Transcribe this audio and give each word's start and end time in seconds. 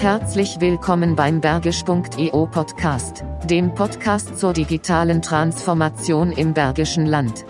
Herzlich 0.00 0.62
willkommen 0.62 1.14
beim 1.14 1.42
Bergisch.eu 1.42 2.46
Podcast, 2.46 3.22
dem 3.44 3.74
Podcast 3.74 4.38
zur 4.38 4.54
digitalen 4.54 5.20
Transformation 5.20 6.32
im 6.32 6.54
Bergischen 6.54 7.04
Land. 7.04 7.44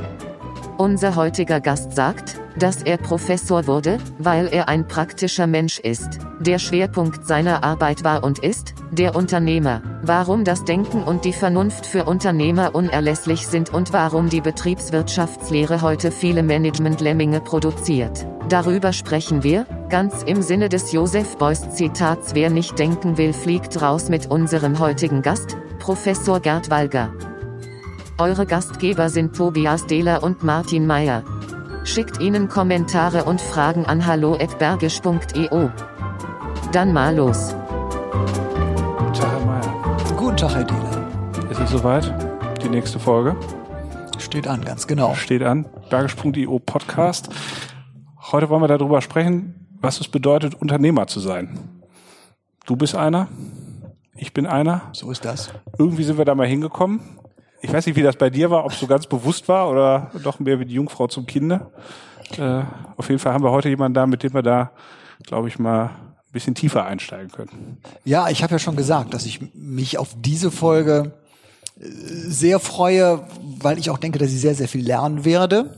Unser 0.77 1.15
heutiger 1.15 1.61
Gast 1.61 1.93
sagt, 1.93 2.41
dass 2.61 2.83
er 2.83 2.99
Professor 2.99 3.67
wurde, 3.67 3.99
weil 4.19 4.47
er 4.47 4.69
ein 4.69 4.87
praktischer 4.87 5.47
Mensch 5.47 5.79
ist. 5.79 6.19
Der 6.40 6.59
Schwerpunkt 6.59 7.27
seiner 7.27 7.65
Arbeit 7.65 8.04
war 8.04 8.22
und 8.22 8.38
ist, 8.38 8.74
der 8.92 9.17
Unternehmer. 9.17 9.83
Warum 10.03 10.45
das 10.45 10.65
Denken 10.65 11.03
und 11.03 11.24
die 11.24 11.33
Vernunft 11.33 11.87
für 11.87 12.04
Unternehmer 12.04 12.74
unerlässlich 12.74 13.46
sind 13.46 13.73
und 13.73 13.92
warum 13.92 14.28
die 14.28 14.41
Betriebswirtschaftslehre 14.41 15.83
heute 15.83 16.10
viele 16.10 16.42
Management-Lemminge 16.42 17.41
produziert. 17.41 18.27
Darüber 18.48 18.92
sprechen 18.92 19.42
wir, 19.42 19.66
ganz 19.88 20.23
im 20.23 20.42
Sinne 20.42 20.69
des 20.69 20.92
Joseph 20.92 21.36
Beuys 21.38 21.70
Zitats 21.70 22.34
Wer 22.34 22.50
nicht 22.50 22.78
denken 22.78 23.16
will, 23.16 23.33
fliegt 23.33 23.80
raus 23.80 24.08
mit 24.08 24.30
unserem 24.30 24.78
heutigen 24.78 25.22
Gast, 25.22 25.56
Professor 25.78 26.41
Gerd 26.41 26.69
Walger. 26.70 27.12
Eure 28.19 28.45
Gastgeber 28.45 29.08
sind 29.08 29.34
Tobias 29.34 29.86
Dehler 29.86 30.22
und 30.22 30.42
Martin 30.42 30.86
Meyer. 30.86 31.24
Schickt 31.84 32.20
ihnen 32.20 32.48
Kommentare 32.48 33.25
und 33.25 33.41
Fragen 33.41 33.87
an 33.87 34.07
hallo@bergisch.eu. 34.07 35.69
Dann 36.73 36.93
mal 36.93 37.16
los. 37.16 37.55
Guten 38.98 39.12
Tag, 39.15 39.30
Herr 39.30 39.47
Mayer. 39.47 39.97
Guten 40.16 40.37
Tag, 40.37 40.55
Herr 40.55 40.65
Dehler. 40.65 41.09
Es 41.51 41.59
ist 41.59 41.70
soweit. 41.70 42.12
Die 42.62 42.69
nächste 42.69 42.98
Folge 42.98 43.34
Steht 44.19 44.47
an, 44.47 44.62
ganz 44.62 44.87
genau. 44.87 45.15
steht 45.15 45.43
an. 45.43 45.66
Bergisch.io 45.89 46.59
Podcast. 46.59 47.30
Heute 48.31 48.51
wollen 48.51 48.62
wir 48.62 48.69
darüber 48.69 49.01
sprechen, 49.01 49.67
was 49.81 50.01
es 50.01 50.09
bedeutet, 50.09 50.55
Unternehmer 50.55 51.06
zu 51.06 51.19
sein. 51.20 51.81
Du 52.67 52.77
bist 52.77 52.94
einer. 52.94 53.28
Ich 54.15 54.34
bin 54.34 54.47
einer. 54.47 54.83
So 54.92 55.11
ist 55.11 55.25
das. 55.25 55.50
Irgendwie 55.78 56.05
sind 56.05 56.19
wir 56.19 56.27
da 56.27 56.34
mal 56.34 56.47
hingekommen. 56.47 57.00
Ich 57.62 57.72
weiß 57.72 57.86
nicht, 57.86 57.97
wie 57.97 58.03
das 58.03 58.16
bei 58.16 58.30
dir 58.30 58.50
war, 58.50 58.64
ob 58.64 58.72
es 58.72 58.80
so 58.80 58.86
ganz 58.86 59.06
bewusst 59.06 59.48
war 59.48 59.70
oder 59.70 60.11
doch 60.22 60.39
mehr 60.39 60.58
wie 60.61 60.64
die 60.64 60.75
Jungfrau 60.75 61.06
zum 61.08 61.27
Kinde. 61.27 61.70
Äh, 62.39 62.62
auf 62.97 63.08
jeden 63.08 63.19
Fall 63.19 63.33
haben 63.33 63.44
wir 63.44 63.50
heute 63.50 63.69
jemanden 63.69 63.94
da, 63.94 64.06
mit 64.06 64.22
dem 64.22 64.33
wir 64.33 64.42
da, 64.42 64.70
glaube 65.25 65.48
ich, 65.48 65.58
mal 65.58 65.86
ein 66.31 66.33
bisschen 66.33 66.55
tiefer 66.55 66.86
einsteigen 66.86 67.31
können. 67.31 67.78
Ja, 68.05 68.28
ich 68.28 68.42
habe 68.42 68.53
ja 68.53 68.58
schon 68.58 68.77
gesagt, 68.77 69.12
dass 69.14 69.27
ich 69.27 69.41
mich 69.55 69.98
auf 69.98 70.14
diese 70.16 70.50
Folge 70.50 71.12
äh, 71.78 71.84
sehr 71.84 72.61
freue, 72.61 73.27
weil 73.58 73.78
ich 73.78 73.91
auch 73.91 73.98
denke, 73.98 74.19
dass 74.19 74.31
ich 74.31 74.41
sehr, 74.41 74.55
sehr 74.55 74.69
viel 74.69 74.84
lernen 74.84 75.25
werde. 75.25 75.77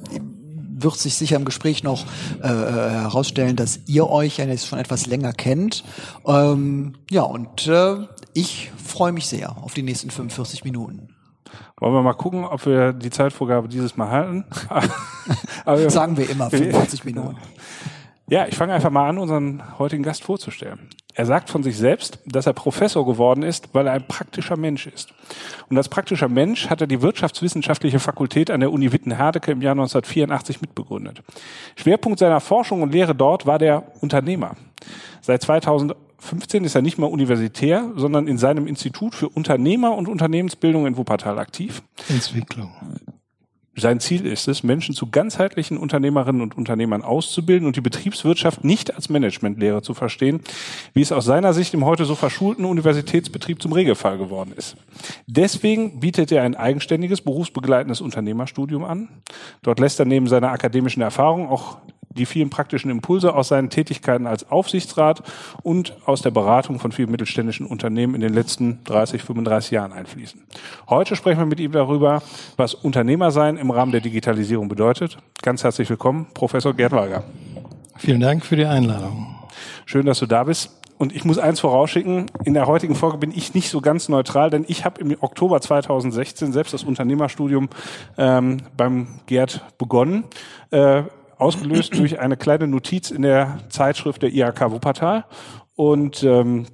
Wird 0.75 0.99
sich 0.99 1.15
sicher 1.15 1.37
im 1.37 1.45
Gespräch 1.45 1.83
noch 1.83 2.05
äh, 2.43 2.49
herausstellen, 2.49 3.57
dass 3.57 3.81
ihr 3.87 4.09
euch 4.09 4.39
ja 4.39 4.45
jetzt 4.45 4.67
schon 4.67 4.79
etwas 4.79 5.07
länger 5.07 5.33
kennt. 5.33 5.85
Ähm, 6.27 6.95
ja, 7.11 7.23
und 7.23 7.67
äh, 7.67 7.97
ich 8.35 8.71
freue 8.85 9.13
mich 9.13 9.27
sehr 9.27 9.57
auf 9.63 9.75
die 9.75 9.83
nächsten 9.83 10.11
45 10.11 10.65
Minuten. 10.65 11.12
Wollen 11.83 11.95
wir 11.95 12.03
mal 12.03 12.13
gucken, 12.13 12.45
ob 12.45 12.65
wir 12.65 12.93
die 12.93 13.11
Zeitvorgabe 13.11 13.67
dieses 13.67 13.97
Mal 13.97 14.09
halten? 14.09 14.45
Sagen 15.91 16.17
wir 16.17 16.31
immer 16.31 16.49
45 16.49 17.05
Minuten. 17.05 17.37
Ja, 18.29 18.47
ich 18.47 18.55
fange 18.55 18.73
einfach 18.73 18.91
mal 18.91 19.09
an, 19.09 19.19
unseren 19.19 19.65
heutigen 19.81 20.05
Gast 20.05 20.23
vorzustellen. 20.23 20.91
Er 21.13 21.27
sagt 21.27 21.51
von 21.51 21.65
sich 21.65 21.77
selbst, 21.77 22.21
dass 22.25 22.47
er 22.47 22.53
Professor 22.53 23.05
geworden 23.05 23.43
ist, 23.43 23.75
weil 23.75 23.89
er 23.89 23.95
ein 23.95 24.07
praktischer 24.07 24.57
Mensch 24.57 24.87
ist. 24.87 25.13
Und 25.71 25.77
als 25.77 25.89
praktischer 25.89 26.29
Mensch 26.29 26.71
hat 26.71 26.81
er 26.81 26.87
die 26.87 27.03
Wirtschaftswissenschaftliche 27.03 27.99
Fakultät 27.99 28.53
an 28.53 28.61
der 28.61 28.71
Uni 28.71 28.93
Witten-Herdecke 28.93 29.51
im 29.51 29.61
Jahr 29.61 29.73
1984 29.73 30.61
mitbegründet. 30.61 31.21
Schwerpunkt 31.75 32.21
seiner 32.21 32.39
Forschung 32.39 32.83
und 32.83 32.93
Lehre 32.93 33.17
dort 33.17 33.45
war 33.45 33.59
der 33.59 33.83
Unternehmer. 34.01 34.53
Seit 35.21 35.45
2015 36.23 36.65
ist 36.65 36.75
er 36.77 36.83
nicht 36.83 36.99
mehr 36.99 37.11
universitär, 37.11 37.91
sondern 37.97 38.29
in 38.29 38.39
seinem 38.39 38.69
Institut 38.69 39.15
für 39.15 39.29
Unternehmer 39.29 39.97
und 39.97 40.09
Unternehmensbildung 40.09 40.87
in 40.87 40.97
Wuppertal 40.97 41.39
aktiv. 41.39 41.83
Entwicklung. 42.09 42.71
Sein 43.75 44.01
Ziel 44.01 44.27
ist 44.27 44.49
es, 44.49 44.63
Menschen 44.63 44.95
zu 44.95 45.11
ganzheitlichen 45.11 45.79
Unternehmerinnen 45.79 46.43
und 46.43 46.57
Unternehmern 46.57 47.03
auszubilden 47.03 47.67
und 47.67 47.75
die 47.75 47.81
Betriebswirtschaft 47.81 48.65
nicht 48.65 48.95
als 48.95 49.09
Managementlehre 49.09 49.81
zu 49.81 49.95
verstehen, 49.95 50.43
wie 50.93 51.01
es 51.01 51.11
aus 51.11 51.25
seiner 51.25 51.55
Sicht 51.55 51.73
im 51.73 51.85
heute 51.85 52.05
so 52.05 52.15
verschulten 52.15 52.67
Universitätsbetrieb 52.67 53.63
zum 53.63 53.73
Regelfall 53.73 54.19
geworden 54.19 54.53
ist. 54.55 54.77
Deswegen 55.27 56.01
bietet 56.01 56.31
er 56.33 56.43
ein 56.43 56.55
eigenständiges, 56.55 57.23
berufsbegleitendes 57.23 58.03
Unternehmerstudium 58.03 58.85
an. 58.85 59.09
Dort 59.63 59.81
lässt 59.81 59.99
er 59.99 60.05
neben 60.05 60.29
seiner 60.29 60.53
akademischen 60.53 61.01
Erfahrung 61.01 61.49
auch 61.49 61.79
die 62.15 62.27
vielen 62.27 62.51
praktischen 62.51 62.91
Impulse 62.91 63.35
aus 63.35 63.49
seinen 63.49 63.71
Tätigkeiten 63.71 64.27
als 64.27 64.51
Aufsichtsrat 64.51 65.23
und 65.63 65.97
aus 66.05 66.23
der 66.23 66.31
Beratung 66.31 66.79
von 66.79 66.93
vielen 66.93 67.11
mittelständischen 67.11 67.67
Unternehmen 67.67 68.15
in 68.15 68.21
den 68.21 68.33
letzten 68.33 68.83
30, 68.85 69.23
35 69.23 69.71
Jahren 69.71 69.93
einfließen. 69.93 70.43
Heute 70.89 71.17
sprechen 71.17 71.41
wir 71.41 71.47
mit 71.47 71.61
ihm 71.61 71.73
darüber, 71.73 72.23
was 72.57 72.75
Unternehmersein 72.75 73.57
im 73.57 73.71
Rahmen 73.71 73.93
der 73.93 74.01
Digitalisierung 74.01 74.69
bedeutet. 74.69 75.19
Ganz 75.43 75.65
herzlich 75.65 75.89
willkommen, 75.91 76.27
Professor 76.35 76.75
Gerd 76.75 76.93
Walger. 76.93 77.25
Vielen 77.97 78.21
Dank 78.21 78.45
für 78.45 78.57
die 78.57 78.67
Einladung. 78.67 79.37
Schön, 79.87 80.07
dass 80.07 80.19
du 80.19 80.27
da 80.27 80.45
bist. 80.45 80.71
Und 81.03 81.15
ich 81.15 81.25
muss 81.25 81.37
eins 81.37 81.59
vorausschicken, 81.59 82.27
in 82.45 82.55
der 82.55 82.69
heutigen 82.69 82.95
Folge 82.95 83.19
bin 83.19 83.33
ich 83.33 83.55
nicht 83.55 83.71
so 83.71 83.81
ganz 83.81 84.09
neutral, 84.09 84.51
denn 84.51 84.65
ich 84.69 84.85
habe 84.85 85.01
im 85.01 85.17
Oktober 85.21 85.61
2016 85.61 86.53
selbst 86.53 86.73
das 86.73 86.85
Unternehmerstudium 86.85 87.69
ähm, 88.17 88.59
beim 88.77 89.09
Gerd 89.27 89.65
begonnen. 89.79 90.23
Äh, 90.71 91.03
ausgelöst 91.43 91.99
durch 91.99 92.21
eine 92.21 92.37
kleine 92.37 92.67
Notiz 92.67 93.11
in 93.11 93.23
der 93.23 93.59
Zeitschrift 93.69 94.23
der 94.23 94.33
IHK 94.33 94.71
Wuppertal. 94.71 95.25
Und 95.75 96.23
ähm, 96.23 96.67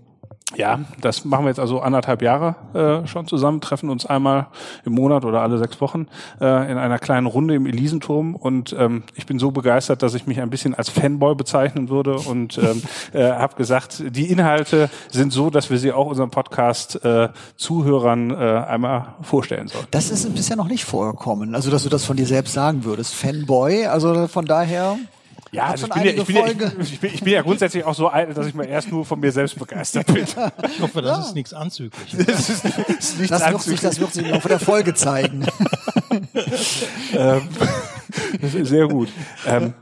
ja, 0.56 0.80
das 1.00 1.24
machen 1.24 1.44
wir 1.44 1.50
jetzt 1.50 1.60
also 1.60 1.80
anderthalb 1.80 2.22
Jahre 2.22 2.56
äh, 2.72 3.06
schon 3.06 3.26
zusammen, 3.26 3.60
treffen 3.60 3.90
uns 3.90 4.06
einmal 4.06 4.46
im 4.84 4.92
Monat 4.92 5.24
oder 5.24 5.42
alle 5.42 5.58
sechs 5.58 5.80
Wochen 5.80 6.06
äh, 6.40 6.70
in 6.70 6.78
einer 6.78 6.98
kleinen 6.98 7.26
Runde 7.26 7.54
im 7.54 7.66
Elisenturm 7.66 8.34
und 8.34 8.74
ähm, 8.78 9.02
ich 9.14 9.26
bin 9.26 9.38
so 9.38 9.50
begeistert, 9.50 10.02
dass 10.02 10.14
ich 10.14 10.26
mich 10.26 10.40
ein 10.40 10.48
bisschen 10.48 10.74
als 10.74 10.88
Fanboy 10.88 11.34
bezeichnen 11.34 11.90
würde 11.90 12.16
und 12.16 12.56
ähm, 12.58 12.82
äh, 13.12 13.30
habe 13.30 13.56
gesagt, 13.56 14.02
die 14.08 14.30
Inhalte 14.30 14.88
sind 15.10 15.32
so, 15.32 15.50
dass 15.50 15.70
wir 15.70 15.78
sie 15.78 15.92
auch 15.92 16.06
unserem 16.06 16.30
Podcast 16.30 17.04
äh, 17.04 17.28
Zuhörern 17.56 18.30
äh, 18.30 18.34
einmal 18.34 19.14
vorstellen 19.20 19.68
sollen. 19.68 19.86
Das 19.90 20.10
ist 20.10 20.34
bisher 20.34 20.56
noch 20.56 20.68
nicht 20.68 20.84
vorgekommen. 20.84 21.54
Also, 21.54 21.70
dass 21.70 21.84
du 21.84 21.88
das 21.88 22.04
von 22.04 22.16
dir 22.16 22.26
selbst 22.26 22.54
sagen 22.54 22.84
würdest. 22.84 23.14
Fanboy, 23.14 23.86
also 23.86 24.28
von 24.28 24.46
daher. 24.46 24.96
Ja, 25.50 25.66
also 25.68 25.86
ich, 25.86 25.92
bin 25.92 26.04
ja, 26.04 26.10
ich, 26.12 26.24
bin 26.26 26.36
ja, 26.36 26.46
ich, 26.46 26.92
ich, 26.92 27.00
bin, 27.00 27.14
ich 27.14 27.20
bin 27.22 27.32
ja 27.32 27.42
grundsätzlich 27.42 27.84
auch 27.84 27.94
so 27.94 28.08
alt, 28.08 28.36
dass 28.36 28.46
ich 28.46 28.54
mal 28.54 28.66
erst 28.66 28.90
nur 28.90 29.04
von 29.04 29.18
mir 29.18 29.32
selbst 29.32 29.58
begeistert 29.58 30.06
bin. 30.06 30.26
Ich 30.70 30.80
hoffe, 30.80 31.00
das 31.02 31.28
ist 31.28 31.34
nichts 31.34 31.54
Anzügliches. 31.54 32.26
Das 32.26 32.50
ist, 32.50 32.64
das 32.64 32.78
ist 32.98 33.18
nichts 33.18 33.30
Das 33.30 33.30
wird, 33.30 33.40
sich, 33.40 33.42
anzüglich. 33.46 33.80
das 33.80 34.00
wird 34.00 34.12
sich 34.12 34.24
im 34.26 34.30
Laufe 34.32 34.48
der 34.48 34.60
Folge 34.60 34.94
zeigen. 34.94 35.46
Ähm, 37.14 37.48
das 38.40 38.54
ist 38.54 38.68
sehr 38.68 38.86
gut. 38.88 39.08
Ähm, 39.46 39.74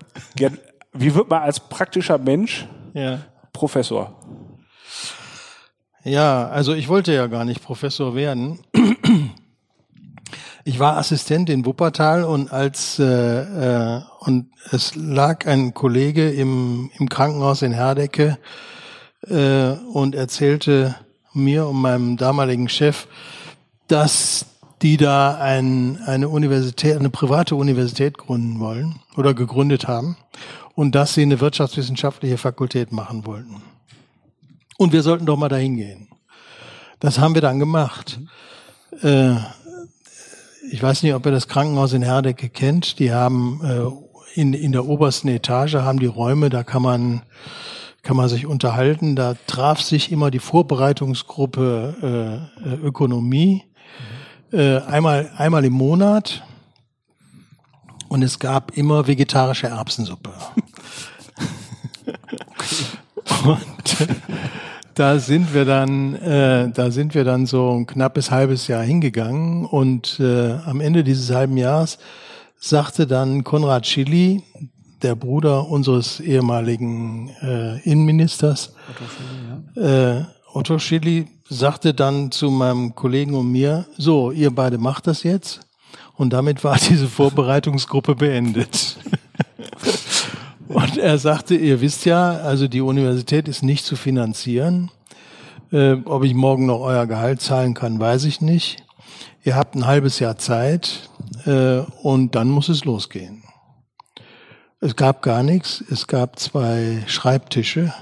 wie 0.93 1.15
wird 1.15 1.29
man 1.29 1.43
als 1.43 1.61
praktischer 1.61 2.19
Mensch 2.19 2.67
Ja. 2.95 3.21
Professor? 3.53 4.19
Ja, 6.05 6.49
also 6.49 6.73
ich 6.75 6.89
wollte 6.89 7.13
ja 7.13 7.27
gar 7.27 7.45
nicht 7.45 7.63
Professor 7.63 8.15
werden. 8.15 8.61
Ich 10.69 10.81
war 10.81 10.97
Assistent 10.97 11.49
in 11.49 11.65
Wuppertal 11.65 12.25
und 12.25 12.53
als 12.53 12.99
äh, 12.99 13.05
äh, 13.05 14.03
und 14.19 14.51
es 14.73 14.97
lag 14.97 15.47
ein 15.47 15.75
Kollege 15.75 16.29
im, 16.29 16.91
im 16.99 17.09
Krankenhaus 17.09 17.63
in 17.63 17.71
Herdecke 17.71 18.37
äh, 19.29 19.75
und 19.93 20.17
erzählte 20.17 20.97
mir 21.33 21.69
und 21.69 21.81
meinem 21.81 22.17
damaligen 22.17 22.69
Chef, 22.69 23.07
dass 23.87 24.47
die 24.83 24.97
da 24.97 25.39
ein, 25.39 26.01
eine 26.05 26.29
Universität, 26.29 26.97
eine 26.97 27.11
private 27.11 27.55
Universität 27.55 28.19
gründen 28.19 28.59
wollen 28.59 28.97
oder 29.17 29.35
gegründet 29.35 29.87
haben 29.87 30.17
und 30.75 30.97
dass 30.97 31.15
sie 31.15 31.23
eine 31.23 31.39
wirtschaftswissenschaftliche 31.39 32.39
Fakultät 32.39 32.91
machen 32.91 33.25
wollten. 33.25 33.63
Und 34.79 34.93
wir 34.93 35.03
sollten 35.03 35.27
doch 35.27 35.37
mal 35.37 35.49
dahin 35.49 35.77
gehen. 35.77 36.09
Das 36.99 37.21
haben 37.21 37.35
wir 37.35 37.43
dann 37.43 37.61
gemacht. 37.61 38.19
Äh, 39.03 39.37
ich 40.71 40.83
weiß 40.83 41.03
nicht, 41.03 41.15
ob 41.15 41.27
ihr 41.27 41.33
das 41.33 41.49
Krankenhaus 41.49 41.93
in 41.93 42.03
Herdecke 42.03 42.49
kennt. 42.49 42.99
Die 42.99 43.13
haben 43.13 43.61
äh, 43.65 44.41
in, 44.41 44.53
in 44.53 44.73
der 44.73 44.87
obersten 44.87 45.29
Etage 45.29 45.75
haben 45.75 45.99
die 45.99 46.07
Räume, 46.07 46.51
da 46.51 46.63
kann 46.63 46.83
man 46.83 47.23
kann 48.03 48.17
man 48.17 48.29
sich 48.29 48.47
unterhalten. 48.47 49.17
Da 49.17 49.35
traf 49.47 49.81
sich 49.81 50.13
immer 50.13 50.31
die 50.31 50.39
Vorbereitungsgruppe 50.39 52.51
äh, 52.65 52.69
äh, 52.69 52.75
Ökonomie 52.77 53.65
äh, 54.53 54.79
einmal 54.79 55.31
einmal 55.37 55.65
im 55.65 55.73
Monat 55.73 56.45
und 58.09 58.23
es 58.23 58.39
gab 58.39 58.77
immer 58.77 59.09
vegetarische 59.09 59.69
Erbsensuppe. 59.69 60.33
Und 63.45 64.09
da 64.97 65.19
sind 65.19 65.53
wir 65.53 65.67
dann, 65.67 66.15
äh, 66.15 66.71
da 66.71 66.91
sind 66.91 67.15
wir 67.15 67.25
dann 67.25 67.45
so 67.45 67.71
ein 67.71 67.87
knappes 67.87 68.31
halbes 68.31 68.67
Jahr 68.67 68.83
hingegangen 68.83 69.67
und 69.67 70.19
äh, 70.21 70.53
am 70.53 70.81
Ende 70.81 71.05
dieses 71.05 71.31
halben 71.31 71.59
Jahres 71.59 71.99
sagte 72.59 73.07
dann 73.07 73.45
Konrad 73.45 73.87
Schilly, 73.87 74.43
der 75.03 75.15
Bruder 75.15 75.69
unseres 75.69 76.19
ehemaligen 76.21 77.29
äh, 77.43 77.79
Innenministers. 77.83 78.73
Otto 78.91 79.05
Schilly, 79.05 79.87
ja. 79.87 80.19
äh, 80.19 80.25
Otto 80.55 80.79
Schilly 80.79 81.27
sagte 81.47 81.93
dann 81.93 82.33
zu 82.33 82.51
meinem 82.51 82.95
Kollegen 82.95 83.35
und 83.35 83.53
mir, 83.53 83.85
so, 83.99 84.31
ihr 84.31 84.51
beide 84.51 84.79
macht 84.79 85.07
das 85.07 85.23
jetzt. 85.23 85.61
Und 86.15 86.33
damit 86.33 86.65
war 86.65 86.79
diese 86.89 87.07
Vorbereitungsgruppe 87.07 88.15
beendet. 88.15 88.97
und 90.69 90.99
er 90.99 91.19
sagte, 91.19 91.55
ihr 91.55 91.81
wisst 91.81 92.05
ja, 92.05 92.31
also 92.31 92.69
die 92.69 92.81
Universität 92.81 93.49
ist 93.49 93.63
nicht 93.63 93.85
zu 93.85 93.97
finanzieren. 93.97 94.91
Äh, 95.73 95.97
ob 96.05 96.25
ich 96.25 96.35
morgen 96.35 96.67
noch 96.67 96.81
euer 96.81 97.07
Gehalt 97.07 97.41
zahlen 97.41 97.75
kann, 97.75 97.99
weiß 97.99 98.25
ich 98.25 98.41
nicht. 98.41 98.85
Ihr 99.45 99.57
habt 99.57 99.75
ein 99.75 99.87
halbes 99.87 100.19
Jahr 100.19 100.39
Zeit 100.39 101.09
äh, 101.45 101.79
und 102.03 102.35
dann 102.35 102.49
muss 102.49 102.69
es 102.69 102.85
losgehen. 102.85 103.43
Es 104.81 104.97
gab 104.97 105.23
gar 105.23 105.43
nichts. 105.43 105.83
Es 105.91 106.07
gab 106.07 106.39
zwei 106.39 107.03
Schreibtische 107.07 107.93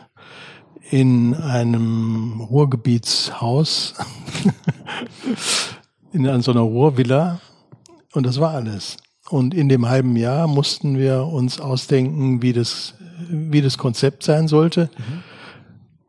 in 0.90 1.34
einem 1.34 2.40
Ruhrgebietshaus, 2.40 3.94
in 6.12 6.43
so 6.43 6.50
einer 6.50 6.61
Ruhrvilla. 6.61 7.40
Und 8.12 8.26
das 8.26 8.38
war 8.38 8.52
alles. 8.55 8.96
Und 9.31 9.55
in 9.55 9.69
dem 9.69 9.88
halben 9.88 10.17
Jahr 10.17 10.47
mussten 10.47 10.99
wir 10.99 11.25
uns 11.25 11.61
ausdenken, 11.61 12.43
wie 12.43 12.53
das, 12.53 12.94
wie 13.29 13.62
das 13.62 13.79
Konzept 13.79 14.23
sein 14.23 14.49
sollte. 14.49 14.91
Mhm. 14.99 15.23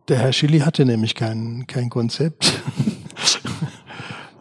Der 0.08 0.20
Herr 0.20 0.34
Schilly 0.34 0.60
hatte 0.60 0.86
nämlich 0.86 1.16
kein, 1.16 1.66
kein 1.68 1.90
Konzept. 1.90 2.54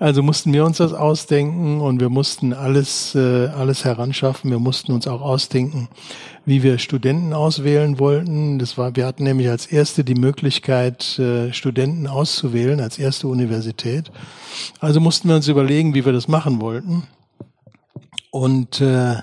Also 0.00 0.22
mussten 0.22 0.52
wir 0.52 0.66
uns 0.66 0.78
das 0.78 0.92
ausdenken 0.92 1.80
und 1.80 2.00
wir 2.00 2.10
mussten 2.10 2.52
alles, 2.52 3.14
äh, 3.14 3.46
alles 3.46 3.84
heranschaffen. 3.84 4.50
Wir 4.50 4.58
mussten 4.58 4.92
uns 4.92 5.06
auch 5.06 5.22
ausdenken, 5.22 5.88
wie 6.44 6.62
wir 6.62 6.78
Studenten 6.78 7.32
auswählen 7.32 7.98
wollten. 7.98 8.58
Das 8.58 8.76
war, 8.76 8.96
wir 8.96 9.06
hatten 9.06 9.22
nämlich 9.22 9.48
als 9.48 9.66
erste 9.66 10.02
die 10.04 10.16
Möglichkeit, 10.16 11.18
äh, 11.18 11.52
Studenten 11.52 12.06
auszuwählen, 12.06 12.80
als 12.80 12.98
erste 12.98 13.28
Universität. 13.28 14.10
Also 14.80 15.00
mussten 15.00 15.28
wir 15.28 15.36
uns 15.36 15.48
überlegen, 15.48 15.94
wie 15.94 16.04
wir 16.04 16.12
das 16.12 16.28
machen 16.28 16.60
wollten. 16.60 17.04
Und 18.34 18.80
äh, 18.80 19.14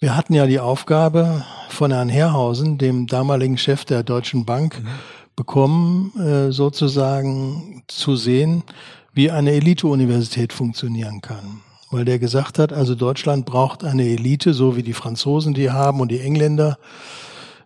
wir 0.00 0.16
hatten 0.16 0.34
ja 0.34 0.48
die 0.48 0.58
Aufgabe 0.58 1.44
von 1.68 1.92
Herrn 1.92 2.08
Herrhausen, 2.08 2.76
dem 2.76 3.06
damaligen 3.06 3.56
Chef 3.56 3.84
der 3.84 4.02
Deutschen 4.02 4.44
Bank, 4.44 4.82
mhm. 4.82 4.88
bekommen, 5.36 6.12
äh, 6.18 6.50
sozusagen 6.50 7.84
zu 7.86 8.16
sehen, 8.16 8.64
wie 9.12 9.30
eine 9.30 9.52
Elite-Universität 9.52 10.52
funktionieren 10.52 11.20
kann. 11.20 11.60
Weil 11.92 12.04
der 12.04 12.18
gesagt 12.18 12.58
hat, 12.58 12.72
also 12.72 12.96
Deutschland 12.96 13.46
braucht 13.46 13.84
eine 13.84 14.02
Elite, 14.02 14.52
so 14.52 14.74
wie 14.74 14.82
die 14.82 14.94
Franzosen 14.94 15.54
die 15.54 15.70
haben 15.70 16.00
und 16.00 16.10
die 16.10 16.18
Engländer, 16.18 16.76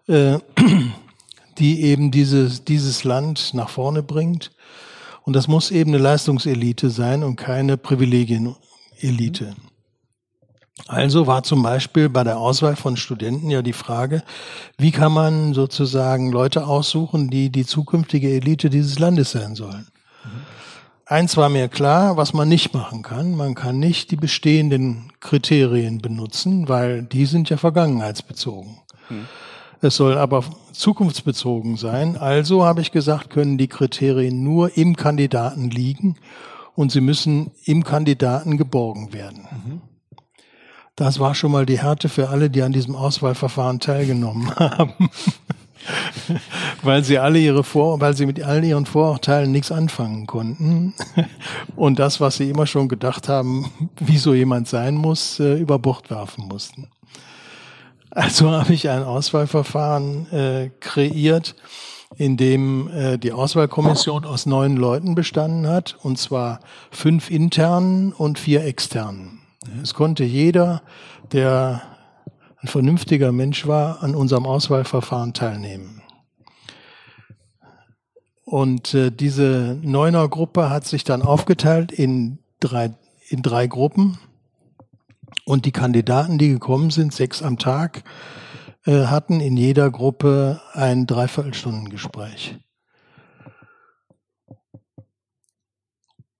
äh, 0.06 0.38
die 1.58 1.80
eben 1.80 2.10
dieses, 2.10 2.62
dieses 2.62 3.04
Land 3.04 3.54
nach 3.54 3.70
vorne 3.70 4.02
bringt. 4.02 4.50
Und 5.22 5.34
das 5.34 5.48
muss 5.48 5.70
eben 5.70 5.94
eine 5.94 6.02
Leistungselite 6.02 6.90
sein 6.90 7.22
und 7.24 7.36
keine 7.36 7.78
Privilegienelite. 7.78 9.54
Also 10.88 11.26
war 11.26 11.42
zum 11.42 11.62
Beispiel 11.62 12.08
bei 12.08 12.24
der 12.24 12.38
Auswahl 12.38 12.76
von 12.76 12.96
Studenten 12.96 13.50
ja 13.50 13.62
die 13.62 13.72
Frage, 13.72 14.22
wie 14.78 14.90
kann 14.90 15.12
man 15.12 15.54
sozusagen 15.54 16.32
Leute 16.32 16.66
aussuchen, 16.66 17.30
die 17.30 17.50
die 17.50 17.64
zukünftige 17.64 18.30
Elite 18.30 18.68
dieses 18.68 18.98
Landes 18.98 19.30
sein 19.30 19.54
sollen. 19.54 19.86
Eins 21.06 21.36
war 21.36 21.48
mir 21.48 21.68
klar, 21.68 22.16
was 22.16 22.32
man 22.32 22.48
nicht 22.48 22.72
machen 22.72 23.02
kann. 23.02 23.36
Man 23.36 23.54
kann 23.54 23.78
nicht 23.78 24.10
die 24.10 24.16
bestehenden 24.16 25.12
Kriterien 25.20 25.98
benutzen, 25.98 26.68
weil 26.68 27.02
die 27.02 27.26
sind 27.26 27.50
ja 27.50 27.58
vergangenheitsbezogen. 27.58 28.78
Hm. 29.08 29.26
Es 29.82 29.96
soll 29.96 30.16
aber 30.16 30.44
zukunftsbezogen 30.72 31.76
sein. 31.76 32.16
Also 32.16 32.64
habe 32.64 32.80
ich 32.80 32.92
gesagt, 32.92 33.30
können 33.30 33.58
die 33.58 33.68
Kriterien 33.68 34.42
nur 34.42 34.76
im 34.78 34.96
Kandidaten 34.96 35.70
liegen 35.70 36.16
und 36.74 36.92
sie 36.92 37.00
müssen 37.00 37.50
im 37.64 37.84
Kandidaten 37.84 38.56
geborgen 38.56 39.12
werden. 39.12 39.48
Mhm. 39.50 39.82
Das 40.96 41.18
war 41.18 41.34
schon 41.34 41.52
mal 41.52 41.64
die 41.64 41.80
Härte 41.80 42.08
für 42.08 42.28
alle, 42.28 42.50
die 42.50 42.62
an 42.62 42.72
diesem 42.72 42.94
Auswahlverfahren 42.94 43.80
teilgenommen 43.80 44.54
haben. 44.56 45.10
weil 46.82 47.02
sie 47.02 47.18
alle 47.18 47.38
ihre 47.38 47.64
Vor, 47.64 48.00
weil 48.00 48.14
sie 48.14 48.26
mit 48.26 48.42
all 48.42 48.64
ihren 48.64 48.86
Vorurteilen 48.86 49.50
nichts 49.50 49.72
anfangen 49.72 50.26
konnten 50.26 50.94
und 51.76 51.98
das, 51.98 52.20
was 52.20 52.36
sie 52.36 52.50
immer 52.50 52.66
schon 52.66 52.88
gedacht 52.88 53.28
haben, 53.28 53.70
wie 53.98 54.18
so 54.18 54.34
jemand 54.34 54.68
sein 54.68 54.94
muss, 54.94 55.40
äh, 55.40 55.54
über 55.58 55.78
Bord 55.78 56.10
werfen 56.10 56.46
mussten. 56.46 56.88
Also 58.10 58.50
habe 58.52 58.72
ich 58.72 58.88
ein 58.88 59.02
Auswahlverfahren 59.02 60.32
äh, 60.32 60.70
kreiert, 60.80 61.56
in 62.16 62.36
dem 62.36 62.88
äh, 62.88 63.18
die 63.18 63.32
Auswahlkommission 63.32 64.24
aus 64.24 64.46
neun 64.46 64.76
Leuten 64.76 65.14
bestanden 65.14 65.66
hat, 65.66 65.96
und 66.02 66.18
zwar 66.18 66.60
fünf 66.90 67.30
internen 67.30 68.12
und 68.12 68.38
vier 68.38 68.64
externen. 68.64 69.41
Es 69.82 69.94
konnte 69.94 70.24
jeder, 70.24 70.82
der 71.32 71.82
ein 72.58 72.68
vernünftiger 72.68 73.32
Mensch 73.32 73.66
war, 73.66 74.02
an 74.02 74.14
unserem 74.14 74.46
Auswahlverfahren 74.46 75.34
teilnehmen. 75.34 76.02
Und 78.44 78.92
äh, 78.94 79.10
diese 79.10 79.78
Neuner-Gruppe 79.82 80.68
hat 80.68 80.86
sich 80.86 81.04
dann 81.04 81.22
aufgeteilt 81.22 81.90
in 81.90 82.38
drei, 82.60 82.92
in 83.28 83.42
drei 83.42 83.66
Gruppen. 83.66 84.18
Und 85.44 85.64
die 85.64 85.72
Kandidaten, 85.72 86.38
die 86.38 86.50
gekommen 86.50 86.90
sind, 86.90 87.14
sechs 87.14 87.42
am 87.42 87.58
Tag, 87.58 88.04
äh, 88.84 89.06
hatten 89.06 89.40
in 89.40 89.56
jeder 89.56 89.90
Gruppe 89.90 90.60
ein 90.74 91.06
Dreiviertelstundengespräch. 91.06 92.58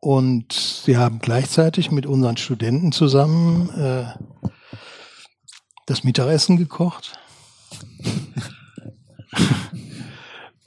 Und 0.05 0.53
sie 0.53 0.97
haben 0.97 1.21
gleichzeitig 1.21 1.93
mit 1.93 2.07
unseren 2.07 2.37
Studenten 2.37 2.91
zusammen 2.91 3.71
äh, 3.71 4.49
das 5.87 6.03
Mittagessen 6.03 6.57
gekocht. 6.57 7.21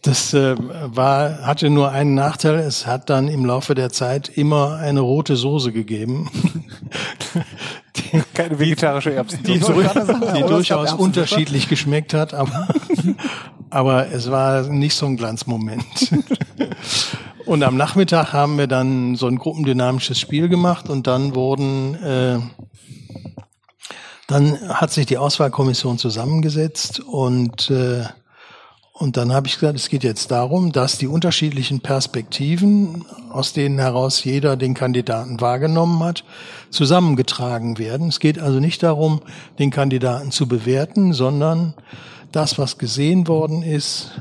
Das 0.01 0.33
äh, 0.33 0.55
war, 0.57 1.45
hatte 1.45 1.69
nur 1.69 1.91
einen 1.91 2.13
Nachteil. 2.13 2.59
Es 2.59 2.87
hat 2.87 3.09
dann 3.09 3.27
im 3.27 3.43
Laufe 3.43 3.75
der 3.75 3.89
Zeit 3.89 4.29
immer 4.29 4.77
eine 4.77 5.01
rote 5.01 5.35
Soße 5.35 5.73
gegeben. 5.73 6.31
die, 7.97 8.21
Keine 8.33 8.57
vegetarische 8.57 9.13
Erbsen. 9.13 9.43
Die, 9.43 9.59
die, 9.59 10.33
die 10.37 10.43
durchaus 10.43 10.93
unterschiedlich 10.93 11.67
geschmeckt 11.67 12.13
hat, 12.13 12.33
aber, 12.33 12.69
aber 13.69 14.07
es 14.13 14.31
war 14.31 14.61
nicht 14.69 14.95
so 14.95 15.07
ein 15.07 15.17
Glanzmoment. 15.17 15.83
Und 17.45 17.63
am 17.63 17.77
Nachmittag 17.77 18.33
haben 18.33 18.57
wir 18.57 18.67
dann 18.67 19.15
so 19.15 19.27
ein 19.27 19.37
gruppendynamisches 19.37 20.19
Spiel 20.19 20.49
gemacht 20.49 20.89
und 20.89 21.05
dann 21.05 21.35
wurden 21.35 21.95
äh, 21.95 22.39
dann 24.27 24.57
hat 24.69 24.91
sich 24.91 25.05
die 25.05 25.19
Auswahlkommission 25.19 25.99
zusammengesetzt 25.99 26.99
und 26.99 27.69
äh, 27.69 28.05
und 28.97 29.17
dann 29.17 29.33
habe 29.33 29.45
ich 29.47 29.55
gesagt, 29.55 29.75
es 29.75 29.89
geht 29.89 30.05
jetzt 30.05 30.31
darum, 30.31 30.71
dass 30.71 30.97
die 30.97 31.07
unterschiedlichen 31.07 31.81
Perspektiven, 31.81 33.03
aus 33.29 33.51
denen 33.51 33.77
heraus 33.77 34.23
jeder 34.23 34.55
den 34.55 34.73
Kandidaten 34.73 35.41
wahrgenommen 35.41 36.01
hat, 36.01 36.23
zusammengetragen 36.69 37.77
werden. 37.77 38.07
Es 38.07 38.21
geht 38.21 38.39
also 38.39 38.61
nicht 38.61 38.81
darum, 38.83 39.19
den 39.59 39.69
Kandidaten 39.69 40.31
zu 40.31 40.47
bewerten, 40.47 41.11
sondern 41.11 41.73
das, 42.31 42.57
was 42.57 42.77
gesehen 42.77 43.27
worden 43.27 43.63
ist, 43.63 44.11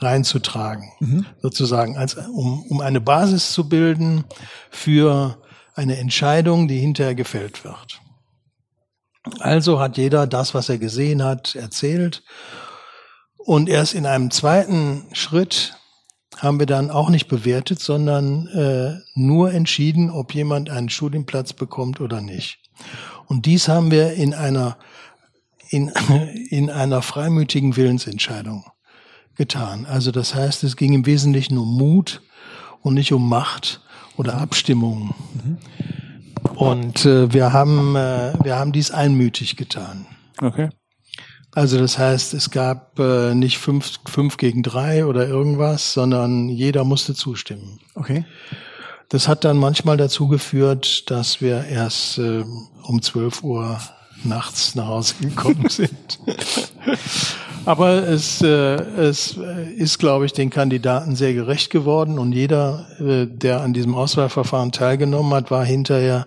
reinzutragen, 0.00 0.92
mhm. 1.00 1.26
sozusagen, 1.42 1.96
als, 1.96 2.14
um, 2.14 2.64
um 2.68 2.80
eine 2.80 3.00
Basis 3.00 3.52
zu 3.52 3.68
bilden 3.68 4.24
für 4.70 5.38
eine 5.74 5.98
Entscheidung, 5.98 6.68
die 6.68 6.78
hinterher 6.78 7.14
gefällt 7.14 7.64
wird. 7.64 8.00
Also 9.40 9.80
hat 9.80 9.96
jeder 9.96 10.26
das, 10.26 10.54
was 10.54 10.68
er 10.68 10.78
gesehen 10.78 11.22
hat, 11.22 11.54
erzählt. 11.54 12.22
Und 13.36 13.68
erst 13.68 13.94
in 13.94 14.06
einem 14.06 14.30
zweiten 14.30 15.06
Schritt 15.12 15.74
haben 16.36 16.58
wir 16.58 16.66
dann 16.66 16.90
auch 16.90 17.10
nicht 17.10 17.28
bewertet, 17.28 17.80
sondern 17.80 18.46
äh, 18.48 19.00
nur 19.14 19.52
entschieden, 19.52 20.10
ob 20.10 20.34
jemand 20.34 20.70
einen 20.70 20.88
Studienplatz 20.88 21.52
bekommt 21.52 22.00
oder 22.00 22.20
nicht. 22.20 22.58
Und 23.26 23.46
dies 23.46 23.68
haben 23.68 23.90
wir 23.90 24.12
in 24.12 24.34
einer 24.34 24.78
in, 25.70 25.88
in 26.50 26.70
einer 26.70 27.02
freimütigen 27.02 27.76
Willensentscheidung 27.76 28.64
getan. 29.38 29.86
Also 29.86 30.10
das 30.10 30.34
heißt, 30.34 30.64
es 30.64 30.76
ging 30.76 30.92
im 30.92 31.06
Wesentlichen 31.06 31.56
um 31.56 31.78
Mut 31.78 32.20
und 32.82 32.94
nicht 32.94 33.12
um 33.12 33.28
Macht 33.28 33.80
oder 34.16 34.38
Abstimmung. 34.38 35.14
Mhm. 35.34 35.58
Und 36.54 37.06
äh, 37.06 37.32
wir 37.32 37.52
haben 37.52 37.96
äh, 37.96 38.34
wir 38.42 38.56
haben 38.56 38.72
dies 38.72 38.90
einmütig 38.90 39.56
getan. 39.56 40.06
Okay. 40.40 40.68
Also 41.52 41.78
das 41.78 41.98
heißt, 41.98 42.34
es 42.34 42.50
gab 42.50 42.98
äh, 42.98 43.34
nicht 43.34 43.58
fünf, 43.58 43.98
fünf 44.06 44.36
gegen 44.36 44.62
drei 44.62 45.06
oder 45.06 45.26
irgendwas, 45.26 45.92
sondern 45.92 46.48
jeder 46.48 46.84
musste 46.84 47.14
zustimmen. 47.14 47.80
Okay. 47.94 48.24
Das 49.08 49.26
hat 49.26 49.44
dann 49.44 49.56
manchmal 49.56 49.96
dazu 49.96 50.28
geführt, 50.28 51.10
dass 51.10 51.40
wir 51.40 51.64
erst 51.64 52.18
äh, 52.18 52.44
um 52.82 53.00
12 53.00 53.42
Uhr 53.42 53.80
nachts 54.24 54.74
nach 54.74 54.86
Hause 54.86 55.14
gekommen 55.20 55.66
sind. 55.68 56.18
Aber 57.68 58.08
es, 58.08 58.40
äh, 58.40 58.48
es 58.48 59.38
ist, 59.76 59.98
glaube 59.98 60.24
ich, 60.24 60.32
den 60.32 60.48
Kandidaten 60.48 61.14
sehr 61.14 61.34
gerecht 61.34 61.68
geworden 61.68 62.18
und 62.18 62.32
jeder, 62.32 62.86
äh, 62.98 63.26
der 63.26 63.60
an 63.60 63.74
diesem 63.74 63.94
Auswahlverfahren 63.94 64.72
teilgenommen 64.72 65.34
hat, 65.34 65.50
war 65.50 65.66
hinterher 65.66 66.26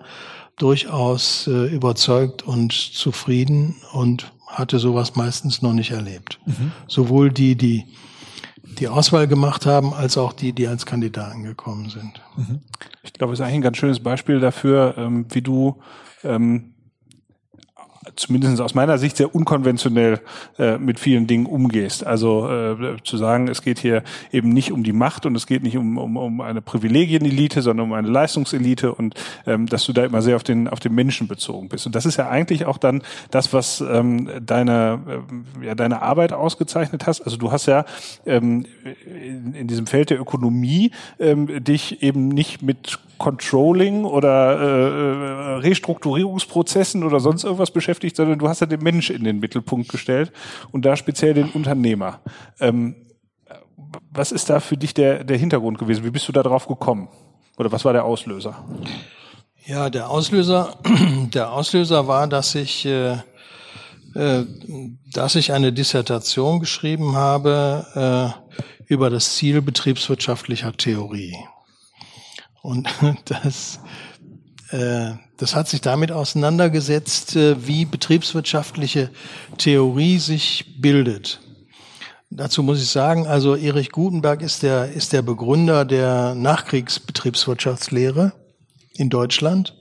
durchaus 0.57 1.47
äh, 1.47 1.65
überzeugt 1.65 2.43
und 2.43 2.73
zufrieden 2.73 3.77
und 3.91 4.31
hatte 4.45 4.77
sowas 4.77 5.15
meistens 5.15 5.63
noch 5.63 5.73
nicht 5.73 5.89
erlebt. 5.89 6.39
Mhm. 6.45 6.73
Sowohl 6.87 7.31
die, 7.31 7.55
die 7.55 7.85
die 8.77 8.87
Auswahl 8.87 9.27
gemacht 9.27 9.65
haben, 9.65 9.95
als 9.95 10.19
auch 10.19 10.33
die, 10.33 10.53
die 10.53 10.67
als 10.67 10.85
Kandidaten 10.85 11.41
gekommen 11.41 11.89
sind. 11.89 12.21
Mhm. 12.37 12.59
Ich 13.01 13.13
glaube, 13.13 13.33
es 13.33 13.39
ist 13.39 13.43
eigentlich 13.43 13.55
ein 13.55 13.63
ganz 13.63 13.77
schönes 13.77 13.99
Beispiel 13.99 14.39
dafür, 14.39 14.93
ähm, 14.95 15.25
wie 15.31 15.41
du 15.41 15.81
ähm, 16.23 16.70
zumindest 18.21 18.61
aus 18.61 18.73
meiner 18.73 18.97
Sicht 18.97 19.17
sehr 19.17 19.33
unkonventionell 19.33 20.19
äh, 20.57 20.77
mit 20.77 20.99
vielen 20.99 21.27
Dingen 21.27 21.45
umgehst. 21.45 22.05
Also 22.05 22.47
äh, 22.49 22.97
zu 23.03 23.17
sagen, 23.17 23.47
es 23.47 23.61
geht 23.61 23.79
hier 23.79 24.03
eben 24.31 24.49
nicht 24.49 24.71
um 24.71 24.83
die 24.83 24.93
Macht 24.93 25.25
und 25.25 25.35
es 25.35 25.47
geht 25.47 25.63
nicht 25.63 25.77
um, 25.77 25.97
um, 25.97 26.17
um 26.17 26.41
eine 26.41 26.61
Privilegienelite, 26.61 27.61
sondern 27.61 27.87
um 27.87 27.93
eine 27.93 28.07
Leistungselite 28.07 28.93
und 28.93 29.15
ähm, 29.45 29.65
dass 29.65 29.85
du 29.85 29.93
da 29.93 30.05
immer 30.05 30.21
sehr 30.21 30.35
auf 30.35 30.43
den 30.43 30.67
auf 30.67 30.79
den 30.79 30.93
Menschen 30.93 31.27
bezogen 31.27 31.69
bist. 31.69 31.85
Und 31.85 31.95
das 31.95 32.05
ist 32.05 32.17
ja 32.17 32.29
eigentlich 32.29 32.65
auch 32.65 32.77
dann 32.77 33.01
das, 33.31 33.53
was 33.53 33.81
ähm, 33.81 34.29
deine 34.41 34.99
äh, 35.61 35.65
ja 35.65 35.75
deine 35.75 36.01
Arbeit 36.01 36.33
ausgezeichnet 36.33 37.07
hast. 37.07 37.21
Also 37.21 37.37
du 37.37 37.51
hast 37.51 37.65
ja 37.65 37.85
ähm, 38.25 38.65
in, 39.05 39.53
in 39.53 39.67
diesem 39.67 39.87
Feld 39.87 40.11
der 40.11 40.19
Ökonomie 40.19 40.91
ähm, 41.19 41.63
dich 41.63 42.03
eben 42.03 42.27
nicht 42.27 42.61
mit 42.61 42.99
Controlling 43.21 44.03
oder 44.03 44.59
äh, 44.59 44.63
äh, 44.63 45.57
Restrukturierungsprozessen 45.59 47.03
oder 47.03 47.19
sonst 47.19 47.43
irgendwas 47.43 47.69
beschäftigt, 47.69 48.15
sondern 48.15 48.39
du 48.39 48.49
hast 48.49 48.61
ja 48.61 48.65
den 48.65 48.81
Mensch 48.81 49.11
in 49.11 49.23
den 49.23 49.39
Mittelpunkt 49.39 49.89
gestellt 49.89 50.31
und 50.71 50.85
da 50.85 50.95
speziell 50.95 51.35
den 51.35 51.51
Unternehmer. 51.51 52.19
Ähm, 52.59 52.95
was 54.09 54.31
ist 54.31 54.49
da 54.49 54.59
für 54.59 54.75
dich 54.75 54.95
der, 54.95 55.23
der 55.23 55.37
Hintergrund 55.37 55.77
gewesen? 55.77 56.03
Wie 56.03 56.09
bist 56.09 56.27
du 56.27 56.31
da 56.31 56.41
drauf 56.41 56.67
gekommen? 56.67 57.09
Oder 57.57 57.71
was 57.71 57.85
war 57.85 57.93
der 57.93 58.05
Auslöser? 58.05 58.65
Ja, 59.67 59.91
der 59.91 60.09
Auslöser, 60.09 60.79
der 61.33 61.51
Auslöser 61.51 62.07
war, 62.07 62.27
dass 62.27 62.55
ich, 62.55 62.87
äh, 62.87 63.17
äh, 64.15 64.45
dass 65.13 65.35
ich 65.35 65.53
eine 65.53 65.71
Dissertation 65.71 66.59
geschrieben 66.59 67.15
habe 67.15 68.33
äh, 68.41 68.91
über 68.91 69.11
das 69.11 69.35
Ziel 69.35 69.61
betriebswirtschaftlicher 69.61 70.73
Theorie. 70.73 71.35
Und 72.61 72.89
das, 73.25 73.79
äh, 74.69 75.11
das 75.37 75.55
hat 75.55 75.67
sich 75.67 75.81
damit 75.81 76.11
auseinandergesetzt, 76.11 77.35
äh, 77.35 77.67
wie 77.67 77.85
betriebswirtschaftliche 77.85 79.09
Theorie 79.57 80.19
sich 80.19 80.75
bildet. 80.79 81.41
Dazu 82.29 82.63
muss 82.63 82.81
ich 82.81 82.89
sagen, 82.89 83.27
also 83.27 83.55
Erich 83.55 83.91
Gutenberg 83.91 84.41
ist 84.41 84.63
der, 84.63 84.91
ist 84.93 85.11
der 85.11 85.21
Begründer 85.21 85.83
der 85.83 86.33
Nachkriegsbetriebswirtschaftslehre 86.35 88.31
in 88.93 89.09
Deutschland. 89.09 89.75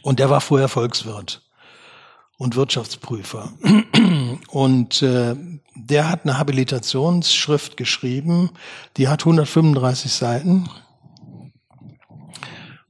Und 0.00 0.20
der 0.20 0.30
war 0.30 0.40
vorher 0.40 0.68
Volkswirt 0.68 1.42
und 2.38 2.56
Wirtschaftsprüfer. 2.56 3.52
Und 4.48 5.02
äh, 5.02 5.36
der 5.74 6.10
hat 6.10 6.24
eine 6.24 6.38
Habilitationsschrift 6.38 7.76
geschrieben, 7.76 8.50
die 8.96 9.08
hat 9.08 9.22
135 9.22 10.12
Seiten 10.12 10.68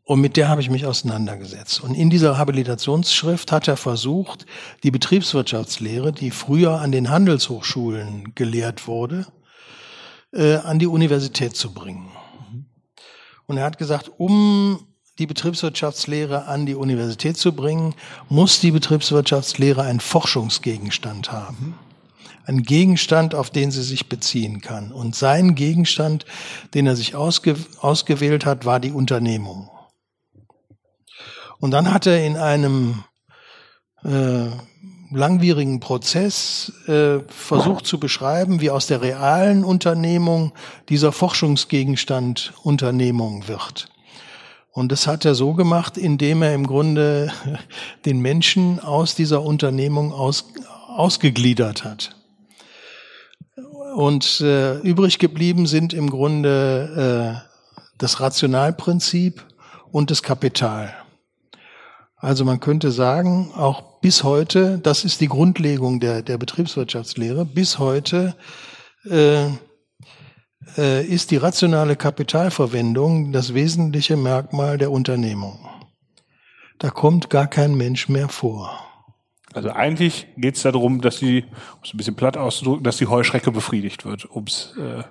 und 0.06 0.20
mit 0.20 0.36
der 0.36 0.48
habe 0.48 0.60
ich 0.60 0.70
mich 0.70 0.86
auseinandergesetzt. 0.86 1.80
Und 1.80 1.96
in 1.96 2.10
dieser 2.10 2.38
Habilitationsschrift 2.38 3.50
hat 3.50 3.66
er 3.66 3.76
versucht, 3.76 4.46
die 4.84 4.92
Betriebswirtschaftslehre, 4.92 6.12
die 6.12 6.30
früher 6.30 6.80
an 6.80 6.92
den 6.92 7.10
Handelshochschulen 7.10 8.32
gelehrt 8.36 8.86
wurde, 8.86 9.26
äh, 10.32 10.58
an 10.58 10.78
die 10.78 10.86
Universität 10.86 11.56
zu 11.56 11.74
bringen. 11.74 12.08
Und 13.46 13.56
er 13.56 13.64
hat 13.64 13.78
gesagt, 13.78 14.12
um 14.16 14.86
die 15.18 15.26
Betriebswirtschaftslehre 15.26 16.44
an 16.44 16.66
die 16.66 16.76
Universität 16.76 17.36
zu 17.36 17.52
bringen, 17.52 17.92
muss 18.28 18.60
die 18.60 18.70
Betriebswirtschaftslehre 18.70 19.82
einen 19.82 20.00
Forschungsgegenstand 20.00 21.32
haben. 21.32 21.76
Ein 22.44 22.62
Gegenstand, 22.62 23.34
auf 23.34 23.50
den 23.50 23.72
sie 23.72 23.82
sich 23.82 24.08
beziehen 24.08 24.60
kann. 24.60 24.92
Und 24.92 25.16
sein 25.16 25.56
Gegenstand, 25.56 26.26
den 26.74 26.86
er 26.86 26.94
sich 26.94 27.16
ausge 27.16 27.56
ausgewählt 27.80 28.46
hat, 28.46 28.64
war 28.64 28.78
die 28.78 28.92
Unternehmung. 28.92 29.68
Und 31.58 31.70
dann 31.70 31.92
hat 31.92 32.06
er 32.06 32.24
in 32.24 32.36
einem 32.36 33.04
äh, 34.04 34.48
langwierigen 35.10 35.80
Prozess 35.80 36.72
äh, 36.86 37.20
versucht 37.28 37.86
zu 37.86 37.98
beschreiben, 37.98 38.60
wie 38.60 38.70
aus 38.70 38.86
der 38.86 39.02
realen 39.02 39.64
Unternehmung 39.64 40.52
dieser 40.88 41.12
Forschungsgegenstand 41.12 42.52
Unternehmung 42.62 43.48
wird. 43.48 43.88
Und 44.72 44.92
das 44.92 45.06
hat 45.06 45.24
er 45.24 45.34
so 45.34 45.54
gemacht, 45.54 45.96
indem 45.96 46.42
er 46.42 46.54
im 46.54 46.66
Grunde 46.66 47.32
den 48.04 48.20
Menschen 48.20 48.80
aus 48.80 49.14
dieser 49.14 49.42
Unternehmung 49.42 50.12
aus, 50.12 50.52
ausgegliedert 50.88 51.84
hat. 51.84 52.16
Und 53.94 54.42
äh, 54.42 54.78
übrig 54.80 55.18
geblieben 55.18 55.66
sind 55.66 55.94
im 55.94 56.10
Grunde 56.10 57.42
äh, 57.42 57.96
das 57.96 58.20
Rationalprinzip 58.20 59.42
und 59.90 60.10
das 60.10 60.22
Kapital. 60.22 60.94
Also 62.16 62.44
man 62.44 62.60
könnte 62.60 62.90
sagen, 62.90 63.52
auch 63.54 64.00
bis 64.00 64.24
heute, 64.24 64.78
das 64.78 65.04
ist 65.04 65.20
die 65.20 65.28
Grundlegung 65.28 66.00
der, 66.00 66.22
der 66.22 66.38
Betriebswirtschaftslehre, 66.38 67.44
bis 67.44 67.78
heute 67.78 68.34
äh, 69.04 69.46
äh, 70.78 71.04
ist 71.04 71.30
die 71.30 71.36
rationale 71.36 71.94
Kapitalverwendung 71.94 73.32
das 73.32 73.52
wesentliche 73.52 74.16
Merkmal 74.16 74.78
der 74.78 74.90
Unternehmung. 74.90 75.68
Da 76.78 76.90
kommt 76.90 77.30
gar 77.30 77.46
kein 77.46 77.74
Mensch 77.74 78.08
mehr 78.08 78.28
vor. 78.28 78.82
Also 79.52 79.70
eigentlich 79.70 80.26
geht 80.36 80.56
es 80.56 80.62
darum, 80.62 81.00
dass 81.00 81.18
die, 81.18 81.44
um 81.44 81.80
es 81.82 81.94
ein 81.94 81.96
bisschen 81.96 82.16
platt 82.16 82.36
auszudrücken, 82.36 82.84
dass 82.84 82.98
die 82.98 83.06
Heuschrecke 83.06 83.50
befriedigt 83.50 84.04
wird, 84.04 84.24
um 84.26 84.44
es 84.44 84.74
äh, 84.76 85.02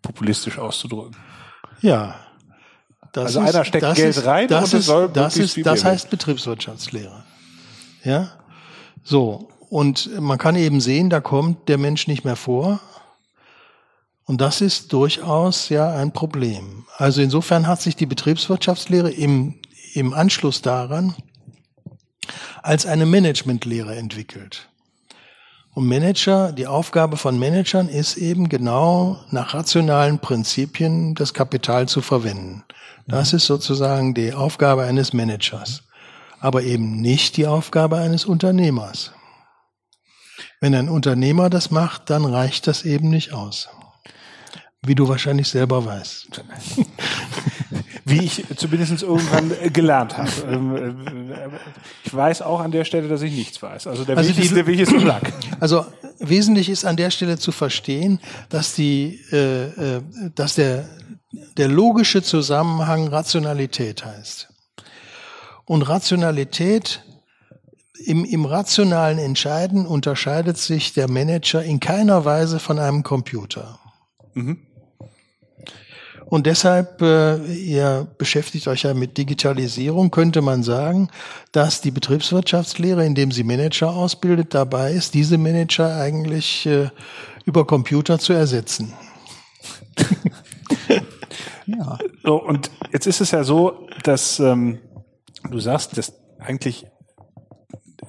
populistisch 0.00 0.58
auszudrücken. 0.58 1.16
Ja, 1.82 2.14
das 3.12 3.36
also 3.36 3.40
ist, 3.40 3.54
einer 3.54 3.64
steckt 3.64 3.94
Geld 3.96 4.16
ist, 4.16 4.24
rein 4.24 4.48
das 4.48 4.72
und 4.72 4.80
ist, 4.80 4.86
soll 4.86 5.08
das 5.08 5.36
ist, 5.36 5.64
das 5.64 5.84
heißt 5.84 6.10
Betriebswirtschaftslehre. 6.10 7.24
Ja, 8.04 8.30
so 9.02 9.48
und 9.70 10.20
man 10.20 10.36
kann 10.36 10.56
eben 10.56 10.80
sehen, 10.80 11.10
da 11.10 11.20
kommt 11.20 11.68
der 11.68 11.78
Mensch 11.78 12.08
nicht 12.08 12.24
mehr 12.24 12.36
vor. 12.36 12.80
Und 14.24 14.40
das 14.40 14.60
ist 14.60 14.92
durchaus 14.92 15.68
ja 15.68 15.92
ein 15.92 16.12
Problem. 16.12 16.86
Also 16.96 17.22
insofern 17.22 17.66
hat 17.66 17.80
sich 17.80 17.94
die 17.94 18.06
Betriebswirtschaftslehre 18.06 19.10
im, 19.10 19.60
im 19.94 20.12
Anschluss 20.12 20.60
daran 20.60 21.14
als 22.62 22.84
eine 22.84 23.06
Managementlehre 23.06 23.94
entwickelt. 23.96 24.69
Und 25.72 25.86
Manager, 25.86 26.52
die 26.52 26.66
Aufgabe 26.66 27.16
von 27.16 27.38
Managern 27.38 27.88
ist 27.88 28.16
eben 28.16 28.48
genau 28.48 29.20
nach 29.30 29.54
rationalen 29.54 30.18
Prinzipien 30.18 31.14
das 31.14 31.32
Kapital 31.32 31.88
zu 31.88 32.00
verwenden. 32.00 32.64
Das 33.06 33.32
ist 33.32 33.46
sozusagen 33.46 34.14
die 34.14 34.32
Aufgabe 34.32 34.82
eines 34.82 35.12
Managers, 35.12 35.84
aber 36.40 36.62
eben 36.62 37.00
nicht 37.00 37.36
die 37.36 37.46
Aufgabe 37.46 37.98
eines 37.98 38.24
Unternehmers. 38.24 39.12
Wenn 40.60 40.74
ein 40.74 40.88
Unternehmer 40.88 41.50
das 41.50 41.70
macht, 41.70 42.10
dann 42.10 42.24
reicht 42.24 42.66
das 42.66 42.84
eben 42.84 43.08
nicht 43.08 43.32
aus. 43.32 43.68
Wie 44.82 44.94
du 44.94 45.08
wahrscheinlich 45.08 45.48
selber 45.48 45.84
weißt. 45.84 46.42
Wie 48.10 48.24
ich 48.24 48.44
zumindest 48.56 49.02
irgendwann 49.02 49.52
gelernt 49.72 50.18
habe. 50.18 50.30
Ähm, 50.48 51.32
äh, 51.32 51.48
ich 52.04 52.14
weiß 52.14 52.42
auch 52.42 52.60
an 52.60 52.70
der 52.70 52.84
Stelle, 52.84 53.08
dass 53.08 53.22
ich 53.22 53.32
nichts 53.32 53.62
weiß. 53.62 53.86
Also 53.86 54.04
der, 54.04 54.16
also 54.16 54.30
Weg, 54.30 54.44
ist, 54.44 54.56
der 54.56 54.66
Weg 54.66 54.80
ist 54.80 54.92
lang. 54.92 55.22
Also 55.60 55.86
wesentlich 56.18 56.68
ist 56.68 56.84
an 56.84 56.96
der 56.96 57.10
Stelle 57.10 57.38
zu 57.38 57.52
verstehen, 57.52 58.20
dass 58.48 58.74
die, 58.74 59.20
äh, 59.32 59.96
äh 59.96 60.02
dass 60.34 60.54
der 60.54 60.88
der 61.56 61.68
logische 61.68 62.22
Zusammenhang 62.22 63.08
Rationalität 63.08 64.04
heißt. 64.04 64.48
Und 65.64 65.82
Rationalität 65.82 67.04
im, 68.04 68.24
im 68.24 68.44
rationalen 68.44 69.18
Entscheiden 69.18 69.86
unterscheidet 69.86 70.58
sich 70.58 70.92
der 70.94 71.08
Manager 71.08 71.62
in 71.62 71.80
keiner 71.80 72.24
Weise 72.24 72.58
von 72.58 72.78
einem 72.78 73.02
Computer. 73.02 73.78
Mhm. 74.34 74.58
Und 76.30 76.46
deshalb, 76.46 77.02
äh, 77.02 77.44
ihr 77.52 78.06
beschäftigt 78.16 78.68
euch 78.68 78.84
ja 78.84 78.94
mit 78.94 79.18
Digitalisierung, 79.18 80.10
könnte 80.10 80.40
man 80.40 80.62
sagen, 80.62 81.10
dass 81.52 81.80
die 81.80 81.90
Betriebswirtschaftslehre, 81.90 83.04
indem 83.04 83.32
sie 83.32 83.44
Manager 83.44 83.90
ausbildet, 83.90 84.54
dabei 84.54 84.92
ist, 84.92 85.12
diese 85.14 85.36
Manager 85.36 85.96
eigentlich 85.96 86.66
äh, 86.66 86.88
über 87.44 87.66
Computer 87.66 88.18
zu 88.18 88.32
ersetzen. 88.32 88.94
Ja. 91.78 91.98
So, 92.24 92.42
und 92.42 92.70
jetzt 92.92 93.06
ist 93.06 93.20
es 93.20 93.30
ja 93.30 93.44
so, 93.44 93.86
dass 94.02 94.40
ähm, 94.40 94.80
du 95.48 95.60
sagst, 95.60 95.96
dass 95.96 96.12
eigentlich 96.38 96.86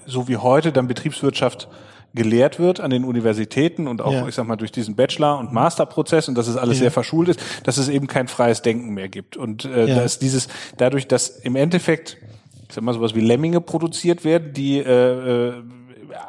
so 0.06 0.28
wie 0.28 0.38
heute 0.38 0.72
dann 0.72 0.88
Betriebswirtschaft 0.88 1.68
gelehrt 2.14 2.60
wird 2.60 2.80
an 2.82 2.90
den 2.92 3.04
Universitäten 3.06 3.88
und 3.88 4.02
auch, 4.02 4.12
Ja. 4.12 4.28
ich 4.28 4.36
sag 4.36 4.46
mal, 4.48 4.58
durch 4.58 4.72
diesen 4.72 4.96
Bachelor- 4.96 5.40
und 5.40 5.54
Masterprozess 5.54 6.28
und 6.28 6.36
dass 6.38 6.48
es 6.48 6.58
alles 6.58 6.78
Ja. 6.78 6.82
sehr 6.84 6.92
verschult 6.92 7.30
ist, 7.30 7.40
dass 7.64 7.78
es 7.78 7.88
eben 7.90 8.08
kein 8.08 8.28
freies 8.28 8.62
Denken 8.62 8.94
mehr 8.94 9.08
gibt. 9.10 9.38
Und 9.38 9.66
äh, 9.66 9.86
Ja. 9.88 9.96
dass 9.96 10.20
dieses, 10.20 10.48
dadurch, 10.78 11.08
dass 11.08 11.30
im 11.30 11.56
Endeffekt, 11.56 12.18
ich 12.68 12.76
sag 12.76 12.84
mal, 12.84 12.94
sowas 12.94 13.16
wie 13.16 13.22
Lemminge 13.22 13.62
produziert 13.62 14.26
werden, 14.26 14.54
die 14.54 14.80
äh, 14.80 14.84
äh, 15.50 15.54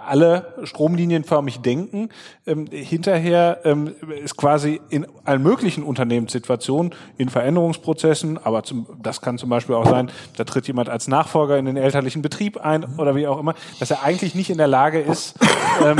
alle 0.06 0.54
stromlinienförmig 0.64 1.60
denken, 1.60 2.08
ähm, 2.46 2.66
hinterher 2.70 3.60
ähm, 3.64 3.94
ist 4.22 4.36
quasi 4.36 4.80
in 4.90 5.06
allen 5.24 5.42
möglichen 5.42 5.82
Unternehmenssituationen, 5.82 6.94
in 7.18 7.28
Veränderungsprozessen, 7.28 8.38
aber 8.38 8.62
zum, 8.62 8.86
das 9.02 9.20
kann 9.20 9.38
zum 9.38 9.50
Beispiel 9.50 9.74
auch 9.74 9.86
sein, 9.86 10.10
da 10.36 10.44
tritt 10.44 10.66
jemand 10.66 10.88
als 10.88 11.08
Nachfolger 11.08 11.58
in 11.58 11.64
den 11.64 11.76
elterlichen 11.76 12.22
Betrieb 12.22 12.58
ein 12.58 12.84
oder 12.98 13.14
wie 13.16 13.26
auch 13.26 13.38
immer, 13.38 13.54
dass 13.80 13.90
er 13.90 14.02
eigentlich 14.02 14.34
nicht 14.34 14.50
in 14.50 14.58
der 14.58 14.68
Lage 14.68 15.00
ist, 15.00 15.38
ähm, 15.84 15.98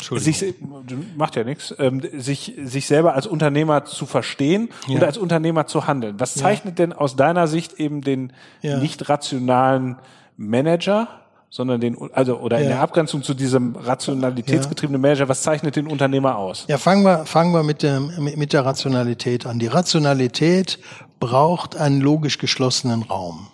sich, 0.00 0.54
macht 1.16 1.36
ja 1.36 1.44
nichts, 1.44 1.74
ähm, 1.78 2.02
sich, 2.16 2.54
sich 2.62 2.86
selber 2.86 3.14
als 3.14 3.26
Unternehmer 3.26 3.84
zu 3.84 4.06
verstehen 4.06 4.68
und 4.88 5.02
als 5.02 5.18
Unternehmer 5.18 5.66
zu 5.66 5.86
handeln. 5.86 6.20
Was 6.20 6.34
zeichnet 6.34 6.78
denn 6.78 6.92
aus 6.92 7.16
deiner 7.16 7.46
Sicht 7.46 7.74
eben 7.74 8.02
den 8.02 8.32
Ja. 8.62 8.78
nicht 8.78 9.08
rationalen 9.08 9.96
Manager, 10.36 11.08
sondern 11.56 11.80
den, 11.80 11.96
also, 12.12 12.38
oder 12.38 12.58
in 12.58 12.64
Ja. 12.64 12.68
der 12.68 12.80
Abgrenzung 12.82 13.22
zu 13.22 13.32
diesem 13.32 13.76
rationalitätsgetriebenen 13.76 15.00
Manager, 15.00 15.26
was 15.30 15.40
zeichnet 15.40 15.74
den 15.76 15.86
Unternehmer 15.86 16.36
aus? 16.36 16.66
Ja, 16.68 16.76
fangen 16.76 17.02
wir, 17.02 17.24
fangen 17.24 17.54
wir 17.54 17.62
mit, 17.62 17.82
der, 17.82 17.98
mit 18.00 18.52
der 18.52 18.66
Rationalität 18.66 19.46
an. 19.46 19.58
Die 19.58 19.66
Rationalität 19.66 20.78
braucht 21.18 21.74
einen 21.74 22.02
logisch 22.02 22.36
geschlossenen 22.36 23.04
Raum. 23.04 23.46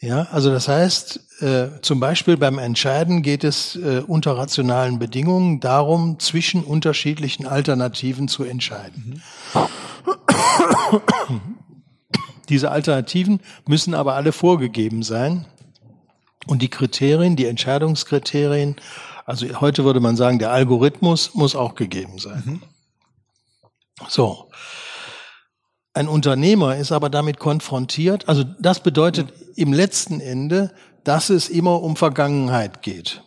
Ja, 0.00 0.26
also 0.32 0.50
das 0.50 0.66
heißt, 0.66 1.20
äh, 1.40 1.80
zum 1.82 2.00
Beispiel 2.00 2.36
beim 2.36 2.58
Entscheiden 2.58 3.22
geht 3.22 3.44
es 3.44 3.76
äh, 3.76 4.02
unter 4.04 4.36
rationalen 4.36 4.98
Bedingungen 4.98 5.60
darum, 5.60 6.18
zwischen 6.18 6.64
unterschiedlichen 6.64 7.46
Alternativen 7.46 8.26
zu 8.26 8.42
entscheiden. 8.42 9.22
Diese 12.48 12.72
Alternativen 12.72 13.38
müssen 13.68 13.94
aber 13.94 14.14
alle 14.14 14.32
vorgegeben 14.32 15.04
sein. 15.04 15.46
Und 16.48 16.62
die 16.62 16.70
Kriterien, 16.70 17.36
die 17.36 17.44
Entscheidungskriterien, 17.44 18.76
also 19.26 19.46
heute 19.60 19.84
würde 19.84 20.00
man 20.00 20.16
sagen, 20.16 20.38
der 20.38 20.50
Algorithmus 20.50 21.34
muss 21.34 21.54
auch 21.54 21.74
gegeben 21.74 22.18
sein. 22.18 22.62
So. 24.08 24.50
Ein 25.92 26.08
Unternehmer 26.08 26.76
ist 26.76 26.90
aber 26.90 27.10
damit 27.10 27.38
konfrontiert, 27.38 28.28
also 28.28 28.44
das 28.60 28.80
bedeutet 28.80 29.32
im 29.56 29.72
letzten 29.72 30.20
Ende, 30.20 30.72
dass 31.04 31.28
es 31.28 31.50
immer 31.50 31.82
um 31.82 31.96
Vergangenheit 31.96 32.82
geht 32.82 33.22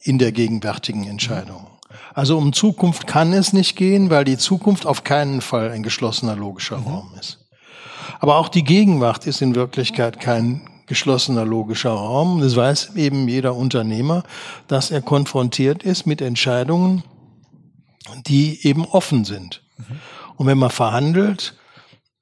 in 0.00 0.18
der 0.18 0.32
gegenwärtigen 0.32 1.06
Entscheidung. 1.06 1.68
Also 2.14 2.36
um 2.36 2.52
Zukunft 2.52 3.06
kann 3.06 3.32
es 3.32 3.52
nicht 3.52 3.76
gehen, 3.76 4.10
weil 4.10 4.24
die 4.24 4.38
Zukunft 4.38 4.84
auf 4.84 5.04
keinen 5.04 5.42
Fall 5.42 5.70
ein 5.70 5.84
geschlossener 5.84 6.34
logischer 6.34 6.78
Raum 6.78 7.12
ist. 7.20 7.46
Aber 8.18 8.36
auch 8.36 8.48
die 8.48 8.64
Gegenwart 8.64 9.26
ist 9.26 9.42
in 9.42 9.54
Wirklichkeit 9.54 10.18
kein 10.18 10.77
geschlossener 10.88 11.44
logischer 11.44 11.90
Raum. 11.92 12.40
Das 12.40 12.56
weiß 12.56 12.96
eben 12.96 13.28
jeder 13.28 13.54
Unternehmer, 13.54 14.24
dass 14.66 14.90
er 14.90 15.02
konfrontiert 15.02 15.82
ist 15.82 16.06
mit 16.06 16.20
Entscheidungen, 16.20 17.04
die 18.26 18.66
eben 18.66 18.84
offen 18.84 19.24
sind. 19.24 19.62
Und 20.36 20.46
wenn 20.46 20.58
man 20.58 20.70
verhandelt, 20.70 21.54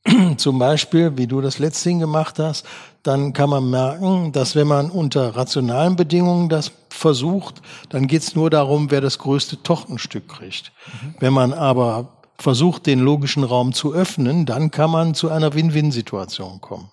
zum 0.37 0.58
Beispiel, 0.58 1.16
wie 1.16 1.26
du 1.26 1.40
das 1.40 1.58
letzthin 1.58 1.99
gemacht 1.99 2.38
hast, 2.38 2.66
dann 3.02 3.32
kann 3.32 3.50
man 3.50 3.70
merken, 3.70 4.32
dass 4.32 4.56
wenn 4.56 4.66
man 4.66 4.90
unter 4.90 5.37
rationalen 5.37 5.96
Bedingungen 5.96 6.49
das 6.49 6.73
versucht, 6.90 7.62
dann 7.88 8.06
geht 8.06 8.23
es 8.23 8.35
nur 8.35 8.50
darum, 8.50 8.90
wer 8.90 9.00
das 9.00 9.18
größte 9.18 9.62
Tortenstück 9.62 10.28
kriegt. 10.28 10.73
Wenn 11.20 11.32
man 11.32 11.52
aber 11.52 12.22
versucht, 12.38 12.87
den 12.87 13.00
logischen 13.00 13.44
Raum 13.44 13.72
zu 13.72 13.92
öffnen, 13.92 14.46
dann 14.46 14.70
kann 14.70 14.90
man 14.90 15.14
zu 15.14 15.31
einer 15.31 15.55
Win-Win-Situation 15.55 16.61
kommen. 16.61 16.90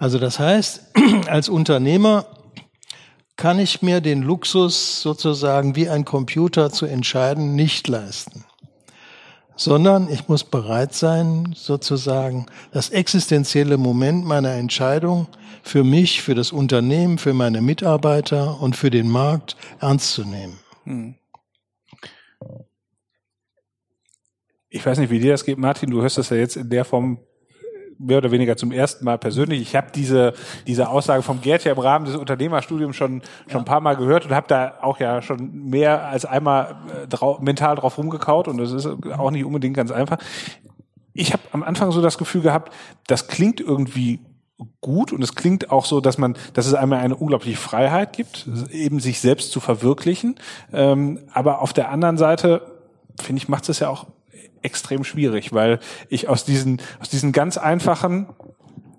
Also 0.00 0.18
das 0.18 0.40
heißt, 0.40 0.96
als 1.28 1.48
Unternehmer 1.48 2.26
kann 3.36 3.60
ich 3.60 3.82
mir 3.82 4.00
den 4.00 4.22
Luxus 4.22 5.00
sozusagen 5.00 5.76
wie 5.76 5.88
ein 5.88 6.04
Computer 6.04 6.70
zu 6.70 6.86
entscheiden 6.86 7.54
nicht 7.54 7.86
leisten 7.86 8.44
sondern 9.60 10.08
ich 10.08 10.26
muss 10.26 10.42
bereit 10.42 10.94
sein, 10.94 11.52
sozusagen 11.54 12.46
das 12.72 12.88
existenzielle 12.88 13.76
Moment 13.76 14.24
meiner 14.24 14.52
Entscheidung 14.52 15.26
für 15.62 15.84
mich, 15.84 16.22
für 16.22 16.34
das 16.34 16.50
Unternehmen, 16.50 17.18
für 17.18 17.34
meine 17.34 17.60
Mitarbeiter 17.60 18.58
und 18.62 18.74
für 18.74 18.88
den 18.88 19.10
Markt 19.10 19.58
ernst 19.78 20.14
zu 20.14 20.24
nehmen. 20.24 20.58
Ich 24.70 24.86
weiß 24.86 24.98
nicht, 24.98 25.10
wie 25.10 25.20
dir 25.20 25.32
das 25.32 25.44
geht, 25.44 25.58
Martin. 25.58 25.90
Du 25.90 26.00
hörst 26.00 26.16
das 26.16 26.30
ja 26.30 26.38
jetzt 26.38 26.56
in 26.56 26.70
der 26.70 26.86
Form 26.86 27.18
mehr 28.00 28.18
oder 28.18 28.30
weniger 28.30 28.56
zum 28.56 28.72
ersten 28.72 29.04
Mal 29.04 29.18
persönlich. 29.18 29.60
Ich 29.60 29.76
habe 29.76 29.88
diese 29.94 30.32
diese 30.66 30.88
Aussage 30.88 31.22
vom 31.22 31.40
Gerd 31.40 31.64
ja 31.64 31.72
im 31.72 31.78
Rahmen 31.78 32.06
des 32.06 32.16
Unternehmerstudiums 32.16 32.96
schon 32.96 33.22
schon 33.48 33.60
ein 33.60 33.66
paar 33.66 33.80
Mal 33.80 33.96
gehört 33.96 34.24
und 34.24 34.32
habe 34.32 34.48
da 34.48 34.78
auch 34.80 34.98
ja 34.98 35.22
schon 35.22 35.68
mehr 35.68 36.08
als 36.08 36.24
einmal 36.24 36.76
äh, 37.04 37.06
drau 37.08 37.38
mental 37.40 37.76
drauf 37.76 37.98
rumgekaut 37.98 38.48
und 38.48 38.58
das 38.58 38.72
ist 38.72 38.86
auch 38.86 39.30
nicht 39.30 39.44
unbedingt 39.44 39.76
ganz 39.76 39.90
einfach. 39.90 40.18
Ich 41.12 41.32
habe 41.32 41.42
am 41.52 41.62
Anfang 41.62 41.90
so 41.90 42.00
das 42.00 42.18
Gefühl 42.18 42.40
gehabt, 42.40 42.72
das 43.06 43.28
klingt 43.28 43.60
irgendwie 43.60 44.20
gut 44.80 45.12
und 45.12 45.22
es 45.22 45.34
klingt 45.34 45.70
auch 45.70 45.84
so, 45.84 46.00
dass 46.00 46.18
man, 46.18 46.36
dass 46.54 46.66
es 46.66 46.74
einmal 46.74 47.00
eine 47.00 47.16
unglaubliche 47.16 47.56
Freiheit 47.56 48.12
gibt, 48.12 48.46
eben 48.70 49.00
sich 49.00 49.20
selbst 49.20 49.50
zu 49.52 49.60
verwirklichen. 49.60 50.36
Ähm, 50.72 51.20
aber 51.32 51.62
auf 51.62 51.72
der 51.72 51.90
anderen 51.90 52.18
Seite 52.18 52.62
finde 53.20 53.42
ich, 53.42 53.48
macht 53.48 53.68
es 53.68 53.80
ja 53.80 53.88
auch 53.88 54.06
extrem 54.62 55.04
schwierig, 55.04 55.52
weil 55.52 55.80
ich 56.08 56.28
aus 56.28 56.44
diesen, 56.44 56.80
aus 57.00 57.08
diesen 57.08 57.32
ganz 57.32 57.58
einfachen, 57.58 58.26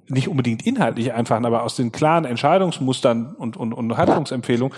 nicht 0.08 0.28
unbedingt 0.28 0.66
inhaltlich 0.66 1.14
einfachen, 1.14 1.46
aber 1.46 1.64
aus 1.64 1.76
den 1.76 1.92
klaren 1.92 2.26
Entscheidungsmustern 2.26 3.34
und, 3.36 3.58
und, 3.58 3.74
und 3.74 3.98
Handlungsempfehlungen, 3.98 4.76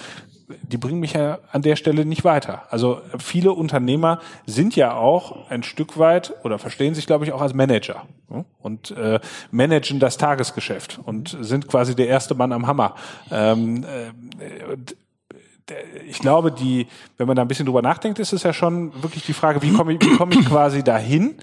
die 0.62 0.78
bringen 0.78 1.00
mich 1.00 1.14
ja 1.14 1.40
an 1.52 1.62
der 1.62 1.76
Stelle 1.76 2.06
nicht 2.06 2.24
weiter. 2.24 2.64
Also 2.70 3.02
viele 3.18 3.54
Unternehmer 3.54 4.20
sind 4.46 4.76
ja 4.76 4.94
auch 4.94 5.50
ein 5.50 5.64
Stück 5.64 5.98
weit 5.98 6.34
oder 6.44 6.60
verstehen 6.60 6.94
sich, 6.94 7.08
glaube 7.08 7.26
ich, 7.26 7.32
auch 7.32 7.42
als 7.42 7.54
Manager 7.54 8.04
ja, 8.30 8.46
und 8.62 8.92
äh, 8.92 9.20
managen 9.52 10.00
das 10.00 10.18
Tagesgeschäft 10.18 11.00
und 11.04 11.38
sind 11.42 11.68
quasi 11.68 11.96
der 11.96 12.08
erste 12.08 12.36
Mann 12.36 12.52
am 12.52 12.68
Hammer. 12.68 12.96
Ähm, 13.32 13.84
äh, 13.84 14.76
ich 16.08 16.20
glaube, 16.20 16.52
die, 16.52 16.88
wenn 17.18 17.28
man 17.28 17.36
da 17.36 17.42
ein 17.42 17.48
bisschen 17.48 17.66
drüber 17.66 17.82
nachdenkt, 17.82 18.20
ist 18.20 18.34
es 18.34 18.44
ja 18.44 18.54
schon 18.54 18.92
wirklich 19.02 19.26
die 19.26 19.34
Frage, 19.34 19.62
wie 19.62 19.72
komme 19.72 19.94
ich, 19.94 20.02
wie 20.02 20.16
komme 20.16 20.36
ich 20.36 20.46
quasi 20.46 20.84
dahin, 20.84 21.36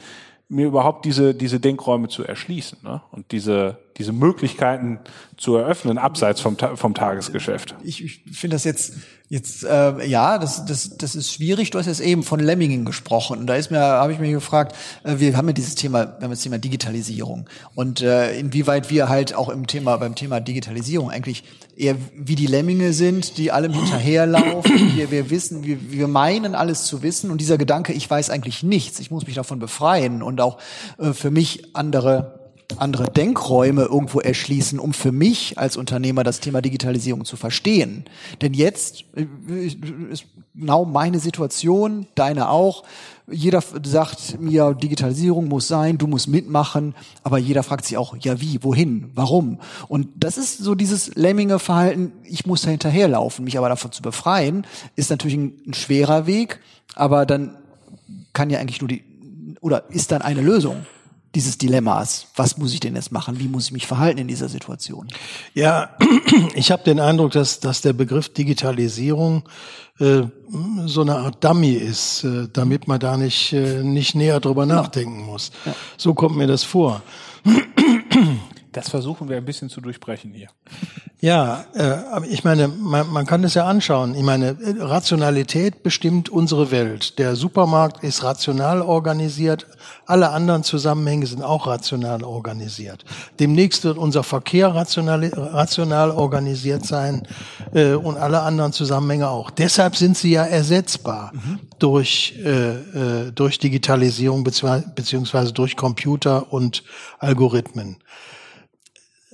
mir 0.49 0.67
überhaupt 0.67 1.05
diese, 1.05 1.35
diese 1.35 1.61
Denkräume 1.61 2.09
zu 2.09 2.25
erschließen 2.25 2.79
ne? 2.83 3.03
und 3.13 3.31
diese, 3.33 3.79
diese 3.97 4.13
Möglichkeiten 4.13 4.99
zu 5.37 5.57
eröffnen, 5.57 5.99
abseits 5.99 6.41
vom, 6.41 6.57
vom 6.57 6.95
Tagesgeschäft. 6.95 7.75
ich, 7.83 8.05
ich 8.05 8.23
finde 8.33 8.55
das 8.55 8.65
jetzt 8.65 8.95
jetzt 9.31 9.63
äh, 9.63 10.05
ja, 10.07 10.39
das 10.39 10.67
das 10.67 10.97
das 10.99 11.15
ist 11.15 11.33
schwierig. 11.33 11.71
Du 11.71 11.79
hast 11.79 11.87
jetzt 11.87 12.01
eben 12.01 12.25
von 12.25 12.41
Lemmingen 12.41 12.85
gesprochen 12.85 13.39
und 13.39 13.47
da 13.47 13.55
ist 13.55 13.71
mir 13.71 13.79
habe 13.79 14.13
ich 14.13 14.19
mich 14.19 14.33
gefragt, 14.33 14.75
äh, 15.05 15.19
wir 15.19 15.37
haben 15.37 15.47
ja 15.47 15.53
dieses 15.53 15.77
Thema, 15.77 16.17
wir 16.19 16.25
haben 16.25 16.31
das 16.31 16.43
Thema 16.43 16.59
Digitalisierung 16.59 17.49
und 17.77 18.03
äh, 18.03 18.37
inwieweit 18.39 18.91
wir 18.91 19.09
halt 19.09 19.35
auch 19.35 19.49
im 19.49 19.69
Thema 19.69 19.97
beim 19.99 20.17
Thema 20.17 20.41
Digitalisierung 20.41 21.11
eigentlich 21.11 21.45
eher 21.77 21.97
wie 22.17 22.35
die 22.35 22.47
Lemminge 22.47 22.93
sind, 22.93 23.39
die 23.39 23.53
allem 23.53 23.73
hinterherlaufen. 23.73 24.91
Wir, 25.01 25.11
wir 25.11 25.31
wissen, 25.31 25.65
wir, 25.65 25.79
wir 25.91 26.09
meinen 26.09 26.55
alles 26.55 26.85
zu 26.85 27.03
wissen 27.03 27.31
und 27.31 27.41
dieser 27.41 27.57
Gedanke, 27.59 27.93
ich 27.93 28.11
weiß 28.11 28.29
eigentlich 28.29 28.63
nichts, 28.63 28.99
ich 28.99 29.11
muss 29.11 29.27
mich 29.27 29.37
davon 29.37 29.61
befreien 29.61 30.23
und 30.23 30.41
auch 30.41 30.59
äh, 30.99 31.13
für 31.13 31.31
mich 31.31 31.75
andere 31.77 32.40
andere 32.79 33.11
Denkräume 33.11 33.83
irgendwo 33.83 34.21
erschließen, 34.21 34.79
um 34.79 34.93
für 34.93 35.13
mich 35.13 35.59
als 35.59 35.77
Unternehmer 35.77 36.25
das 36.25 36.41
Thema 36.41 36.63
Digitalisierung 36.63 37.25
zu 37.25 37.37
verstehen. 37.37 38.05
Denn 38.41 38.55
jetzt 38.55 39.05
äh, 39.15 39.27
ist 40.11 40.25
genau 40.55 40.85
meine 40.85 41.19
Situation, 41.19 42.07
deine 42.15 42.51
auch. 42.51 42.85
Jeder 43.31 43.63
sagt 43.85 44.41
mir, 44.41 44.75
Digitalisierung 44.75 45.49
muss 45.49 45.69
sein, 45.69 45.99
du 45.99 46.07
musst 46.07 46.29
mitmachen, 46.29 46.95
aber 47.23 47.39
jeder 47.39 47.63
fragt 47.63 47.85
sich 47.85 47.97
auch, 47.97 48.17
ja 48.21 48.41
wie, 48.41 48.63
wohin, 48.63 49.11
warum? 49.15 49.61
Und 49.89 50.09
das 50.17 50.37
ist 50.37 50.59
so 50.59 50.75
dieses 50.75 51.15
Lemminge-Verhalten, 51.15 52.13
ich 52.25 52.47
muss 52.47 52.63
da 52.63 52.71
hinterherlaufen, 52.71 53.45
mich 53.45 53.57
aber 53.57 53.69
davon 53.69 53.93
zu 53.93 54.03
befreien, 54.03 54.67
ist 54.97 55.11
natürlich 55.11 55.37
ein, 55.37 55.53
ein 55.69 55.75
schwerer 55.75 56.27
Weg, 56.27 56.61
aber 56.97 57.25
dann 57.25 57.57
kann 58.33 58.51
ja 58.51 58.59
eigentlich 58.59 58.81
nur 58.81 58.89
die, 58.89 59.05
oder 59.61 59.89
ist 59.91 60.11
dann 60.11 60.23
eine 60.23 60.41
Lösung 60.41 60.85
dieses 61.35 61.59
Dilemmas. 61.59 62.27
Was 62.37 62.59
muss 62.59 62.75
ich 62.75 62.81
denn 62.81 62.97
jetzt 62.97 63.13
machen? 63.13 63.39
Wie 63.39 63.49
muss 63.49 63.67
ich 63.67 63.73
mich 63.73 63.87
verhalten 63.87 64.19
in 64.19 64.29
dieser 64.29 64.49
Situation? 64.49 65.09
Ja, 65.55 65.97
ich 66.55 66.71
habe 66.71 66.83
den 66.83 67.01
Eindruck, 67.01 67.33
dass, 67.33 67.61
dass 67.61 67.81
der 67.83 67.93
Begriff 67.93 68.33
Digitalisierung 68.33 69.49
äh, 70.01 70.23
so 70.87 71.03
eine 71.03 71.17
Art 71.17 71.45
Dummy 71.45 71.73
ist, 71.73 72.25
äh, 72.25 72.49
damit 72.53 72.89
man 72.89 72.99
da 72.99 73.17
nicht, 73.17 73.53
äh, 73.53 73.83
nicht 73.83 74.15
näher 74.15 74.41
drüber 74.41 74.67
nachdenken 74.67 75.25
muss. 75.25 75.53
So 75.97 76.15
kommt 76.15 76.37
mir 76.37 76.47
das 76.47 76.65
vor. 76.65 77.03
Das 78.73 78.89
versuchen 78.89 79.29
wir 79.29 79.37
ein 79.37 79.45
bisschen 79.45 79.69
zu 79.69 79.81
durchbrechen 79.81 80.33
hier. 80.33 80.49
Ja, 81.23 81.65
äh, 81.75 82.27
ich 82.29 82.45
meine, 82.45 82.69
man, 82.69 83.11
man 83.11 83.27
kann 83.27 83.45
es 83.45 83.53
ja 83.55 83.67
anschauen. 83.67 84.15
Ich 84.15 84.23
meine, 84.23 84.57
Rationalität 84.79 85.83
bestimmt 85.83 86.31
unsere 86.31 86.71
Welt. 86.71 87.19
Der 87.19 87.37
Supermarkt 87.37 88.03
ist 88.03 88.23
rational 88.25 88.81
organisiert, 88.81 89.67
alle 90.07 90.31
anderen 90.31 90.63
Zusammenhänge 90.63 91.27
sind 91.27 91.43
auch 91.43 91.67
rational 91.67 92.25
organisiert. 92.25 93.05
Demnächst 93.39 93.85
wird 93.85 93.99
unser 93.99 94.23
Verkehr 94.23 94.75
rational, 94.75 95.27
rational 95.27 96.11
organisiert 96.11 96.87
sein 96.87 97.29
äh, 97.75 97.93
und 97.93 98.17
alle 98.17 98.41
anderen 98.41 98.73
Zusammenhänge 98.73 99.29
auch. 99.29 99.51
Deshalb 99.51 99.97
sind 99.97 100.17
sie 100.17 100.33
ja 100.33 100.45
ersetzbar 100.45 101.33
mhm. 101.35 101.59
durch, 101.79 102.35
äh, 102.43 102.71
äh, 102.71 103.33
durch 103.33 103.59
Digitalisierung 103.59 104.43
beziehungsweise 104.43 105.53
durch 105.53 105.77
Computer 105.77 106.51
und 106.51 106.83
Algorithmen. 107.19 107.99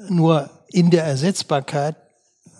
Nur 0.09 0.51
in 0.69 0.91
der 0.91 1.05
Ersetzbarkeit, 1.05 1.97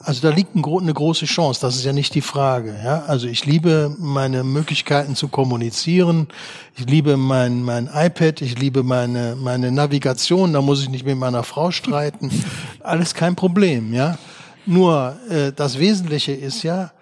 also 0.01 0.23
da 0.23 0.35
liegt 0.35 0.55
eine 0.55 0.95
große 0.95 1.27
Chance, 1.27 1.61
das 1.61 1.77
ist 1.77 1.85
ja 1.85 1.93
nicht 1.93 2.15
die 2.15 2.21
Frage. 2.21 2.79
Ja? 2.83 3.05
Also 3.07 3.27
ich 3.27 3.45
liebe 3.47 3.95
meine 3.99 4.45
Möglichkeiten 4.45 5.17
zu 5.17 5.29
kommunizieren, 5.29 6.29
ich 6.77 6.87
liebe 6.87 7.17
mein, 7.17 7.63
mein 7.63 7.91
iPad, 7.93 8.41
ich 8.43 8.59
liebe 8.59 8.83
meine, 8.83 9.37
meine 9.37 9.73
Navigation, 9.73 10.53
da 10.53 10.61
muss 10.61 10.83
ich 10.83 10.89
nicht 10.89 11.05
mit 11.05 11.19
meiner 11.19 11.43
Frau 11.43 11.71
streiten, 11.71 12.31
alles 12.81 13.15
kein 13.15 13.37
Problem. 13.37 13.93
Ja? 13.93 14.19
Nur 14.65 15.17
äh, 15.29 15.53
das 15.53 15.79
Wesentliche 15.79 16.33
ist 16.33 16.63
ja, 16.63 16.93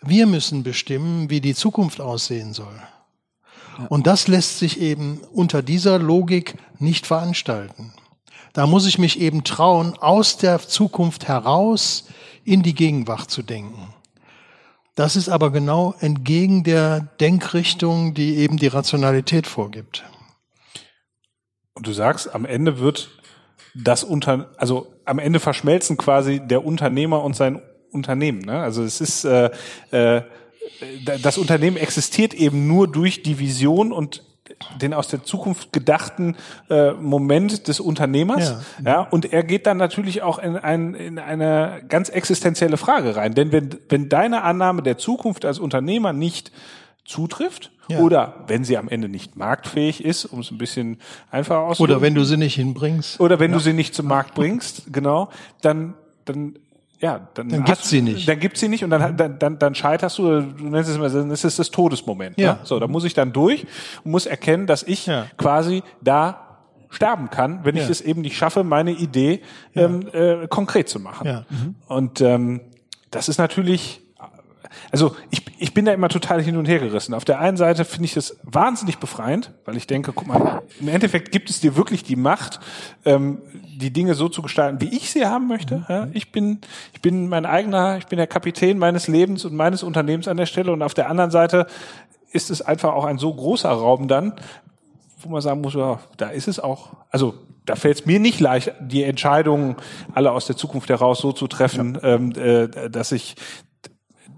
wir 0.00 0.26
müssen 0.26 0.62
bestimmen, 0.62 1.30
wie 1.30 1.40
die 1.40 1.54
Zukunft 1.54 2.00
aussehen 2.00 2.54
soll. 2.54 2.80
Und 3.88 4.06
das 4.06 4.28
lässt 4.28 4.58
sich 4.58 4.80
eben 4.80 5.20
unter 5.32 5.62
dieser 5.62 5.98
Logik 5.98 6.56
nicht 6.78 7.06
veranstalten. 7.06 7.92
Da 8.52 8.66
muss 8.66 8.86
ich 8.86 8.98
mich 8.98 9.20
eben 9.20 9.44
trauen, 9.44 9.96
aus 9.98 10.36
der 10.36 10.60
Zukunft 10.60 11.28
heraus 11.28 12.04
in 12.44 12.62
die 12.62 12.74
Gegenwart 12.74 13.30
zu 13.30 13.42
denken. 13.42 13.94
Das 14.94 15.16
ist 15.16 15.30
aber 15.30 15.50
genau 15.50 15.94
entgegen 16.00 16.64
der 16.64 17.00
Denkrichtung, 17.20 18.12
die 18.12 18.36
eben 18.36 18.58
die 18.58 18.66
Rationalität 18.66 19.46
vorgibt. 19.46 20.04
Und 21.74 21.86
du 21.86 21.92
sagst, 21.92 22.34
am 22.34 22.44
Ende 22.44 22.78
wird 22.78 23.10
das 23.74 24.04
unter, 24.04 24.50
also 24.58 24.92
am 25.06 25.18
Ende 25.18 25.40
verschmelzen 25.40 25.96
quasi 25.96 26.40
der 26.40 26.64
Unternehmer 26.64 27.24
und 27.24 27.34
sein 27.34 27.62
Unternehmen. 27.90 28.40
Ne? 28.40 28.60
Also 28.60 28.82
es 28.82 29.00
ist 29.00 29.24
äh, 29.24 29.50
äh, 29.90 30.22
das 31.22 31.38
Unternehmen 31.38 31.76
existiert 31.76 32.34
eben 32.34 32.66
nur 32.66 32.88
durch 32.88 33.22
die 33.22 33.38
Vision 33.38 33.92
und 33.92 34.22
den 34.80 34.94
aus 34.94 35.08
der 35.08 35.22
Zukunft 35.24 35.72
gedachten 35.72 36.36
äh, 36.70 36.92
Moment 36.92 37.68
des 37.68 37.80
Unternehmers. 37.80 38.54
Ja. 38.84 38.92
ja. 38.92 39.00
Und 39.10 39.32
er 39.32 39.42
geht 39.42 39.66
dann 39.66 39.76
natürlich 39.76 40.22
auch 40.22 40.38
in, 40.38 40.56
ein, 40.56 40.94
in 40.94 41.18
eine 41.18 41.82
ganz 41.88 42.08
existenzielle 42.08 42.76
Frage 42.76 43.16
rein. 43.16 43.34
Denn 43.34 43.52
wenn, 43.52 43.78
wenn 43.88 44.08
deine 44.08 44.42
Annahme 44.42 44.82
der 44.82 44.98
Zukunft 44.98 45.44
als 45.44 45.58
Unternehmer 45.58 46.12
nicht 46.12 46.52
zutrifft, 47.04 47.72
ja. 47.88 47.98
oder 47.98 48.44
wenn 48.46 48.64
sie 48.64 48.76
am 48.76 48.88
Ende 48.88 49.08
nicht 49.08 49.36
marktfähig 49.36 50.04
ist, 50.04 50.24
um 50.24 50.40
es 50.40 50.50
ein 50.50 50.58
bisschen 50.58 50.98
einfacher 51.30 51.60
auszudrücken. 51.60 51.96
Oder 51.96 52.02
wenn 52.02 52.14
du 52.14 52.24
sie 52.24 52.36
nicht 52.36 52.54
hinbringst. 52.54 53.20
Oder 53.20 53.40
wenn 53.40 53.50
ja. 53.50 53.56
du 53.56 53.62
sie 53.62 53.72
nicht 53.72 53.94
zum 53.94 54.06
Markt 54.06 54.34
bringst, 54.34 54.92
genau, 54.92 55.30
dann, 55.60 55.94
dann 56.24 56.56
ja, 57.02 57.28
dann, 57.34 57.48
dann 57.48 57.64
gibt 57.64 57.82
sie 57.82 58.00
nicht. 58.00 58.28
Dann 58.28 58.38
gibt 58.38 58.56
sie 58.56 58.68
nicht 58.68 58.84
und 58.84 58.90
dann, 58.90 59.16
dann, 59.16 59.36
dann, 59.36 59.58
dann 59.58 59.74
scheiterst 59.74 60.18
du, 60.18 60.40
du 60.40 60.64
nennst 60.68 60.88
es 60.88 60.98
mal, 60.98 61.10
dann 61.10 61.32
ist 61.32 61.44
es 61.44 61.56
das 61.56 61.72
Todesmoment. 61.72 62.38
Ja. 62.38 62.52
Ne? 62.52 62.58
So, 62.62 62.78
da 62.78 62.86
muss 62.86 63.02
ich 63.02 63.12
dann 63.12 63.32
durch 63.32 63.66
und 64.04 64.12
muss 64.12 64.24
erkennen, 64.24 64.68
dass 64.68 64.84
ich 64.84 65.06
ja. 65.06 65.26
quasi 65.36 65.82
da 66.00 66.60
sterben 66.90 67.28
kann, 67.28 67.64
wenn 67.64 67.74
ja. 67.74 67.82
ich 67.82 67.90
es 67.90 68.02
eben 68.02 68.20
nicht 68.20 68.36
schaffe, 68.36 68.62
meine 68.62 68.92
Idee 68.92 69.40
ja. 69.74 69.82
ähm, 69.82 70.08
äh, 70.12 70.46
konkret 70.46 70.88
zu 70.88 71.00
machen. 71.00 71.26
Ja. 71.26 71.44
Mhm. 71.50 71.74
Und 71.88 72.20
ähm, 72.20 72.60
das 73.10 73.28
ist 73.28 73.38
natürlich 73.38 74.01
also 74.92 75.16
ich, 75.30 75.42
ich 75.58 75.72
bin 75.72 75.86
da 75.86 75.92
immer 75.92 76.10
total 76.10 76.42
hin 76.42 76.58
und 76.58 76.68
her 76.68 76.78
gerissen. 76.78 77.14
Auf 77.14 77.24
der 77.24 77.40
einen 77.40 77.56
Seite 77.56 77.86
finde 77.86 78.04
ich 78.04 78.12
das 78.12 78.36
wahnsinnig 78.42 78.98
befreiend, 78.98 79.50
weil 79.64 79.78
ich 79.78 79.86
denke, 79.86 80.12
guck 80.12 80.26
mal, 80.26 80.62
im 80.80 80.88
Endeffekt 80.88 81.32
gibt 81.32 81.48
es 81.48 81.60
dir 81.60 81.76
wirklich 81.76 82.04
die 82.04 82.14
Macht, 82.14 82.60
ähm, 83.06 83.38
die 83.74 83.90
Dinge 83.90 84.14
so 84.14 84.28
zu 84.28 84.42
gestalten, 84.42 84.82
wie 84.82 84.94
ich 84.94 85.10
sie 85.10 85.24
haben 85.24 85.48
möchte. 85.48 85.78
Mhm. 85.78 85.84
Ja, 85.88 86.08
ich 86.12 86.30
bin, 86.30 86.60
ich 86.92 87.00
bin 87.00 87.30
mein 87.30 87.46
eigener, 87.46 87.96
ich 87.96 88.06
bin 88.06 88.18
der 88.18 88.26
Kapitän 88.26 88.78
meines 88.78 89.08
Lebens 89.08 89.46
und 89.46 89.54
meines 89.54 89.82
Unternehmens 89.82 90.28
an 90.28 90.36
der 90.36 90.46
Stelle. 90.46 90.70
Und 90.70 90.82
auf 90.82 90.92
der 90.92 91.08
anderen 91.08 91.30
Seite 91.30 91.66
ist 92.30 92.50
es 92.50 92.60
einfach 92.60 92.92
auch 92.92 93.06
ein 93.06 93.16
so 93.16 93.32
großer 93.32 93.70
Raum 93.70 94.08
dann, 94.08 94.34
wo 95.22 95.30
man 95.30 95.40
sagen 95.40 95.62
muss, 95.62 95.72
ja, 95.72 96.00
da 96.18 96.28
ist 96.28 96.48
es 96.48 96.60
auch, 96.60 96.90
also 97.10 97.34
da 97.64 97.76
fällt 97.76 98.00
es 98.00 98.06
mir 98.06 98.20
nicht 98.20 98.40
leicht, 98.40 98.74
die 98.80 99.04
Entscheidungen 99.04 99.76
alle 100.12 100.32
aus 100.32 100.46
der 100.46 100.56
Zukunft 100.56 100.90
heraus 100.90 101.20
so 101.20 101.32
zu 101.32 101.46
treffen, 101.46 101.98
ja. 102.02 102.14
ähm, 102.14 102.32
äh, 102.32 102.90
dass 102.90 103.12
ich 103.12 103.36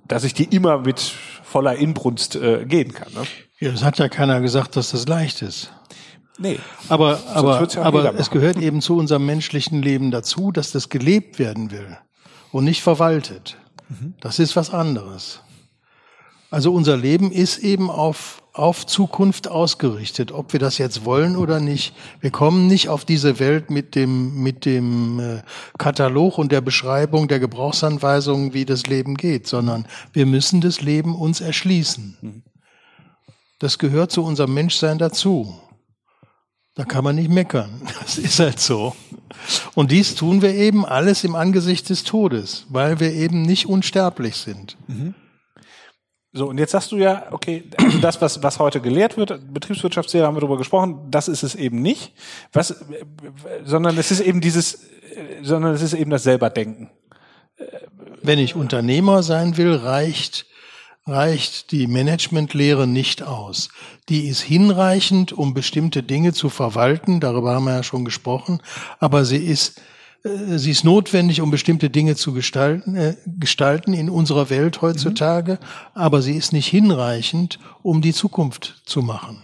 dass 0.06 0.24
ich 0.24 0.34
die 0.34 0.44
immer 0.44 0.78
mit 0.78 1.00
voller 1.00 1.76
Inbrunst 1.76 2.36
äh, 2.36 2.64
gehen 2.64 2.92
kann. 2.92 3.12
Ne? 3.14 3.22
Ja, 3.60 3.70
das 3.70 3.84
hat 3.84 3.98
ja 3.98 4.08
keiner 4.08 4.40
gesagt, 4.40 4.76
dass 4.76 4.90
das 4.90 5.06
leicht 5.06 5.42
ist. 5.42 5.72
Nee. 6.38 6.58
Aber, 6.88 7.20
aber, 7.32 7.66
ja 7.68 7.82
aber 7.82 8.18
es 8.18 8.30
gehört 8.30 8.58
eben 8.58 8.80
zu 8.80 8.96
unserem 8.96 9.24
menschlichen 9.24 9.82
Leben 9.82 10.10
dazu, 10.10 10.50
dass 10.50 10.72
das 10.72 10.88
gelebt 10.88 11.38
werden 11.38 11.70
will 11.70 11.96
und 12.50 12.64
nicht 12.64 12.82
verwaltet. 12.82 13.56
Mhm. 13.88 14.14
Das 14.20 14.38
ist 14.38 14.56
was 14.56 14.70
anderes. 14.70 15.43
Also 16.54 16.72
unser 16.72 16.96
Leben 16.96 17.32
ist 17.32 17.58
eben 17.58 17.90
auf, 17.90 18.40
auf 18.52 18.86
Zukunft 18.86 19.48
ausgerichtet, 19.48 20.30
ob 20.30 20.52
wir 20.52 20.60
das 20.60 20.78
jetzt 20.78 21.04
wollen 21.04 21.34
oder 21.34 21.58
nicht. 21.58 21.96
Wir 22.20 22.30
kommen 22.30 22.68
nicht 22.68 22.88
auf 22.88 23.04
diese 23.04 23.40
Welt 23.40 23.72
mit 23.72 23.96
dem, 23.96 24.40
mit 24.40 24.64
dem 24.64 25.18
äh, 25.18 25.42
Katalog 25.78 26.38
und 26.38 26.52
der 26.52 26.60
Beschreibung 26.60 27.26
der 27.26 27.40
Gebrauchsanweisungen, 27.40 28.54
wie 28.54 28.64
das 28.64 28.86
Leben 28.86 29.16
geht, 29.16 29.48
sondern 29.48 29.86
wir 30.12 30.26
müssen 30.26 30.60
das 30.60 30.80
Leben 30.80 31.16
uns 31.16 31.40
erschließen. 31.40 32.44
Das 33.58 33.80
gehört 33.80 34.12
zu 34.12 34.22
unserem 34.22 34.54
Menschsein 34.54 34.98
dazu. 34.98 35.58
Da 36.76 36.84
kann 36.84 37.02
man 37.02 37.16
nicht 37.16 37.30
meckern. 37.30 37.82
Das 38.00 38.16
ist 38.16 38.38
halt 38.38 38.60
so. 38.60 38.94
Und 39.74 39.90
dies 39.90 40.14
tun 40.14 40.40
wir 40.40 40.54
eben 40.54 40.86
alles 40.86 41.24
im 41.24 41.34
Angesicht 41.34 41.90
des 41.90 42.04
Todes, 42.04 42.66
weil 42.68 43.00
wir 43.00 43.12
eben 43.12 43.42
nicht 43.42 43.66
unsterblich 43.66 44.36
sind. 44.36 44.76
Mhm. 44.86 45.16
So, 46.36 46.48
und 46.48 46.58
jetzt 46.58 46.72
sagst 46.72 46.90
du 46.90 46.96
ja, 46.96 47.26
okay, 47.30 47.62
also 47.76 47.98
das, 47.98 48.20
was, 48.20 48.42
was 48.42 48.58
heute 48.58 48.80
gelehrt 48.80 49.16
wird, 49.16 49.54
Betriebswirtschaftslehre 49.54 50.26
haben 50.26 50.34
wir 50.34 50.40
darüber 50.40 50.58
gesprochen, 50.58 50.98
das 51.08 51.28
ist 51.28 51.44
es 51.44 51.54
eben 51.54 51.80
nicht, 51.80 52.12
was, 52.52 52.84
sondern 53.64 53.96
es 53.96 54.10
ist 54.10 54.18
eben 54.18 54.40
dieses, 54.40 54.80
sondern 55.42 55.74
es 55.74 55.80
ist 55.80 55.92
eben 55.92 56.10
das 56.10 56.24
Selberdenken. 56.24 56.90
Wenn 58.20 58.40
ich 58.40 58.56
Unternehmer 58.56 59.22
sein 59.22 59.56
will, 59.56 59.76
reicht, 59.76 60.46
reicht 61.06 61.70
die 61.70 61.86
Managementlehre 61.86 62.88
nicht 62.88 63.22
aus. 63.22 63.68
Die 64.08 64.26
ist 64.26 64.40
hinreichend, 64.40 65.32
um 65.32 65.54
bestimmte 65.54 66.02
Dinge 66.02 66.32
zu 66.32 66.48
verwalten, 66.48 67.20
darüber 67.20 67.54
haben 67.54 67.66
wir 67.66 67.76
ja 67.76 67.82
schon 67.84 68.04
gesprochen, 68.04 68.60
aber 68.98 69.24
sie 69.24 69.36
ist 69.36 69.80
sie 70.24 70.70
ist 70.70 70.84
notwendig, 70.84 71.42
um 71.42 71.50
bestimmte 71.50 71.90
Dinge 71.90 72.16
zu 72.16 72.32
gestalten, 72.32 72.96
äh, 72.96 73.16
gestalten 73.26 73.92
in 73.92 74.08
unserer 74.08 74.48
Welt 74.48 74.80
heutzutage, 74.80 75.52
mhm. 75.52 75.58
aber 75.94 76.22
sie 76.22 76.36
ist 76.36 76.52
nicht 76.52 76.66
hinreichend, 76.66 77.58
um 77.82 78.00
die 78.00 78.14
Zukunft 78.14 78.82
zu 78.86 79.02
machen. 79.02 79.42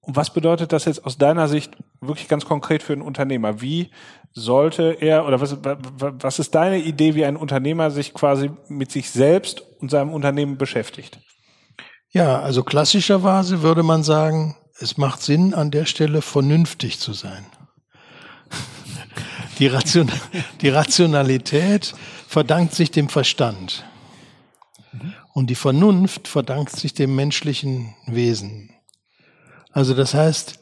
Und 0.00 0.16
was 0.16 0.32
bedeutet 0.32 0.72
das 0.72 0.86
jetzt 0.86 1.04
aus 1.04 1.18
deiner 1.18 1.48
Sicht 1.48 1.76
wirklich 2.00 2.28
ganz 2.28 2.46
konkret 2.46 2.82
für 2.82 2.94
einen 2.94 3.02
Unternehmer? 3.02 3.60
Wie 3.60 3.90
sollte 4.32 4.96
er 4.98 5.26
oder 5.26 5.42
was, 5.42 5.58
was 5.62 6.38
ist 6.38 6.54
deine 6.54 6.78
Idee, 6.78 7.14
wie 7.14 7.26
ein 7.26 7.36
Unternehmer 7.36 7.90
sich 7.90 8.14
quasi 8.14 8.50
mit 8.68 8.90
sich 8.90 9.10
selbst 9.10 9.62
und 9.80 9.90
seinem 9.90 10.14
Unternehmen 10.14 10.56
beschäftigt? 10.56 11.20
Ja, 12.10 12.40
also 12.40 12.62
klassischerweise 12.62 13.60
würde 13.60 13.82
man 13.82 14.02
sagen, 14.02 14.56
es 14.80 14.96
macht 14.96 15.20
Sinn, 15.20 15.52
an 15.52 15.70
der 15.70 15.84
Stelle 15.84 16.22
vernünftig 16.22 16.98
zu 16.98 17.12
sein. 17.12 17.44
Die, 19.58 19.66
Ration, 19.66 20.10
die 20.60 20.68
Rationalität 20.68 21.94
verdankt 22.26 22.74
sich 22.74 22.90
dem 22.90 23.08
Verstand. 23.08 23.84
Und 25.32 25.48
die 25.50 25.54
Vernunft 25.54 26.28
verdankt 26.28 26.70
sich 26.70 26.94
dem 26.94 27.14
menschlichen 27.14 27.94
Wesen. 28.06 28.70
Also 29.72 29.94
das 29.94 30.14
heißt, 30.14 30.58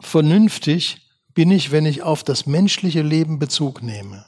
vernünftig 0.00 1.08
bin 1.34 1.50
ich, 1.50 1.70
wenn 1.70 1.86
ich 1.86 2.02
auf 2.02 2.24
das 2.24 2.46
menschliche 2.46 3.02
Leben 3.02 3.38
Bezug 3.38 3.82
nehme 3.82 4.24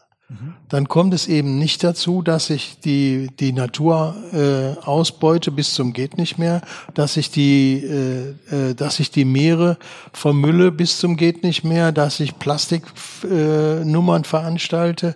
dann 0.75 0.89
kommt 0.89 1.15
es 1.15 1.29
eben 1.29 1.57
nicht 1.57 1.85
dazu, 1.85 2.21
dass 2.21 2.51
ich 2.51 2.81
die, 2.81 3.29
die 3.39 3.53
Natur 3.53 4.17
äh, 4.33 4.77
ausbeute 4.85 5.53
bis 5.53 5.73
zum 5.73 5.93
geht 5.93 6.19
nicht 6.19 6.37
mehr, 6.37 6.63
dass 6.95 7.17
ich 7.17 7.31
die, 7.31 7.77
äh, 7.85 8.71
äh, 8.71 8.75
dass 8.75 8.99
ich 8.99 9.13
die 9.13 9.25
Meere 9.25 9.79
vermülle 10.13 10.73
bis 10.73 10.99
zum 10.99 11.17
geht 11.17 11.45
nicht 11.45 11.63
mehr, 11.63 11.93
dass 11.93 12.19
ich 12.19 12.41
Plastiknummern 12.41 14.23
äh, 14.23 14.27
veranstalte. 14.27 15.15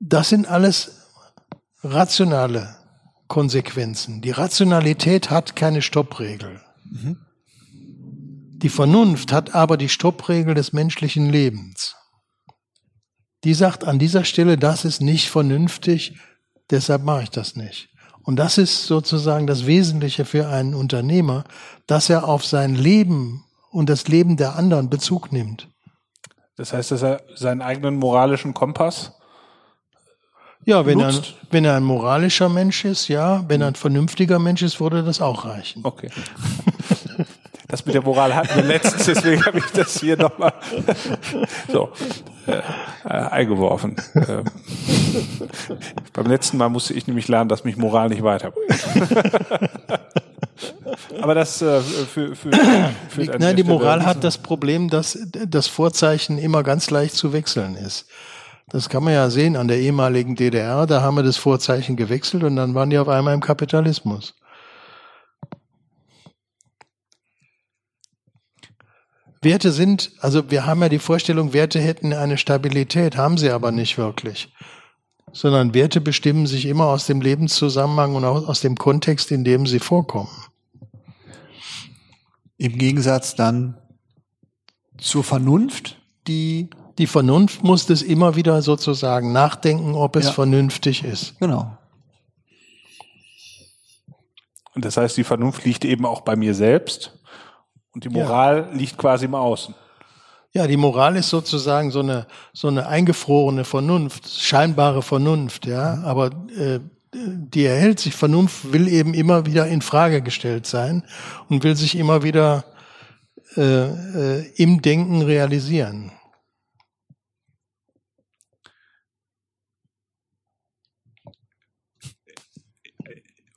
Das 0.00 0.28
sind 0.28 0.46
alles 0.46 1.06
rationale 1.82 2.76
Konsequenzen. 3.26 4.20
Die 4.20 4.32
Rationalität 4.32 5.30
hat 5.30 5.56
keine 5.56 5.80
Stoppregel. 5.80 6.60
Mhm. 6.84 7.16
Die 8.58 8.68
Vernunft 8.68 9.32
hat 9.32 9.54
aber 9.54 9.78
die 9.78 9.88
Stoppregel 9.88 10.54
des 10.54 10.74
menschlichen 10.74 11.30
Lebens. 11.30 11.96
Die 13.44 13.54
sagt 13.54 13.84
an 13.84 13.98
dieser 13.98 14.24
Stelle, 14.24 14.58
das 14.58 14.84
ist 14.84 15.00
nicht 15.00 15.30
vernünftig, 15.30 16.16
deshalb 16.70 17.04
mache 17.04 17.24
ich 17.24 17.30
das 17.30 17.56
nicht. 17.56 17.88
Und 18.22 18.36
das 18.36 18.58
ist 18.58 18.86
sozusagen 18.86 19.46
das 19.46 19.66
Wesentliche 19.66 20.24
für 20.24 20.48
einen 20.48 20.74
Unternehmer, 20.74 21.44
dass 21.86 22.10
er 22.10 22.28
auf 22.28 22.44
sein 22.44 22.74
Leben 22.74 23.44
und 23.70 23.88
das 23.88 24.08
Leben 24.08 24.36
der 24.36 24.56
anderen 24.56 24.90
Bezug 24.90 25.32
nimmt. 25.32 25.68
Das 26.56 26.72
heißt, 26.72 26.90
dass 26.90 27.02
er 27.02 27.22
seinen 27.34 27.62
eigenen 27.62 27.96
moralischen 27.96 28.52
Kompass 28.52 29.12
ja, 30.64 30.84
wenn 30.84 31.00
er, 31.00 31.14
wenn 31.50 31.64
er 31.64 31.76
ein 31.76 31.84
moralischer 31.84 32.48
Mensch 32.48 32.84
ist, 32.84 33.08
ja. 33.08 33.44
Wenn 33.48 33.62
er 33.62 33.68
ein 33.68 33.74
vernünftiger 33.74 34.38
Mensch 34.38 34.62
ist, 34.62 34.80
würde 34.80 35.02
das 35.02 35.20
auch 35.20 35.44
reichen. 35.44 35.80
Okay. 35.84 36.10
Das 37.70 37.86
mit 37.86 37.94
der 37.94 38.02
Moral 38.02 38.34
hatten 38.34 38.56
wir 38.56 38.64
letztens, 38.64 39.06
deswegen 39.06 39.44
habe 39.46 39.58
ich 39.58 39.66
das 39.66 40.00
hier 40.00 40.16
nochmal 40.16 40.52
so 41.68 41.90
äh, 42.46 42.58
äh, 43.04 43.08
eingeworfen. 43.08 43.96
Äh, 44.14 44.42
beim 46.12 46.26
letzten 46.26 46.56
Mal 46.56 46.68
musste 46.68 46.94
ich 46.94 47.06
nämlich 47.06 47.28
lernen, 47.28 47.48
dass 47.48 47.64
mich 47.64 47.76
Moral 47.76 48.08
nicht 48.08 48.22
weiterbringt. 48.22 48.74
Aber 51.22 51.34
das 51.34 51.62
äh, 51.62 51.80
für, 51.80 52.34
für, 52.34 52.50
für 53.08 53.38
Nein, 53.38 53.56
die 53.56 53.64
Moral 53.64 54.04
hat 54.04 54.24
das 54.24 54.38
Problem, 54.38 54.88
dass 54.88 55.18
das 55.46 55.66
Vorzeichen 55.66 56.38
immer 56.38 56.62
ganz 56.62 56.90
leicht 56.90 57.14
zu 57.14 57.32
wechseln 57.32 57.76
ist. 57.76 58.06
Das 58.70 58.88
kann 58.88 59.02
man 59.02 59.12
ja 59.12 59.30
sehen 59.30 59.56
an 59.56 59.68
der 59.68 59.78
ehemaligen 59.78 60.36
DDR, 60.36 60.86
da 60.86 61.02
haben 61.02 61.16
wir 61.16 61.24
das 61.24 61.36
Vorzeichen 61.36 61.96
gewechselt 61.96 62.44
und 62.44 62.56
dann 62.56 62.74
waren 62.74 62.90
die 62.90 62.98
auf 62.98 63.08
einmal 63.08 63.34
im 63.34 63.40
Kapitalismus. 63.40 64.34
Werte 69.42 69.72
sind, 69.72 70.12
also 70.20 70.50
wir 70.50 70.66
haben 70.66 70.82
ja 70.82 70.88
die 70.88 70.98
Vorstellung, 70.98 71.52
Werte 71.52 71.80
hätten 71.80 72.12
eine 72.12 72.36
Stabilität, 72.36 73.16
haben 73.16 73.38
sie 73.38 73.50
aber 73.50 73.72
nicht 73.72 73.96
wirklich. 73.96 74.52
Sondern 75.32 75.72
Werte 75.72 76.00
bestimmen 76.00 76.46
sich 76.46 76.66
immer 76.66 76.86
aus 76.86 77.06
dem 77.06 77.20
Lebenszusammenhang 77.20 78.14
und 78.16 78.24
auch 78.24 78.46
aus 78.48 78.60
dem 78.60 78.76
Kontext, 78.76 79.30
in 79.30 79.44
dem 79.44 79.66
sie 79.66 79.78
vorkommen. 79.78 80.30
Im 82.58 82.76
Gegensatz 82.76 83.34
dann 83.34 83.78
zur 84.98 85.24
Vernunft, 85.24 85.96
die 86.26 86.68
die 86.98 87.06
Vernunft 87.06 87.64
muss 87.64 87.86
das 87.86 88.02
immer 88.02 88.36
wieder 88.36 88.60
sozusagen 88.60 89.32
nachdenken, 89.32 89.94
ob 89.94 90.16
es 90.16 90.26
ja. 90.26 90.32
vernünftig 90.32 91.02
ist. 91.02 91.38
Genau. 91.40 91.78
Und 94.74 94.84
das 94.84 94.98
heißt, 94.98 95.16
die 95.16 95.24
Vernunft 95.24 95.64
liegt 95.64 95.86
eben 95.86 96.04
auch 96.04 96.20
bei 96.20 96.36
mir 96.36 96.54
selbst 96.54 97.18
und 97.92 98.04
die 98.04 98.08
Moral 98.08 98.68
ja. 98.70 98.76
liegt 98.76 98.98
quasi 98.98 99.26
im 99.26 99.34
Außen. 99.34 99.74
Ja, 100.52 100.66
die 100.66 100.76
Moral 100.76 101.16
ist 101.16 101.28
sozusagen 101.28 101.90
so 101.90 102.00
eine 102.00 102.26
so 102.52 102.68
eine 102.68 102.86
eingefrorene 102.86 103.64
Vernunft, 103.64 104.28
scheinbare 104.28 105.02
Vernunft, 105.02 105.66
ja, 105.66 106.02
aber 106.04 106.30
äh, 106.56 106.80
die 107.12 107.64
erhält 107.64 108.00
sich. 108.00 108.14
Vernunft 108.14 108.72
will 108.72 108.88
eben 108.88 109.14
immer 109.14 109.46
wieder 109.46 109.66
in 109.66 109.82
Frage 109.82 110.22
gestellt 110.22 110.66
sein 110.66 111.04
und 111.48 111.62
will 111.62 111.76
sich 111.76 111.96
immer 111.96 112.22
wieder 112.22 112.64
äh, 113.56 113.62
äh, 113.62 114.52
im 114.56 114.82
Denken 114.82 115.22
realisieren. 115.22 116.12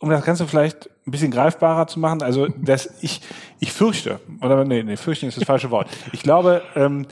um 0.03 0.09
das 0.09 0.25
Ganze 0.25 0.45
vielleicht 0.45 0.89
ein 1.05 1.11
bisschen 1.11 1.31
greifbarer 1.31 1.87
zu 1.87 1.99
machen, 1.99 2.21
also 2.21 2.47
dass 2.47 2.89
ich, 3.01 3.21
ich 3.59 3.73
fürchte, 3.73 4.19
oder 4.41 4.63
nee, 4.63 4.83
nee, 4.83 4.95
fürchten 4.95 5.27
ist 5.27 5.37
das 5.37 5.43
falsche 5.43 5.69
Wort. 5.69 5.87
Ich 6.13 6.23
glaube, 6.23 6.61
ähm, 6.75 7.05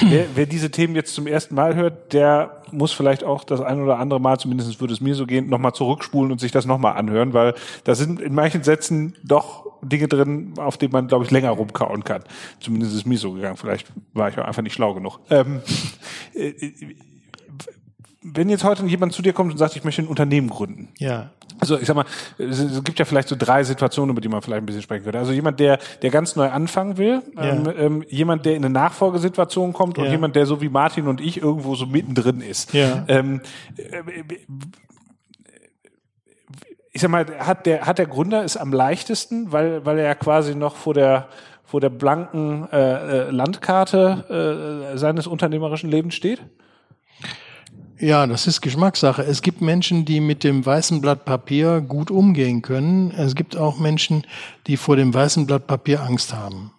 wer, 0.00 0.26
wer 0.34 0.46
diese 0.46 0.70
Themen 0.70 0.96
jetzt 0.96 1.14
zum 1.14 1.28
ersten 1.28 1.54
Mal 1.54 1.76
hört, 1.76 2.12
der 2.12 2.62
muss 2.72 2.92
vielleicht 2.92 3.22
auch 3.22 3.44
das 3.44 3.60
ein 3.60 3.80
oder 3.80 3.98
andere 3.98 4.20
Mal, 4.20 4.38
zumindest 4.38 4.80
würde 4.80 4.94
es 4.94 5.00
mir 5.00 5.14
so 5.14 5.26
gehen, 5.26 5.48
nochmal 5.48 5.72
zurückspulen 5.72 6.32
und 6.32 6.40
sich 6.40 6.50
das 6.50 6.66
nochmal 6.66 6.96
anhören, 6.96 7.32
weil 7.32 7.54
da 7.84 7.94
sind 7.94 8.20
in 8.20 8.34
manchen 8.34 8.64
Sätzen 8.64 9.16
doch 9.22 9.66
Dinge 9.82 10.08
drin, 10.08 10.54
auf 10.56 10.76
denen 10.76 10.92
man, 10.92 11.08
glaube 11.08 11.24
ich, 11.24 11.30
länger 11.30 11.50
rumkauen 11.50 12.04
kann. 12.04 12.22
Zumindest 12.60 12.92
ist 12.92 12.98
es 12.98 13.06
mir 13.06 13.16
so 13.16 13.32
gegangen. 13.32 13.56
Vielleicht 13.56 13.86
war 14.12 14.28
ich 14.28 14.38
auch 14.38 14.44
einfach 14.44 14.62
nicht 14.62 14.74
schlau 14.74 14.94
genug. 14.94 15.20
Ähm, 15.30 15.62
äh, 16.34 16.52
wenn 18.22 18.50
jetzt 18.50 18.64
heute 18.64 18.84
jemand 18.84 19.12
zu 19.12 19.22
dir 19.22 19.32
kommt 19.32 19.50
und 19.52 19.58
sagt, 19.58 19.76
ich 19.76 19.84
möchte 19.84 20.02
ein 20.02 20.08
Unternehmen 20.08 20.50
gründen. 20.50 20.88
Ja. 20.98 21.30
Also 21.58 21.78
ich 21.78 21.86
sag 21.86 21.96
mal, 21.96 22.04
es 22.38 22.84
gibt 22.84 22.98
ja 22.98 23.04
vielleicht 23.04 23.28
so 23.28 23.36
drei 23.38 23.64
Situationen, 23.64 24.10
über 24.10 24.20
die 24.20 24.28
man 24.28 24.42
vielleicht 24.42 24.62
ein 24.62 24.66
bisschen 24.66 24.82
sprechen 24.82 25.04
könnte. 25.04 25.18
Also 25.18 25.32
jemand, 25.32 25.60
der, 25.60 25.78
der 26.02 26.10
ganz 26.10 26.36
neu 26.36 26.48
anfangen 26.48 26.96
will, 26.96 27.22
ja. 27.36 27.42
ähm, 27.42 27.72
ähm, 27.76 28.04
jemand, 28.08 28.46
der 28.46 28.56
in 28.56 28.64
eine 28.64 28.72
Nachfolgesituation 28.72 29.72
kommt 29.72 29.98
ja. 29.98 30.04
und 30.04 30.10
jemand, 30.10 30.36
der 30.36 30.46
so 30.46 30.60
wie 30.60 30.68
Martin 30.68 31.06
und 31.06 31.20
ich 31.20 31.42
irgendwo 31.42 31.74
so 31.74 31.86
mittendrin 31.86 32.40
ist. 32.40 32.72
Ja. 32.72 33.04
Ähm, 33.08 33.40
ich 36.92 37.00
sag 37.00 37.10
mal, 37.10 37.26
hat 37.38 37.66
der, 37.66 37.86
hat 37.86 37.98
der 37.98 38.06
Gründer 38.06 38.44
es 38.44 38.56
am 38.56 38.72
leichtesten, 38.72 39.52
weil, 39.52 39.84
weil 39.86 39.98
er 39.98 40.04
ja 40.04 40.14
quasi 40.14 40.54
noch 40.54 40.76
vor 40.76 40.94
der, 40.94 41.28
vor 41.64 41.80
der 41.80 41.90
blanken 41.90 42.68
äh, 42.70 43.28
äh 43.28 43.30
Landkarte 43.30 44.92
äh, 44.94 44.98
seines 44.98 45.26
unternehmerischen 45.26 45.90
Lebens 45.90 46.14
steht? 46.14 46.42
Ja, 48.00 48.26
das 48.26 48.46
ist 48.46 48.62
Geschmackssache. 48.62 49.22
Es 49.22 49.42
gibt 49.42 49.60
Menschen, 49.60 50.06
die 50.06 50.20
mit 50.20 50.42
dem 50.42 50.64
weißen 50.64 51.02
Blatt 51.02 51.26
Papier 51.26 51.82
gut 51.82 52.10
umgehen 52.10 52.62
können. 52.62 53.10
Es 53.10 53.34
gibt 53.34 53.58
auch 53.58 53.78
Menschen, 53.78 54.26
die 54.66 54.78
vor 54.78 54.96
dem 54.96 55.12
weißen 55.12 55.46
Blatt 55.46 55.66
Papier 55.66 56.02
Angst 56.02 56.32
haben. 56.32 56.72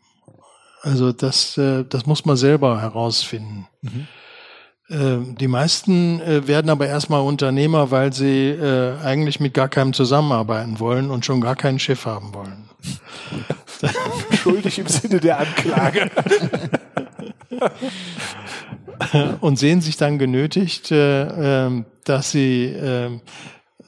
Also 0.81 1.11
das, 1.11 1.59
äh, 1.59 1.85
das 1.87 2.07
muss 2.07 2.25
man 2.25 2.37
selber 2.37 2.81
herausfinden. 2.81 3.67
Mhm. 3.81 4.07
Äh, 4.89 5.35
die 5.35 5.47
meisten 5.47 6.19
äh, 6.21 6.47
werden 6.47 6.71
aber 6.71 6.87
erstmal 6.87 7.21
Unternehmer, 7.21 7.91
weil 7.91 8.11
sie 8.13 8.57
eigentlich 9.03 9.39
mit 9.39 9.53
gar 9.53 9.69
keinem 9.69 9.93
zusammenarbeiten 9.93 10.79
wollen 10.79 11.11
und 11.11 11.23
schon 11.23 11.39
gar 11.39 11.55
keinen 11.55 11.77
Chef 11.77 12.07
haben 12.07 12.33
wollen. 12.33 12.67
Schuldig 14.41 14.79
im 14.79 14.87
Sinne 14.87 15.19
der 15.19 15.39
Anklage. 15.39 16.09
und 19.41 19.59
sehen 19.59 19.81
sich 19.81 19.97
dann 19.97 20.19
genötigt, 20.19 20.91
äh, 20.91 21.67
äh, 21.67 21.83
dass 22.03 22.31
sie 22.31 22.65
äh, 22.65 23.19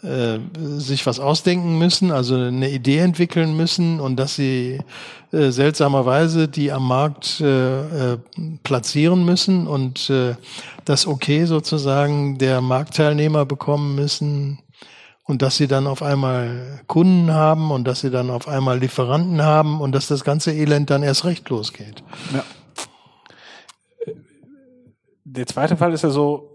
äh, 0.04 0.40
sich 0.78 1.06
was 1.06 1.20
ausdenken 1.20 1.78
müssen, 1.78 2.12
also 2.12 2.36
eine 2.36 2.70
Idee 2.70 2.98
entwickeln 2.98 3.56
müssen 3.56 4.00
und 4.02 4.18
dass 4.18 4.36
sie 4.36 4.80
äh, 5.32 5.50
seltsamerweise 5.50 6.50
die 6.50 6.72
am 6.74 6.88
Markt 6.88 7.40
äh, 7.40 8.14
äh, 8.14 8.18
platzieren 8.64 9.24
müssen 9.24 9.66
und 9.66 10.10
äh, 10.10 10.36
das 10.84 11.08
Okay 11.08 11.46
sozusagen 11.46 12.38
der 12.38 12.60
Marktteilnehmer 12.60 13.46
bekommen 13.46 13.96
müssen 13.96 14.60
und 15.24 15.42
dass 15.42 15.56
sie 15.56 15.68
dann 15.68 15.88
auf 15.88 16.04
einmal 16.04 16.82
Kunden 16.88 17.32
haben 17.32 17.72
und 17.72 17.86
dass 17.86 18.02
sie 18.02 18.12
dann 18.12 18.30
auf 18.30 18.50
einmal 18.50 18.80
Lieferanten 18.80 19.42
haben 19.42 19.80
und 19.80 19.94
dass 19.94 20.08
das 20.08 20.26
ganze 20.26 20.52
Elend 20.52 20.90
dann 20.90 21.02
erst 21.02 21.24
recht 21.24 21.48
losgeht. 21.48 22.04
Ja 22.34 22.44
der 25.36 25.48
zweite 25.48 25.78
Fall 25.78 25.94
ist 25.94 26.04
ja 26.04 26.10
so, 26.10 26.54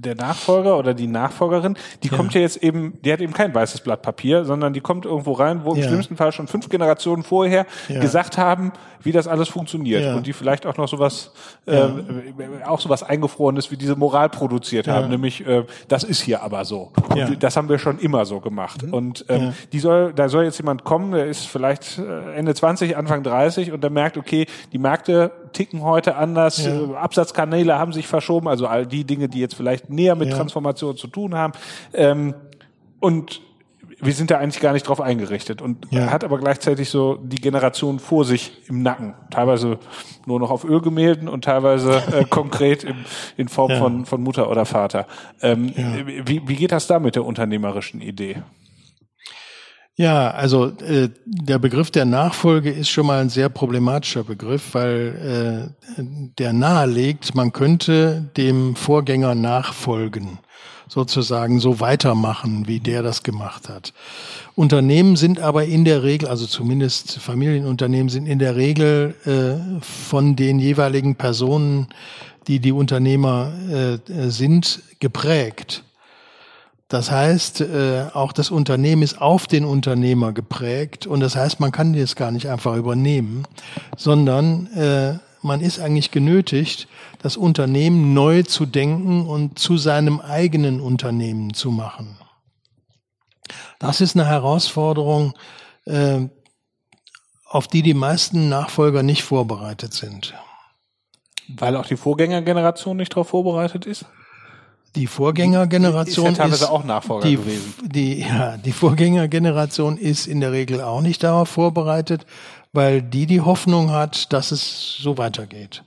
der 0.00 0.14
Nachfolger 0.14 0.78
oder 0.78 0.94
die 0.94 1.06
Nachfolgerin, 1.06 1.76
die 2.02 2.08
ja. 2.08 2.16
kommt 2.16 2.34
ja 2.34 2.40
jetzt 2.40 2.62
eben, 2.62 2.98
die 3.04 3.12
hat 3.12 3.20
eben 3.20 3.32
kein 3.32 3.54
weißes 3.54 3.82
Blatt 3.82 4.02
Papier, 4.02 4.44
sondern 4.44 4.72
die 4.72 4.80
kommt 4.80 5.04
irgendwo 5.04 5.32
rein, 5.32 5.64
wo 5.64 5.74
im 5.74 5.80
ja. 5.80 5.88
schlimmsten 5.88 6.16
Fall 6.16 6.32
schon 6.32 6.46
fünf 6.46 6.68
Generationen 6.68 7.22
vorher 7.22 7.66
ja. 7.88 8.00
gesagt 8.00 8.38
haben, 8.38 8.72
wie 9.02 9.12
das 9.12 9.26
alles 9.26 9.48
funktioniert 9.48 10.14
und 10.14 10.26
die 10.26 10.32
vielleicht 10.32 10.66
auch 10.66 10.76
noch 10.76 10.88
sowas, 10.88 11.32
äh, 11.66 11.86
auch 12.66 12.80
sowas 12.80 13.02
eingefrorenes 13.02 13.70
wie 13.70 13.76
diese 13.76 13.96
Moral 13.96 14.28
produziert 14.28 14.88
haben, 14.88 15.08
nämlich 15.08 15.46
äh, 15.46 15.64
das 15.88 16.04
ist 16.04 16.20
hier 16.20 16.42
aber 16.42 16.64
so. 16.64 16.92
Das 17.38 17.56
haben 17.56 17.68
wir 17.68 17.78
schon 17.78 17.98
immer 17.98 18.24
so 18.24 18.40
gemacht. 18.40 18.82
Mhm. 18.82 18.94
Und 18.94 19.24
ähm, 19.28 19.52
die 19.72 19.78
soll, 19.78 20.12
da 20.12 20.28
soll 20.28 20.44
jetzt 20.44 20.58
jemand 20.58 20.84
kommen, 20.84 21.12
der 21.12 21.26
ist 21.26 21.46
vielleicht 21.46 21.98
äh, 21.98 22.34
Ende 22.34 22.54
20, 22.54 22.96
Anfang 22.96 23.22
30 23.22 23.72
und 23.72 23.82
der 23.82 23.90
merkt, 23.90 24.16
okay, 24.16 24.46
die 24.72 24.78
Märkte 24.78 25.32
ticken 25.52 25.82
heute 25.82 26.16
anders, 26.16 26.66
äh, 26.66 26.94
Absatzkanäle 26.94 27.78
haben 27.78 27.92
sich 27.92 28.06
verschoben, 28.06 28.48
also 28.48 28.66
all 28.66 28.86
die 28.86 29.04
Dinge, 29.04 29.28
die 29.28 29.40
jetzt 29.40 29.54
vielleicht 29.54 29.90
näher 29.90 30.14
mit 30.14 30.30
ja. 30.30 30.36
Transformation 30.36 30.96
zu 30.96 31.06
tun 31.06 31.34
haben. 31.34 31.52
Ähm, 31.92 32.34
und 33.00 33.40
wir 34.02 34.14
sind 34.14 34.30
da 34.30 34.38
eigentlich 34.38 34.60
gar 34.60 34.72
nicht 34.72 34.88
drauf 34.88 35.00
eingerichtet 35.00 35.60
und 35.60 35.86
ja. 35.90 36.10
hat 36.10 36.24
aber 36.24 36.38
gleichzeitig 36.38 36.88
so 36.88 37.16
die 37.16 37.40
Generation 37.40 37.98
vor 37.98 38.24
sich 38.24 38.52
im 38.68 38.82
Nacken. 38.82 39.14
Teilweise 39.30 39.78
nur 40.26 40.40
noch 40.40 40.50
auf 40.50 40.64
Ölgemälden 40.64 41.28
und 41.28 41.44
teilweise 41.44 42.02
äh, 42.12 42.24
konkret 42.28 42.84
im, 42.84 43.04
in 43.36 43.48
Form 43.48 43.70
ja. 43.70 43.78
von, 43.78 44.06
von 44.06 44.22
Mutter 44.22 44.50
oder 44.50 44.64
Vater. 44.64 45.06
Ähm, 45.42 45.72
ja. 45.76 46.06
wie, 46.06 46.48
wie 46.48 46.56
geht 46.56 46.72
das 46.72 46.86
da 46.86 46.98
mit 46.98 47.14
der 47.14 47.24
unternehmerischen 47.24 48.00
Idee? 48.00 48.42
Ja, 50.00 50.30
also 50.30 50.68
äh, 50.78 51.10
der 51.26 51.58
Begriff 51.58 51.90
der 51.90 52.06
Nachfolge 52.06 52.70
ist 52.70 52.88
schon 52.88 53.04
mal 53.04 53.20
ein 53.20 53.28
sehr 53.28 53.50
problematischer 53.50 54.24
Begriff, 54.24 54.72
weil 54.72 55.74
äh, 55.98 56.02
der 56.38 56.54
nahelegt, 56.54 57.34
man 57.34 57.52
könnte 57.52 58.30
dem 58.34 58.76
Vorgänger 58.76 59.34
nachfolgen. 59.34 60.38
sozusagen 60.88 61.60
so 61.60 61.80
weitermachen, 61.80 62.66
wie 62.66 62.80
der 62.80 63.02
das 63.02 63.22
gemacht 63.22 63.68
hat. 63.68 63.92
Unternehmen 64.54 65.16
sind 65.16 65.38
aber 65.38 65.66
in 65.66 65.84
der 65.84 66.02
Regel, 66.02 66.28
also 66.30 66.46
zumindest 66.46 67.18
Familienunternehmen 67.18 68.08
sind 68.08 68.24
in 68.24 68.38
der 68.38 68.56
Regel 68.56 69.14
äh, 69.26 69.82
von 69.82 70.34
den 70.34 70.58
jeweiligen 70.60 71.14
Personen, 71.14 71.88
die 72.46 72.58
die 72.58 72.72
Unternehmer 72.72 73.52
äh, 73.70 74.30
sind, 74.30 74.80
geprägt. 74.98 75.84
Das 76.90 77.08
heißt, 77.08 77.60
äh, 77.60 78.06
auch 78.14 78.32
das 78.32 78.50
Unternehmen 78.50 79.02
ist 79.02 79.22
auf 79.22 79.46
den 79.46 79.64
Unternehmer 79.64 80.32
geprägt 80.32 81.06
und 81.06 81.20
das 81.20 81.36
heißt, 81.36 81.60
man 81.60 81.70
kann 81.70 81.92
das 81.92 82.16
gar 82.16 82.32
nicht 82.32 82.48
einfach 82.48 82.74
übernehmen, 82.74 83.44
sondern 83.96 84.66
äh, 84.74 85.18
man 85.40 85.60
ist 85.60 85.78
eigentlich 85.78 86.10
genötigt, 86.10 86.88
das 87.22 87.36
Unternehmen 87.36 88.12
neu 88.12 88.42
zu 88.42 88.66
denken 88.66 89.24
und 89.28 89.56
zu 89.56 89.78
seinem 89.78 90.18
eigenen 90.20 90.80
Unternehmen 90.80 91.54
zu 91.54 91.70
machen. 91.70 92.18
Das 93.78 94.00
ist 94.00 94.16
eine 94.16 94.26
Herausforderung, 94.26 95.34
äh, 95.84 96.22
auf 97.46 97.68
die 97.68 97.82
die 97.82 97.94
meisten 97.94 98.48
Nachfolger 98.48 99.04
nicht 99.04 99.22
vorbereitet 99.22 99.94
sind. 99.94 100.34
Weil 101.46 101.76
auch 101.76 101.86
die 101.86 101.96
Vorgängergeneration 101.96 102.96
nicht 102.96 103.12
darauf 103.12 103.28
vorbereitet 103.28 103.86
ist? 103.86 104.06
Die 104.96 105.06
Vorgängergeneration 105.06 106.32
ist, 106.32 106.38
ja 106.38 106.44
teilweise 106.44 106.64
ist 106.64 106.70
auch 106.70 106.84
Nachfolger 106.84 107.28
die, 107.28 107.36
gewesen. 107.36 107.74
Die, 107.84 108.20
ja, 108.20 108.56
die 108.56 108.72
Vorgängergeneration 108.72 109.96
ist 109.96 110.26
in 110.26 110.40
der 110.40 110.52
Regel 110.52 110.80
auch 110.80 111.00
nicht 111.00 111.22
darauf 111.22 111.48
vorbereitet, 111.48 112.26
weil 112.72 113.00
die 113.00 113.26
die 113.26 113.40
Hoffnung 113.40 113.92
hat, 113.92 114.32
dass 114.32 114.50
es 114.50 114.96
so 115.00 115.16
weitergeht. 115.16 115.84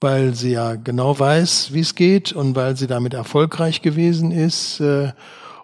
Weil 0.00 0.34
sie 0.34 0.52
ja 0.52 0.74
genau 0.74 1.18
weiß, 1.18 1.72
wie 1.72 1.80
es 1.80 1.94
geht 1.94 2.32
und 2.32 2.56
weil 2.56 2.76
sie 2.76 2.88
damit 2.88 3.14
erfolgreich 3.14 3.82
gewesen 3.82 4.32
ist 4.32 4.80
äh, 4.80 5.12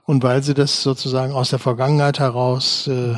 und 0.04 0.22
weil 0.22 0.44
sie 0.44 0.54
das 0.54 0.82
sozusagen 0.82 1.32
aus 1.32 1.50
der 1.50 1.58
Vergangenheit 1.58 2.20
heraus 2.20 2.86
äh, 2.86 3.16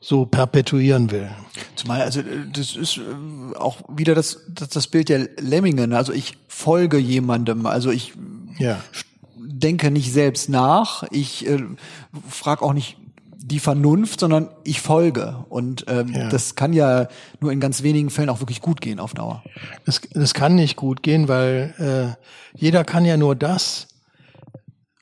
so 0.00 0.24
perpetuieren 0.24 1.10
will. 1.10 1.28
Zumal, 1.76 2.00
also 2.00 2.22
das 2.52 2.76
ist 2.76 2.98
äh, 2.98 3.56
auch 3.56 3.78
wieder 3.88 4.14
das, 4.14 4.40
das, 4.48 4.70
das 4.70 4.86
Bild 4.86 5.08
der 5.08 5.28
Lemmingen. 5.38 5.92
Also 5.92 6.12
ich 6.12 6.38
folge 6.48 6.96
jemandem. 6.96 7.66
Also 7.66 7.90
ich 7.90 8.14
ja. 8.60 8.80
denke 9.36 9.90
nicht 9.90 10.12
selbst 10.12 10.48
nach. 10.48 11.04
Ich 11.10 11.46
äh, 11.46 11.58
frage 12.28 12.62
auch 12.62 12.72
nicht 12.72 12.96
die 13.42 13.58
Vernunft, 13.58 14.20
sondern 14.20 14.48
ich 14.64 14.80
folge. 14.80 15.44
Und 15.48 15.84
ähm, 15.88 16.08
ja. 16.08 16.28
das 16.28 16.54
kann 16.54 16.72
ja 16.72 17.08
nur 17.40 17.50
in 17.50 17.58
ganz 17.58 17.82
wenigen 17.82 18.10
Fällen 18.10 18.28
auch 18.28 18.40
wirklich 18.40 18.60
gut 18.60 18.80
gehen 18.80 19.00
auf 19.00 19.14
Dauer. 19.14 19.42
Das, 19.84 20.00
das 20.12 20.34
kann 20.34 20.54
nicht 20.54 20.76
gut 20.76 21.02
gehen, 21.02 21.26
weil 21.26 22.16
äh, 22.18 22.58
jeder 22.58 22.84
kann 22.84 23.04
ja 23.04 23.16
nur 23.16 23.34
das 23.34 23.88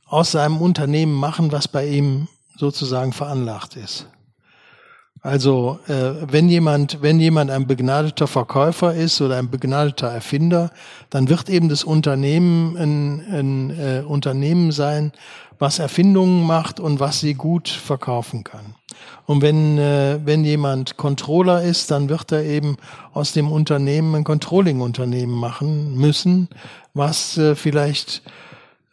aus 0.07 0.31
seinem 0.31 0.59
Unternehmen 0.59 1.13
machen, 1.13 1.53
was 1.53 1.69
bei 1.69 1.87
ihm 1.87 2.29
sozusagen 2.57 3.13
veranlagt 3.13 3.77
ist. 3.77 4.07
Also 5.29 5.79
äh, 5.89 6.15
wenn 6.27 6.49
jemand, 6.49 7.03
wenn 7.03 7.21
jemand 7.21 7.51
ein 7.51 7.67
begnadeter 7.67 8.27
Verkäufer 8.27 8.95
ist 8.95 9.21
oder 9.21 9.37
ein 9.37 9.51
begnadeter 9.51 10.09
Erfinder, 10.09 10.71
dann 11.11 11.29
wird 11.29 11.51
eben 11.51 11.69
das 11.69 11.85
Unternehmen 11.85 12.79
ein, 12.79 13.25
ein 13.31 13.71
äh, 13.79 14.03
Unternehmen 14.07 14.73
sein, 14.73 15.13
was 15.59 15.81
Erfindungen 15.81 16.47
macht 16.47 16.81
und 16.81 16.99
was 16.99 17.21
sie 17.21 17.35
gut 17.35 17.69
verkaufen 17.69 18.43
kann. 18.43 18.75
Und 19.27 19.43
wenn, 19.43 19.77
äh, 19.77 20.19
wenn 20.25 20.45
jemand 20.45 20.97
Controller 20.97 21.63
ist, 21.63 21.91
dann 21.91 22.09
wird 22.09 22.33
er 22.33 22.45
eben 22.45 22.79
aus 23.13 23.33
dem 23.33 23.53
Unternehmen 23.53 24.15
ein 24.15 24.25
Controlling-Unternehmen 24.25 25.35
machen 25.35 25.95
müssen, 25.95 26.49
was 26.95 27.37
äh, 27.37 27.55
vielleicht 27.55 28.23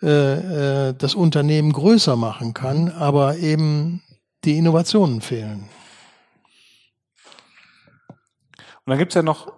äh, 0.04 0.90
äh, 0.90 0.94
das 0.98 1.16
Unternehmen 1.16 1.72
größer 1.72 2.18
machen 2.18 2.54
kann, 2.54 2.90
aber 2.90 3.38
eben 3.38 4.02
die 4.44 4.58
Innovationen 4.58 5.22
fehlen. 5.22 5.70
Und 8.86 8.92
dann 8.92 9.00
gibt's 9.00 9.16
ja 9.16 9.24
noch 9.24 9.52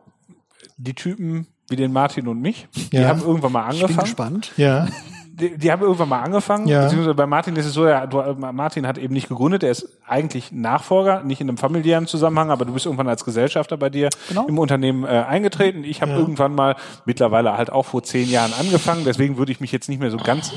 die 0.77 0.93
Typen 0.93 1.47
wie 1.69 1.75
den 1.75 1.91
Martin 1.91 2.27
und 2.27 2.41
mich. 2.41 2.67
Die 2.91 2.97
ja. 2.97 3.09
haben 3.09 3.21
irgendwann 3.21 3.51
mal 3.51 3.63
angefangen. 3.63 3.89
Ich 3.89 3.95
bin 3.97 4.05
gespannt. 4.05 4.51
Ja. 4.55 4.87
Die, 5.33 5.55
die 5.55 5.71
haben 5.71 5.83
irgendwann 5.83 6.09
mal 6.09 6.21
angefangen. 6.21 6.67
Ja. 6.67 6.83
Beziehungsweise 6.83 7.13
bei 7.13 7.27
Martin 7.27 7.55
ist 7.57 7.65
es 7.65 7.73
so, 7.73 7.87
ja, 7.87 8.07
du, 8.07 8.17
Martin 8.39 8.87
hat 8.87 8.97
eben 8.97 9.13
nicht 9.13 9.29
gegründet, 9.29 9.61
er 9.61 9.69
ist 9.69 9.87
eigentlich 10.07 10.51
Nachfolger, 10.51 11.23
nicht 11.23 11.41
in 11.41 11.49
einem 11.49 11.57
familiären 11.57 12.07
Zusammenhang, 12.07 12.49
aber 12.49 12.65
du 12.65 12.73
bist 12.73 12.87
irgendwann 12.87 13.07
als 13.07 13.23
Gesellschafter 13.23 13.77
bei 13.77 13.91
dir 13.91 14.09
genau. 14.29 14.47
im 14.47 14.57
Unternehmen 14.57 15.03
äh, 15.03 15.07
eingetreten. 15.07 15.83
Ich 15.83 16.01
habe 16.01 16.13
ja. 16.13 16.17
irgendwann 16.17 16.55
mal, 16.55 16.75
mittlerweile 17.05 17.55
halt 17.55 17.71
auch 17.71 17.85
vor 17.85 18.01
zehn 18.01 18.27
Jahren 18.29 18.51
angefangen, 18.59 19.03
deswegen 19.05 19.37
würde 19.37 19.51
ich 19.51 19.59
mich 19.59 19.71
jetzt 19.71 19.89
nicht 19.89 19.99
mehr 19.99 20.09
so 20.09 20.17
ganz 20.17 20.53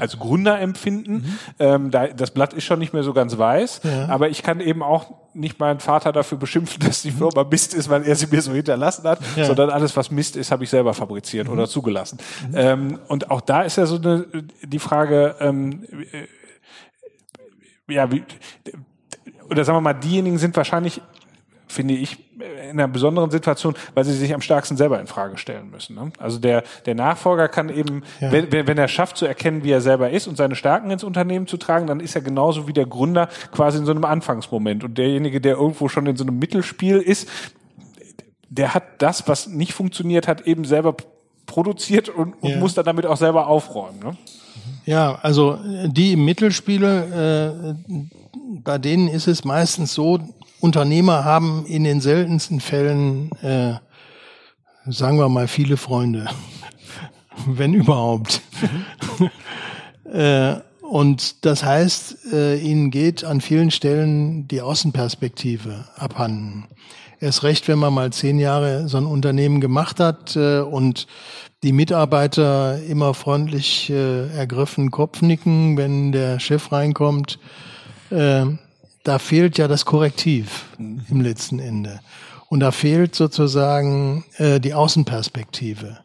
als 0.00 0.18
Gründer 0.18 0.58
empfinden. 0.58 1.12
Mhm. 1.12 1.38
Ähm, 1.60 1.90
da, 1.92 2.08
das 2.08 2.32
Blatt 2.32 2.54
ist 2.54 2.64
schon 2.64 2.80
nicht 2.80 2.92
mehr 2.92 3.04
so 3.04 3.12
ganz 3.12 3.38
weiß, 3.38 3.82
ja. 3.84 4.08
aber 4.08 4.30
ich 4.30 4.42
kann 4.42 4.58
eben 4.58 4.82
auch 4.82 5.12
nicht 5.34 5.58
meinen 5.58 5.80
Vater 5.80 6.12
dafür 6.12 6.38
beschimpfen, 6.38 6.80
dass 6.86 7.02
die 7.02 7.10
Firma 7.10 7.44
Mist 7.44 7.74
ist, 7.74 7.88
weil 7.88 8.04
er 8.04 8.16
sie 8.16 8.26
mir 8.26 8.42
so 8.42 8.52
hinterlassen 8.52 9.04
hat, 9.04 9.20
ja. 9.36 9.44
sondern 9.44 9.70
alles, 9.70 9.96
was 9.96 10.10
Mist 10.10 10.36
ist, 10.36 10.50
habe 10.50 10.64
ich 10.64 10.70
selber 10.70 10.94
fabriziert 10.94 11.46
mhm. 11.46 11.54
oder 11.54 11.68
zugelassen. 11.68 12.18
Mhm. 12.48 12.54
Ähm, 12.56 12.98
und 13.08 13.30
auch 13.30 13.40
da 13.40 13.62
ist 13.62 13.76
ja 13.76 13.86
so 13.86 13.96
eine, 13.96 14.26
die 14.62 14.78
Frage, 14.78 15.36
ähm, 15.40 15.86
ja, 17.88 18.10
wie, 18.10 18.24
oder 19.50 19.64
sagen 19.64 19.76
wir 19.76 19.82
mal, 19.82 19.94
diejenigen 19.94 20.38
sind 20.38 20.56
wahrscheinlich 20.56 21.02
finde 21.74 21.94
ich, 21.94 22.16
in 22.36 22.70
einer 22.70 22.88
besonderen 22.88 23.30
Situation, 23.30 23.74
weil 23.94 24.04
sie 24.04 24.14
sich 24.14 24.34
am 24.34 24.40
stärksten 24.40 24.76
selber 24.76 25.00
in 25.00 25.06
Frage 25.06 25.38
stellen 25.38 25.70
müssen. 25.70 25.94
Ne? 25.94 26.10
Also 26.18 26.38
der, 26.38 26.64
der 26.86 26.94
Nachfolger 26.94 27.48
kann 27.48 27.68
eben, 27.68 28.02
ja. 28.20 28.32
wenn, 28.32 28.50
wenn 28.50 28.78
er 28.78 28.88
schafft 28.88 29.16
zu 29.16 29.26
erkennen, 29.26 29.62
wie 29.64 29.70
er 29.70 29.80
selber 29.80 30.10
ist 30.10 30.26
und 30.26 30.36
seine 30.36 30.56
Stärken 30.56 30.90
ins 30.90 31.04
Unternehmen 31.04 31.46
zu 31.46 31.56
tragen, 31.56 31.86
dann 31.86 32.00
ist 32.00 32.14
er 32.14 32.22
genauso 32.22 32.66
wie 32.66 32.72
der 32.72 32.86
Gründer 32.86 33.28
quasi 33.52 33.78
in 33.78 33.84
so 33.84 33.92
einem 33.92 34.04
Anfangsmoment. 34.04 34.84
Und 34.84 34.98
derjenige, 34.98 35.40
der 35.40 35.56
irgendwo 35.56 35.88
schon 35.88 36.06
in 36.06 36.16
so 36.16 36.24
einem 36.24 36.38
Mittelspiel 36.38 36.98
ist, 36.98 37.28
der 38.48 38.74
hat 38.74 38.84
das, 38.98 39.28
was 39.28 39.48
nicht 39.48 39.72
funktioniert 39.72 40.28
hat, 40.28 40.42
eben 40.42 40.64
selber 40.64 40.96
produziert 41.46 42.08
und, 42.08 42.34
und 42.40 42.50
ja. 42.50 42.58
muss 42.58 42.74
dann 42.74 42.84
damit 42.84 43.06
auch 43.06 43.16
selber 43.16 43.48
aufräumen. 43.48 43.98
Ne? 44.00 44.16
Ja, 44.86 45.18
also 45.22 45.58
die 45.86 46.12
im 46.12 46.24
Mittelspiele, 46.24 47.74
äh, 47.88 47.94
bei 48.62 48.78
denen 48.78 49.08
ist 49.08 49.26
es 49.26 49.44
meistens 49.44 49.94
so, 49.94 50.20
Unternehmer 50.64 51.26
haben 51.26 51.66
in 51.66 51.84
den 51.84 52.00
seltensten 52.00 52.58
Fällen, 52.58 53.30
äh, 53.42 53.74
sagen 54.86 55.18
wir 55.18 55.28
mal, 55.28 55.46
viele 55.46 55.76
Freunde, 55.76 56.26
wenn 57.46 57.74
überhaupt. 57.74 58.40
äh, 60.10 60.54
und 60.80 61.44
das 61.44 61.64
heißt, 61.64 62.32
äh, 62.32 62.56
ihnen 62.56 62.90
geht 62.90 63.24
an 63.24 63.42
vielen 63.42 63.70
Stellen 63.70 64.48
die 64.48 64.62
Außenperspektive 64.62 65.84
abhanden. 65.96 66.64
Erst 67.20 67.42
recht, 67.42 67.68
wenn 67.68 67.78
man 67.78 67.92
mal 67.92 68.10
zehn 68.10 68.38
Jahre 68.38 68.88
so 68.88 68.96
ein 68.96 69.04
Unternehmen 69.04 69.60
gemacht 69.60 70.00
hat 70.00 70.34
äh, 70.34 70.60
und 70.60 71.06
die 71.62 71.72
Mitarbeiter 71.72 72.82
immer 72.84 73.12
freundlich 73.12 73.90
äh, 73.90 74.34
ergriffen 74.34 74.90
Kopf 74.90 75.20
nicken, 75.20 75.76
wenn 75.76 76.10
der 76.12 76.40
Chef 76.40 76.72
reinkommt. 76.72 77.38
Äh, 78.08 78.46
da 79.04 79.18
fehlt 79.18 79.58
ja 79.58 79.68
das 79.68 79.84
Korrektiv 79.84 80.64
mhm. 80.78 81.02
im 81.08 81.20
letzten 81.20 81.60
Ende. 81.60 82.00
Und 82.48 82.60
da 82.60 82.72
fehlt 82.72 83.14
sozusagen 83.14 84.24
äh, 84.36 84.60
die 84.60 84.74
Außenperspektive. 84.74 85.98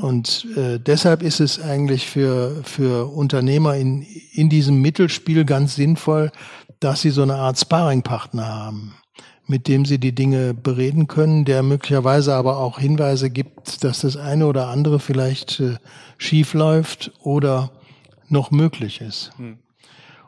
Und 0.00 0.46
äh, 0.56 0.78
deshalb 0.78 1.22
ist 1.22 1.40
es 1.40 1.60
eigentlich 1.60 2.06
für, 2.06 2.62
für 2.64 3.12
Unternehmer 3.12 3.76
in, 3.76 4.02
in 4.32 4.48
diesem 4.48 4.80
Mittelspiel 4.80 5.44
ganz 5.44 5.74
sinnvoll, 5.74 6.32
dass 6.80 7.02
sie 7.02 7.10
so 7.10 7.22
eine 7.22 7.34
Art 7.34 7.58
Sparringpartner 7.58 8.46
haben, 8.46 8.94
mit 9.46 9.68
dem 9.68 9.84
sie 9.84 9.98
die 9.98 10.14
Dinge 10.14 10.54
bereden 10.54 11.08
können, 11.08 11.44
der 11.44 11.62
möglicherweise 11.62 12.34
aber 12.34 12.56
auch 12.56 12.78
Hinweise 12.78 13.28
gibt, 13.28 13.84
dass 13.84 14.00
das 14.00 14.16
eine 14.16 14.46
oder 14.46 14.68
andere 14.68 14.98
vielleicht 14.98 15.60
äh, 15.60 15.76
schief 16.16 16.54
läuft 16.54 17.12
oder 17.20 17.70
noch 18.28 18.50
möglich 18.50 19.02
ist. 19.02 19.32
Hm. 19.36 19.58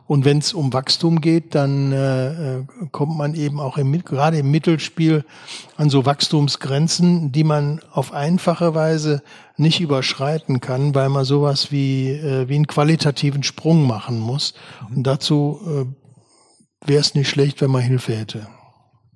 Und 0.06 0.26
wenn 0.26 0.38
es 0.38 0.52
um 0.52 0.72
Wachstum 0.72 1.20
geht, 1.20 1.54
dann 1.54 1.92
äh, 1.92 2.58
äh, 2.58 2.64
kommt 2.92 3.16
man 3.16 3.34
eben 3.34 3.58
auch 3.58 3.78
im, 3.78 4.04
gerade 4.04 4.38
im 4.38 4.50
Mittelspiel 4.50 5.24
an 5.76 5.88
so 5.88 6.04
Wachstumsgrenzen, 6.04 7.32
die 7.32 7.44
man 7.44 7.80
auf 7.90 8.12
einfache 8.12 8.74
Weise 8.74 9.22
nicht 9.56 9.80
überschreiten 9.80 10.60
kann, 10.60 10.94
weil 10.94 11.08
man 11.08 11.24
sowas 11.24 11.72
wie, 11.72 12.10
äh, 12.10 12.48
wie 12.48 12.56
einen 12.56 12.66
qualitativen 12.66 13.42
Sprung 13.42 13.86
machen 13.86 14.20
muss. 14.20 14.52
Und 14.94 15.04
dazu 15.06 15.60
äh, 15.66 16.86
wäre 16.86 17.00
es 17.00 17.14
nicht 17.14 17.30
schlecht, 17.30 17.62
wenn 17.62 17.70
man 17.70 17.82
Hilfe 17.82 18.14
hätte. 18.14 18.46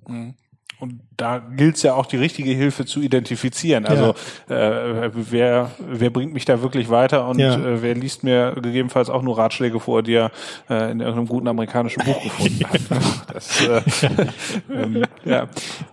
Mhm. 0.07 0.33
Und 0.79 1.01
da 1.17 1.39
gilt 1.39 1.75
es 1.75 1.83
ja 1.83 1.93
auch 1.93 2.05
die 2.05 2.15
richtige 2.15 2.51
Hilfe 2.51 2.85
zu 2.85 3.01
identifizieren. 3.01 3.85
Also 3.85 4.15
ja. 4.49 5.05
äh, 5.05 5.11
wer 5.13 5.71
wer 5.79 6.09
bringt 6.09 6.33
mich 6.33 6.45
da 6.45 6.61
wirklich 6.61 6.89
weiter 6.89 7.27
und 7.27 7.39
ja. 7.39 7.55
äh, 7.55 7.81
wer 7.81 7.95
liest 7.95 8.23
mir 8.23 8.53
gegebenenfalls 8.53 9.09
auch 9.09 9.21
nur 9.21 9.37
Ratschläge 9.37 9.81
vor, 9.81 10.03
die 10.03 10.13
er 10.13 10.31
äh, 10.69 10.91
in 10.91 11.01
irgendeinem 11.01 11.27
guten 11.27 11.47
amerikanischen 11.49 12.03
Buch 12.03 12.21
gefunden 12.23 12.65
hat. 12.65 12.79
Das, 13.31 13.61
äh, 13.61 13.81
ähm, 14.73 15.03
ja. 15.23 15.47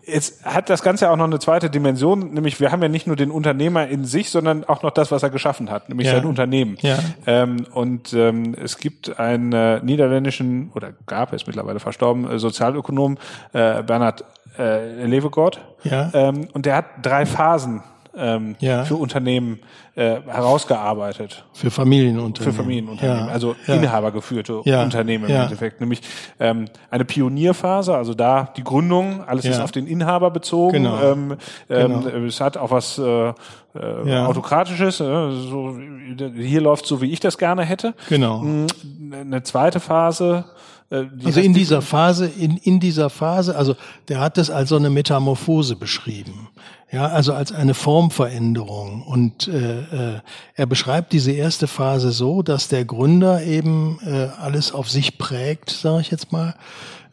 Jetzt 0.07 0.45
hat 0.45 0.71
das 0.71 0.83
Ganze 0.83 1.11
auch 1.11 1.17
noch 1.17 1.25
eine 1.25 1.39
zweite 1.39 1.69
Dimension, 1.69 2.33
nämlich 2.33 2.61
wir 2.61 2.73
haben 2.73 2.81
ja 2.83 2.89
nicht 2.89 3.07
nur 3.07 3.15
den 3.15 3.31
Unternehmer 3.31 3.87
in 3.89 4.05
sich, 4.07 4.31
sondern 4.31 4.65
auch 4.65 4.83
noch 4.83 4.91
das, 4.91 5.11
was 5.11 5.23
er 5.23 5.31
geschaffen 5.31 5.71
hat, 5.71 5.89
nämlich 5.91 6.07
ja. 6.07 6.15
sein 6.15 6.25
Unternehmen. 6.25 6.79
Ja. 6.81 6.99
Ähm, 7.27 7.67
und 7.73 8.15
ähm, 8.15 8.55
es 8.55 8.79
gibt 8.79 9.19
einen 9.19 9.53
äh, 9.53 9.83
niederländischen 9.83 10.71
oder 10.75 10.95
gab 11.07 11.35
es 11.35 11.47
mittlerweile 11.47 11.79
verstorben 11.79 12.29
äh, 12.31 12.39
Sozialökonom 12.39 13.19
äh, 13.53 13.83
Bernhard 13.83 14.25
äh, 14.59 15.05
Levegott. 15.07 15.61
Ja. 15.85 16.11
Ähm, 16.15 16.49
und 16.53 16.67
der 16.67 16.77
hat 16.77 16.87
drei 17.03 17.27
Phasen 17.27 17.83
ähm, 18.17 18.57
ja. 18.61 18.85
für 18.85 18.97
Unternehmen 18.97 19.61
äh, 19.95 20.21
herausgearbeitet. 20.27 21.45
Für 21.53 21.71
Familienunternehmen. 21.71 22.55
Für 22.55 22.63
Familienunternehmen, 22.63 23.27
ja. 23.27 23.33
also 23.33 23.57
ja. 23.67 23.75
inhabergeführte. 23.75 24.59
Unternehmen 24.59 25.29
im 25.29 25.37
Endeffekt. 25.37 25.81
Nämlich 25.81 26.01
ähm, 26.41 26.67
eine 26.91 27.05
Pionierphase, 27.05 27.95
also 27.95 28.15
da 28.15 28.53
die 28.57 28.65
Gründung, 28.65 29.23
alles 29.27 29.45
ist 29.45 29.61
auf 29.61 29.73
den 29.73 29.87
Inhaber 29.87 30.31
bezogen. 30.31 30.85
Genau. 30.85 31.03
Ähm, 31.03 31.37
ähm, 31.69 32.05
genau. 32.05 32.27
Es 32.27 32.41
hat 32.41 32.57
auch 32.57 32.71
was 32.71 32.99
äh, 32.99 33.29
äh, 33.29 34.17
autokratisches. 34.19 35.01
Äh, 35.01 35.05
so, 35.05 35.77
hier 36.37 36.61
läuft 36.61 36.87
so, 36.87 37.01
wie 37.01 37.13
ich 37.13 37.21
das 37.21 37.39
gerne 37.39 37.63
hätte. 37.63 37.95
Genau. 38.09 38.39
Mm, 38.39 38.67
eine 39.13 39.43
zweite 39.43 39.81
Phase 39.81 40.45
die 40.91 41.27
also 41.27 41.41
in 41.41 41.53
dieser 41.53 41.83
Phase, 41.83 42.27
in, 42.27 42.59
in 42.59 42.79
dieser 42.79 43.11
Phase, 43.11 43.57
also 43.57 43.75
der 44.09 44.21
hat 44.21 44.37
das 44.37 44.51
als 44.51 44.69
so 44.69 44.77
eine 44.77 44.91
Metamorphose 44.91 45.75
beschrieben. 45.75 46.49
Ja, 46.93 47.07
also 47.07 47.33
als 47.33 47.51
eine 47.51 47.75
Formveränderung. 47.75 49.03
Und 49.03 49.49
äh, 49.49 49.81
äh, 49.81 50.21
er 50.55 50.67
beschreibt 50.67 51.13
diese 51.13 51.33
erste 51.33 51.67
Phase 51.67 52.13
so, 52.13 52.43
dass 52.43 52.69
der 52.69 52.85
Gründer 52.85 53.43
eben 53.43 53.99
äh, 54.07 54.29
alles 54.41 54.71
auf 54.71 54.89
sich 54.89 55.19
prägt, 55.19 55.71
sage 55.71 56.03
ich 56.03 56.13
jetzt 56.13 56.31
mal, 56.31 56.55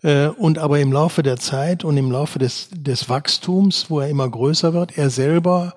äh, 0.03 0.27
und 0.27 0.59
aber 0.59 0.79
im 0.79 0.91
Laufe 0.91 1.23
der 1.23 1.37
Zeit 1.37 1.83
und 1.83 1.97
im 1.97 2.11
Laufe 2.11 2.37
des, 2.37 2.69
des 2.71 3.09
Wachstums, 3.09 3.89
wo 3.89 3.99
er 3.99 4.09
immer 4.09 4.29
größer 4.29 4.73
wird, 4.73 4.95
er 4.95 5.09
selber 5.09 5.73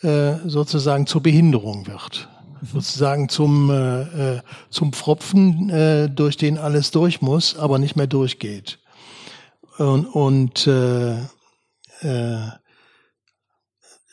äh, 0.00 0.36
sozusagen 0.46 1.06
zur 1.06 1.22
Behinderung 1.22 1.86
wird 1.86 2.28
sozusagen 2.72 3.28
zum, 3.28 3.70
äh, 3.70 4.36
äh, 4.36 4.40
zum 4.70 4.92
Pfropfen, 4.92 5.70
äh, 5.70 6.08
durch 6.08 6.36
den 6.36 6.58
alles 6.58 6.90
durch 6.90 7.20
muss, 7.22 7.56
aber 7.56 7.78
nicht 7.78 7.96
mehr 7.96 8.06
durchgeht. 8.06 8.78
Und, 9.78 10.06
und 10.06 10.66
äh, 10.66 11.18
äh, 12.00 12.50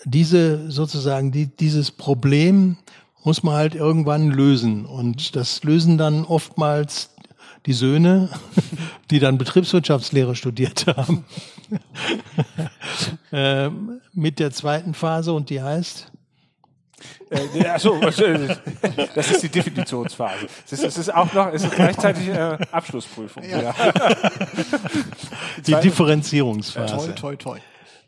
diese 0.05 0.71
sozusagen, 0.71 1.31
die, 1.31 1.55
dieses 1.55 1.91
Problem 1.91 2.77
muss 3.23 3.43
man 3.43 3.55
halt 3.55 3.75
irgendwann 3.75 4.31
lösen. 4.31 4.85
Und 4.85 5.35
das 5.35 5.63
lösen 5.63 5.97
dann 5.97 6.25
oftmals 6.25 7.11
die 7.65 7.73
Söhne, 7.73 8.29
die 9.11 9.19
dann 9.19 9.37
Betriebswirtschaftslehre 9.37 10.35
studiert 10.35 10.87
haben, 10.87 11.25
äh, 13.31 13.69
mit 14.13 14.39
der 14.39 14.51
zweiten 14.51 14.93
Phase 14.93 15.33
und 15.33 15.49
die 15.49 15.61
heißt 15.61 16.10
äh, 17.29 17.67
achso, 17.67 17.99
das 17.99 19.31
ist 19.31 19.43
die 19.43 19.49
Definitionsphase. 19.49 20.47
Es 20.65 20.73
ist, 20.73 20.83
es 20.83 20.97
ist 20.97 21.13
auch 21.13 21.31
noch, 21.33 21.53
es 21.53 21.63
ist 21.63 21.75
gleichzeitig 21.75 22.27
äh, 22.27 22.57
Abschlussprüfung. 22.71 23.43
Ja. 23.43 23.61
ja. 23.61 23.73
Die 25.65 25.75
Differenzierungsphase. 25.75 27.15
Toi, 27.15 27.35
toi, 27.35 27.35
toi. 27.35 27.59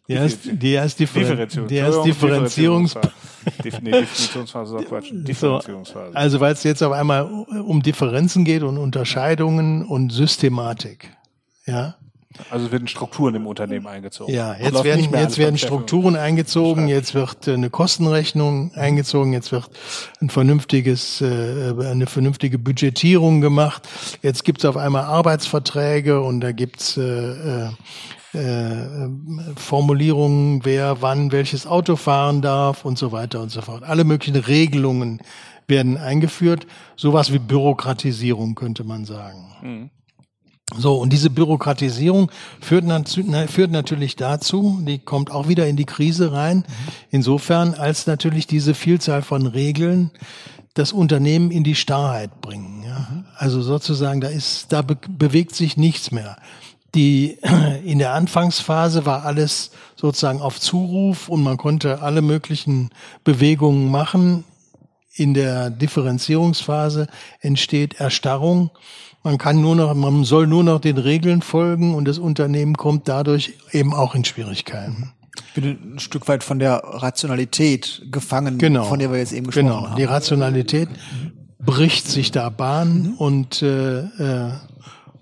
Die 0.09 0.19
heißt, 0.19 0.39
die 0.43 0.79
heißt 0.79 0.99
Differen 0.99 1.67
die 1.67 1.81
heißt 1.81 2.03
Differenzierungsphase. 2.03 3.11
Definitionsphase 3.63 4.77
ist 4.77 4.87
Quatsch. 4.89 5.09
Differenzierungsphase. 5.11 6.15
Also 6.15 6.39
weil 6.41 6.53
es 6.53 6.63
jetzt 6.63 6.83
auf 6.83 6.91
einmal 6.91 7.23
um 7.23 7.81
Differenzen 7.81 8.43
geht 8.43 8.63
und 8.63 8.77
Unterscheidungen 8.77 9.85
und 9.85 10.11
Systematik. 10.11 11.09
Ja. 11.65 11.95
Also 12.49 12.71
werden 12.71 12.87
Strukturen 12.87 13.35
im 13.35 13.47
Unternehmen 13.47 13.87
eingezogen. 13.87 14.33
Ja, 14.33 14.55
jetzt 14.55 14.83
werden, 14.83 15.13
jetzt 15.13 15.37
werden 15.37 15.57
Strukturen 15.57 16.15
eingezogen, 16.15 16.87
jetzt 16.87 17.13
wird 17.13 17.47
äh, 17.47 17.53
eine 17.53 17.69
Kostenrechnung 17.69 18.71
eingezogen, 18.75 19.33
jetzt 19.33 19.51
wird 19.51 19.69
ein 20.21 20.29
vernünftiges, 20.29 21.21
äh, 21.21 21.73
eine 21.85 22.07
vernünftige 22.07 22.57
Budgetierung 22.57 23.41
gemacht. 23.41 23.87
Jetzt 24.21 24.43
gibt's 24.43 24.65
auf 24.65 24.77
einmal 24.77 25.03
Arbeitsverträge 25.03 26.21
und 26.21 26.41
da 26.41 26.51
gibt's 26.51 26.97
äh, 26.97 27.69
äh, 28.33 29.09
Formulierungen, 29.55 30.65
wer 30.65 31.01
wann 31.01 31.31
welches 31.31 31.67
Auto 31.67 31.95
fahren 31.95 32.41
darf 32.41 32.83
und 32.83 32.97
so 32.97 33.11
weiter 33.11 33.41
und 33.41 33.49
so 33.49 33.61
fort. 33.61 33.83
Alle 33.83 34.05
möglichen 34.05 34.35
Regelungen 34.35 35.21
werden 35.67 35.97
eingeführt. 35.97 36.65
Sowas 36.95 37.31
wie 37.31 37.39
Bürokratisierung 37.39 38.55
könnte 38.55 38.83
man 38.83 39.05
sagen. 39.05 39.91
Mhm. 40.75 40.81
So, 40.81 40.95
und 40.95 41.11
diese 41.11 41.29
Bürokratisierung 41.29 42.31
führt, 42.61 42.85
führt, 43.49 43.71
natürlich 43.71 44.15
dazu, 44.15 44.79
die 44.81 44.99
kommt 44.99 45.31
auch 45.31 45.47
wieder 45.47 45.67
in 45.67 45.75
die 45.75 45.85
Krise 45.85 46.31
rein, 46.31 46.63
insofern 47.11 47.73
als 47.73 48.07
natürlich 48.07 48.47
diese 48.47 48.73
Vielzahl 48.73 49.21
von 49.21 49.47
Regeln 49.47 50.11
das 50.73 50.91
Unternehmen 50.91 51.51
in 51.51 51.63
die 51.63 51.75
Starrheit 51.75 52.41
bringen. 52.41 52.83
Ja? 52.85 53.25
Also 53.35 53.61
sozusagen, 53.61 54.21
da 54.21 54.27
ist, 54.27 54.71
da 54.71 54.81
be 54.81 54.97
bewegt 55.07 55.55
sich 55.55 55.77
nichts 55.77 56.11
mehr. 56.11 56.37
Die, 56.95 57.37
in 57.85 57.99
der 57.99 58.13
Anfangsphase 58.13 59.05
war 59.05 59.23
alles 59.23 59.71
sozusagen 59.95 60.41
auf 60.41 60.59
Zuruf 60.59 61.29
und 61.29 61.43
man 61.43 61.57
konnte 61.57 62.01
alle 62.01 62.21
möglichen 62.21 62.89
Bewegungen 63.23 63.89
machen. 63.91 64.43
In 65.15 65.35
der 65.35 65.69
Differenzierungsphase 65.69 67.07
entsteht 67.39 67.99
Erstarrung 67.99 68.71
man 69.23 69.37
kann 69.37 69.61
nur 69.61 69.75
noch, 69.75 69.93
man 69.93 70.23
soll 70.25 70.47
nur 70.47 70.63
noch 70.63 70.79
den 70.79 70.97
Regeln 70.97 71.41
folgen 71.41 71.95
und 71.95 72.07
das 72.07 72.19
Unternehmen 72.19 72.75
kommt 72.75 73.07
dadurch 73.07 73.53
eben 73.71 73.93
auch 73.93 74.15
in 74.15 74.25
Schwierigkeiten. 74.25 75.13
Ich 75.47 75.53
bin 75.53 75.95
ein 75.95 75.99
Stück 75.99 76.27
weit 76.27 76.43
von 76.43 76.59
der 76.59 76.81
Rationalität 76.83 78.03
gefangen, 78.11 78.57
genau. 78.57 78.83
von 78.83 78.99
der 78.99 79.11
wir 79.11 79.19
jetzt 79.19 79.33
eben 79.33 79.47
gesprochen 79.47 79.67
genau. 79.67 79.89
haben. 79.89 79.95
Die 79.95 80.03
Rationalität 80.03 80.89
bricht 81.59 82.07
sich 82.07 82.31
da 82.31 82.49
Bahn 82.49 83.03
mhm. 83.03 83.13
und 83.13 83.61
äh, 83.61 83.99
äh, 83.99 84.51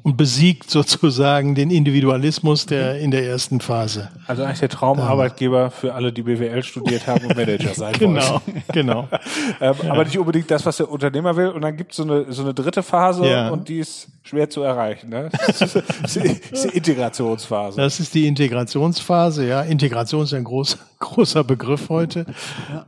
und 0.04 0.18
besiegt 0.18 0.70
sozusagen 0.70 1.54
den 1.54 1.70
Individualismus 1.70 2.66
der 2.66 2.98
in 3.00 3.12
der 3.12 3.26
ersten 3.26 3.62
Phase. 3.62 4.10
Also 4.26 4.44
eigentlich 4.44 4.60
der 4.60 4.70
Traumarbeitgeber 4.70 5.70
für 5.70 5.94
alle, 5.94 6.12
die 6.12 6.24
BWL 6.24 6.64
studiert 6.64 7.06
haben 7.08 7.26
und 7.26 7.36
Manager 7.36 7.74
sein 7.74 7.94
genau, 7.94 8.42
wollen. 8.46 8.64
Genau, 8.74 9.08
ähm, 9.62 9.76
ja. 9.84 9.92
Aber 9.92 10.04
nicht 10.04 10.18
unbedingt 10.18 10.50
das, 10.50 10.66
was 10.66 10.78
der 10.78 10.90
Unternehmer 10.90 11.36
will. 11.36 11.50
Und 11.50 11.62
dann 11.62 11.78
gibt 11.78 11.92
es 11.92 11.98
so 11.98 12.04
eine, 12.04 12.32
so 12.32 12.42
eine 12.42 12.54
dritte 12.54 12.82
Phase 12.82 13.28
ja. 13.28 13.50
und 13.50 13.70
die 13.70 13.80
ist 13.80 14.08
schwer 14.24 14.50
zu 14.50 14.62
erreichen. 14.62 15.10
Ne? 15.10 15.30
Das 15.46 15.62
ist, 15.62 15.76
das 16.02 16.16
ist 16.16 16.64
die 16.66 16.78
Integrationsphase. 16.78 17.78
Das 17.78 18.00
ist 18.00 18.14
die 18.14 18.28
Integrationsphase, 18.28 19.48
ja. 19.48 19.62
Integration 19.62 20.24
ist 20.24 20.34
ein 20.34 20.44
groß, 20.44 20.78
großer 21.00 21.44
Begriff 21.44 21.90
heute. 21.90 22.26
Ja. 22.72 22.86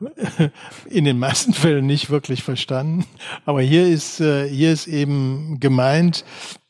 In 0.89 1.05
den 1.05 1.19
meisten 1.19 1.53
Fällen 1.53 1.85
nicht 1.85 2.09
wirklich 2.09 2.43
verstanden. 2.43 3.05
Aber 3.45 3.61
hier 3.61 3.87
ist, 3.87 4.19
äh, 4.19 4.47
hier 4.47 4.71
ist 4.71 4.87
eben 4.87 5.59
gemeint, 5.59 6.23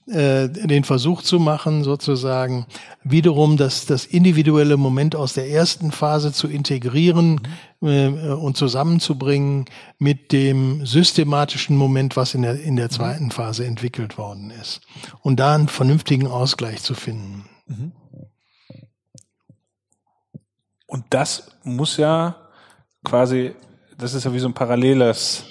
äh, 0.08 0.50
den 0.50 0.84
Versuch 0.84 1.22
zu 1.22 1.40
machen, 1.40 1.84
sozusagen 1.84 2.66
wiederum 3.04 3.56
das, 3.56 3.86
das 3.86 4.06
individuelle 4.06 4.76
Moment 4.76 5.16
aus 5.16 5.34
der 5.34 5.50
ersten 5.50 5.92
Phase 5.92 6.34
zu 6.34 6.48
integrieren 6.48 7.40
mhm. 7.80 7.88
äh, 7.88 8.08
und 8.34 8.58
zusammenzubringen 8.58 9.66
mit 10.00 10.32
dem 10.32 10.86
systematischen 10.86 11.78
Moment, 11.78 12.18
was 12.18 12.34
in 12.34 12.42
der, 12.42 12.60
in 12.62 12.76
der 12.76 12.90
zweiten 12.90 13.32
Phase 13.32 13.66
entwickelt 13.66 14.18
worden 14.18 14.52
ist. 14.52 14.82
Und 15.22 15.40
da 15.40 15.56
einen 15.56 15.70
vernünftigen 15.70 16.28
Ausgleich 16.28 16.82
zu 16.82 16.96
finden. 16.96 17.46
Mhm. 17.68 17.92
Und 20.86 21.06
das 21.10 21.52
muss 21.64 21.98
ja 21.98 22.36
quasi 23.04 23.56
das 23.98 24.14
ist 24.14 24.24
ja 24.26 24.34
wie 24.34 24.40
so 24.40 24.48
ein 24.48 24.54
paralleles 24.54 25.46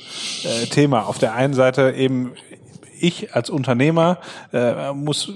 äh, 0.45 0.67
Thema. 0.67 1.07
Auf 1.07 1.19
der 1.19 1.35
einen 1.35 1.55
Seite 1.55 1.93
eben 1.93 2.33
ich 3.03 3.35
als 3.35 3.51
Unternehmer 3.51 4.19
äh, 4.53 4.93
muss 4.93 5.29
äh, 5.29 5.33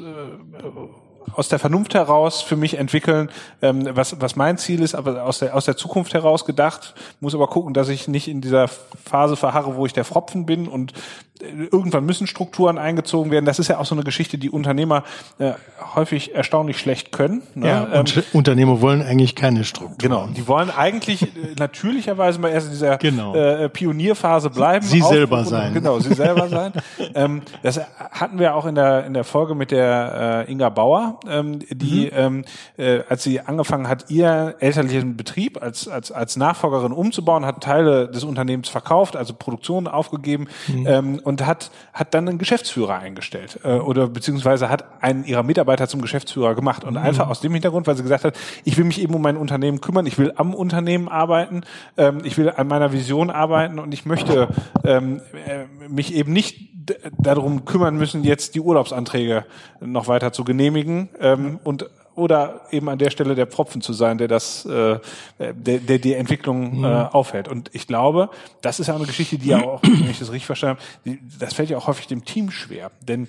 aus 1.35 1.49
der 1.49 1.59
Vernunft 1.59 1.95
heraus 1.95 2.41
für 2.41 2.57
mich 2.57 2.79
entwickeln, 2.79 3.31
ähm, 3.61 3.89
was, 3.91 4.21
was 4.21 4.37
mein 4.37 4.59
Ziel 4.59 4.83
ist, 4.83 4.95
aber 4.95 5.25
aus 5.25 5.41
der, 5.41 5.55
aus 5.55 5.65
der 5.65 5.77
Zukunft 5.77 6.15
heraus 6.15 6.45
gedacht, 6.45 6.95
muss 7.21 7.35
aber 7.35 7.49
gucken, 7.49 7.75
dass 7.75 7.89
ich 7.89 8.09
nicht 8.09 8.29
in 8.29 8.41
dieser 8.41 8.69
Phase 8.69 9.37
verharre, 9.37 9.77
wo 9.77 9.87
ich 9.87 9.93
der 9.93 10.05
Fropfen 10.05 10.47
bin 10.47 10.69
und 10.69 10.93
irgendwann 11.41 12.05
müssen 12.05 12.27
Strukturen 12.27 12.79
eingezogen 12.79 13.31
werden. 13.31 13.45
Das 13.45 13.59
ist 13.59 13.69
ja 13.69 13.79
auch 13.79 13.87
so 13.87 13.95
eine 13.95 14.05
Geschichte, 14.05 14.39
die 14.39 14.51
Unternehmer 14.51 15.05
äh, 15.39 15.53
häufig 15.95 16.35
erstaunlich 16.35 16.79
schlecht 16.79 17.13
können. 17.13 17.43
Ne? 17.55 17.69
Ja, 17.69 18.01
und 18.01 18.17
ähm, 18.17 18.23
Unternehmer 18.33 18.81
wollen 18.81 19.03
eigentlich 19.03 19.35
keine 19.35 19.65
Struktur. 19.65 19.97
Genau, 19.99 20.27
die 20.29 20.47
wollen 20.49 20.71
eigentlich 20.71 21.23
äh, 21.23 21.27
natürlicherweise 21.59 22.41
mal 22.41 22.49
erst 22.49 22.67
in 22.69 22.73
dieser 22.73 22.99
genau. 22.99 23.35
äh, 23.35 23.69
Pionierphase 23.69 24.51
bleiben. 24.51 24.85
Sie 24.85 25.01
selber 25.01 25.45
sein. 25.45 25.75
Genau, 25.75 25.99
sie 25.99 26.15
selber 26.15 26.49
sein. 26.49 26.73
ähm, 27.15 27.43
das 27.63 27.81
hatten 28.11 28.39
wir 28.39 28.55
auch 28.55 28.67
in 28.67 28.75
der 28.75 29.05
in 29.07 29.15
der 29.15 29.25
Folge 29.25 29.55
mit 29.55 29.71
der 29.71 30.47
äh, 30.49 30.53
Inga 30.53 30.71
Bauer, 30.71 31.21
ähm, 31.29 31.61
die 31.71 32.07
mhm. 32.07 32.11
ähm, 32.13 32.45
äh, 32.77 33.01
als 33.09 33.23
sie 33.23 33.41
angefangen 33.41 33.89
hat, 33.89 34.11
ihr 34.11 34.57
elterlichen 34.61 35.17
Betrieb 35.17 35.63
als 35.63 35.89
als 35.89 36.13
als 36.13 36.37
Nachfolgerin 36.37 36.93
umzubauen, 36.93 37.45
hat 37.45 37.63
Teile 37.63 38.09
des 38.09 38.25
Unternehmens 38.25 38.69
verkauft, 38.69 39.17
also 39.17 39.35
Produktion 39.35 39.87
aufgegeben. 39.87 40.49
Mhm. 40.69 41.21
Und 41.27 41.45
hat, 41.45 41.73
hat 41.93 42.15
dann 42.15 42.29
einen 42.29 42.39
Geschäftsführer 42.39 43.01
eingestellt 43.01 43.59
äh, 43.65 43.79
oder 43.79 44.07
beziehungsweise 44.07 44.71
hat 44.71 44.85
einen 45.03 45.25
ihrer 45.25 45.43
Mitarbeiter 45.43 45.89
zum 45.89 46.01
Geschäftsführer 46.01 46.55
gemacht 46.55 46.85
und 46.85 46.93
mhm. 46.93 47.01
einfach 47.01 47.29
aus 47.29 47.41
dem 47.41 47.53
Hintergrund, 47.53 47.89
weil 47.89 47.97
sie 47.97 48.05
gesagt 48.05 48.23
hat, 48.23 48.37
ich 48.63 48.77
will 48.77 48.85
mich 48.85 49.01
eben 49.01 49.13
um 49.13 49.23
mein 49.23 49.37
Unternehmen 49.37 49.81
kümmern, 49.81 50.07
ich 50.07 50.19
will 50.19 50.33
am 50.37 50.55
Unternehmen 50.55 51.09
arbeiten, 51.09 51.63
ähm, 51.97 52.21
ich 52.23 52.39
will 52.39 52.49
an 52.49 52.69
meiner 52.69 52.93
Vision 52.93 53.31
arbeiten 53.31 53.81
und 53.81 53.93
ich 53.93 54.07
möchte 54.07 54.47
ähm, 54.85 55.21
äh, 55.49 55.65
mich 55.89 56.15
eben 56.15 56.33
nicht 56.33 56.71
darum 57.19 57.65
kümmern 57.65 57.97
müssen, 57.97 58.23
jetzt 58.23 58.55
die 58.55 58.61
Urlaubsanträge 58.61 59.45
noch 59.81 60.07
weiter 60.07 60.33
zu 60.33 60.45
genehmigen 60.45 61.09
ähm, 61.19 61.59
und 61.65 61.91
oder 62.17 62.63
eben 62.71 62.89
an 62.89 62.99
der 62.99 63.11
Stelle 63.11 63.35
der 63.35 63.47
Pfropfen 63.47 63.81
zu 63.81 63.93
sein, 63.93 64.19
der 64.19 64.29
das, 64.29 64.65
äh, 64.65 64.99
der, 65.39 65.79
der 65.79 65.99
die 65.99 66.15
Entwicklung 66.15 66.73
äh, 66.73 66.77
mhm. 66.77 66.85
aufhält. 66.85 67.47
Und 67.49 67.71
ich 67.75 67.87
glaube, 67.87 68.31
das 68.63 68.81
ist 68.81 68.89
ja 68.89 68.97
eine 68.97 69.07
Geschichte, 69.07 69.39
die 69.39 69.49
ja 69.51 69.63
auch, 69.63 69.83
wenn 69.83 70.11
ich 70.11 70.19
das 70.19 70.33
richtig 70.33 70.47
verstanden 70.47 70.79
habe, 70.79 70.89
die, 71.05 71.21
das 71.39 71.55
fällt 71.55 71.71
ja 71.71 71.77
auch 71.77 71.87
häufig 71.87 72.07
dem 72.07 72.25
Team 72.25 72.51
schwer. 72.51 72.91
Denn 73.07 73.29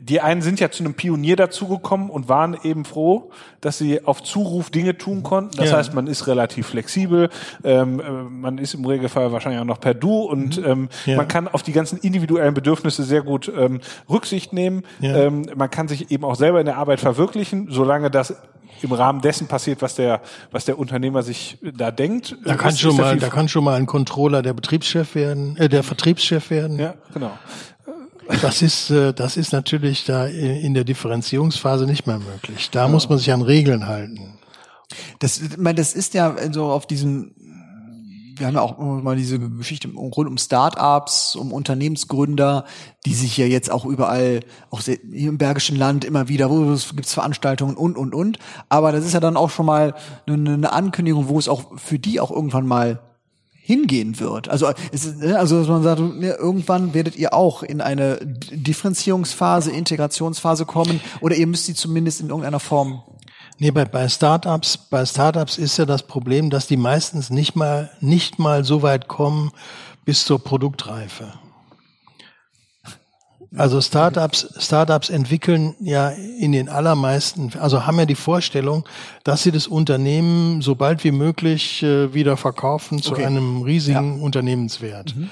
die 0.00 0.20
einen 0.20 0.42
sind 0.42 0.60
ja 0.60 0.70
zu 0.70 0.82
einem 0.82 0.94
Pionier 0.94 1.36
dazugekommen 1.36 2.10
und 2.10 2.28
waren 2.28 2.56
eben 2.62 2.84
froh, 2.84 3.30
dass 3.60 3.78
sie 3.78 4.04
auf 4.04 4.22
Zuruf 4.22 4.70
Dinge 4.70 4.96
tun 4.96 5.22
konnten. 5.22 5.56
Das 5.56 5.70
ja. 5.70 5.76
heißt, 5.76 5.94
man 5.94 6.06
ist 6.06 6.26
relativ 6.26 6.68
flexibel, 6.68 7.28
ähm, 7.64 8.00
äh, 8.00 8.10
man 8.10 8.58
ist 8.58 8.74
im 8.74 8.84
Regelfall 8.84 9.32
wahrscheinlich 9.32 9.60
auch 9.60 9.66
noch 9.66 9.80
per 9.80 9.94
Du 9.94 10.22
und 10.22 10.58
mhm. 10.58 10.64
ähm, 10.64 10.88
ja. 11.06 11.16
man 11.16 11.28
kann 11.28 11.48
auf 11.48 11.62
die 11.62 11.72
ganzen 11.72 11.98
individuellen 11.98 12.54
Bedürfnisse 12.54 13.04
sehr 13.04 13.22
gut 13.22 13.50
ähm, 13.54 13.80
Rücksicht 14.08 14.52
nehmen. 14.52 14.84
Ja. 15.00 15.16
Ähm, 15.16 15.46
man 15.54 15.70
kann 15.70 15.88
sich 15.88 16.10
eben 16.10 16.24
auch 16.24 16.36
selber 16.36 16.60
in 16.60 16.66
der 16.66 16.76
Arbeit 16.76 17.00
verwirklichen, 17.00 17.68
solange 17.70 18.10
das 18.10 18.34
im 18.82 18.92
Rahmen 18.92 19.20
dessen 19.20 19.46
passiert, 19.46 19.82
was 19.82 19.94
der, 19.94 20.20
was 20.50 20.64
der 20.64 20.78
Unternehmer 20.78 21.22
sich 21.22 21.58
da 21.60 21.90
denkt. 21.90 22.36
Da 22.44 22.54
kann 22.54 22.76
schon 22.76 22.96
mal, 22.96 23.16
da 23.18 23.28
kann 23.28 23.48
schon 23.48 23.64
mal 23.64 23.76
ein 23.76 23.86
Controller 23.86 24.42
der 24.42 24.54
Betriebschef 24.54 25.14
werden, 25.14 25.56
äh, 25.56 25.68
der 25.68 25.82
Vertriebschef 25.82 26.50
werden. 26.50 26.78
Ja, 26.78 26.94
genau. 27.12 27.32
Das 28.42 28.62
ist, 28.62 28.90
äh, 28.90 29.12
das 29.12 29.36
ist 29.36 29.52
natürlich 29.52 30.04
da 30.04 30.26
in 30.26 30.74
der 30.74 30.84
Differenzierungsphase 30.84 31.86
nicht 31.86 32.06
mehr 32.06 32.18
möglich. 32.18 32.70
Da 32.70 32.82
ja. 32.82 32.88
muss 32.88 33.08
man 33.08 33.18
sich 33.18 33.32
an 33.32 33.42
Regeln 33.42 33.86
halten. 33.86 34.38
Das, 35.18 35.40
ich 35.40 35.56
meine, 35.56 35.76
das 35.76 35.94
ist 35.94 36.14
ja 36.14 36.36
so 36.52 36.66
auf 36.66 36.86
diesem, 36.86 37.32
wir 38.36 38.46
haben 38.46 38.54
ja 38.54 38.60
auch 38.62 38.78
mal 38.78 39.16
diese 39.16 39.38
Geschichte 39.38 39.88
rund 39.88 40.28
um 40.28 40.38
Start-ups, 40.38 41.36
um 41.36 41.52
Unternehmensgründer, 41.52 42.64
die 43.06 43.14
sich 43.14 43.36
ja 43.36 43.46
jetzt 43.46 43.70
auch 43.70 43.84
überall, 43.84 44.40
auch 44.70 44.80
hier 44.80 44.98
im 45.28 45.38
Bergischen 45.38 45.76
Land 45.76 46.04
immer 46.04 46.28
wieder, 46.28 46.50
wo 46.50 46.72
es 46.72 46.94
gibt's 46.96 47.14
Veranstaltungen 47.14 47.76
und, 47.76 47.96
und, 47.96 48.14
und. 48.14 48.38
Aber 48.68 48.92
das 48.92 49.04
ist 49.04 49.12
ja 49.12 49.20
dann 49.20 49.36
auch 49.36 49.50
schon 49.50 49.66
mal 49.66 49.94
eine 50.26 50.72
Ankündigung, 50.72 51.28
wo 51.28 51.38
es 51.38 51.48
auch 51.48 51.78
für 51.78 51.98
die 51.98 52.20
auch 52.20 52.30
irgendwann 52.30 52.66
mal 52.66 53.00
hingehen 53.62 54.18
wird. 54.18 54.48
Also, 54.48 54.68
ist, 54.90 55.18
ne, 55.18 55.38
also 55.38 55.58
dass 55.58 55.68
man 55.68 55.82
sagt, 55.82 56.00
irgendwann 56.00 56.94
werdet 56.94 57.16
ihr 57.16 57.34
auch 57.34 57.62
in 57.62 57.80
eine 57.80 58.18
Differenzierungsphase, 58.22 59.70
Integrationsphase 59.70 60.66
kommen 60.66 61.00
oder 61.20 61.36
ihr 61.36 61.46
müsst 61.46 61.66
sie 61.66 61.74
zumindest 61.74 62.20
in 62.20 62.28
irgendeiner 62.28 62.60
Form 62.60 63.02
Nee, 63.62 63.72
bei, 63.72 63.84
bei 63.84 64.08
Startups, 64.08 64.78
bei 64.78 65.04
Startups 65.04 65.58
ist 65.58 65.76
ja 65.76 65.84
das 65.84 66.04
Problem, 66.04 66.48
dass 66.48 66.66
die 66.66 66.78
meistens 66.78 67.28
nicht 67.28 67.56
mal, 67.56 67.90
nicht 68.00 68.38
mal 68.38 68.64
so 68.64 68.80
weit 68.80 69.06
kommen 69.06 69.52
bis 70.06 70.24
zur 70.24 70.42
Produktreife. 70.42 71.34
Also 73.56 73.80
Startups, 73.80 74.48
Startups 74.58 75.10
entwickeln 75.10 75.74
ja 75.80 76.10
in 76.10 76.52
den 76.52 76.68
allermeisten, 76.68 77.52
also 77.58 77.84
haben 77.84 77.98
ja 77.98 78.06
die 78.06 78.14
Vorstellung, 78.14 78.88
dass 79.24 79.42
sie 79.42 79.50
das 79.50 79.66
Unternehmen 79.66 80.62
so 80.62 80.76
bald 80.76 81.02
wie 81.02 81.10
möglich 81.10 81.82
äh, 81.82 82.14
wieder 82.14 82.36
verkaufen 82.36 83.02
zu 83.02 83.12
okay. 83.12 83.24
einem 83.24 83.62
riesigen 83.62 84.18
ja. 84.18 84.24
Unternehmenswert. 84.24 85.16
Mhm. 85.16 85.30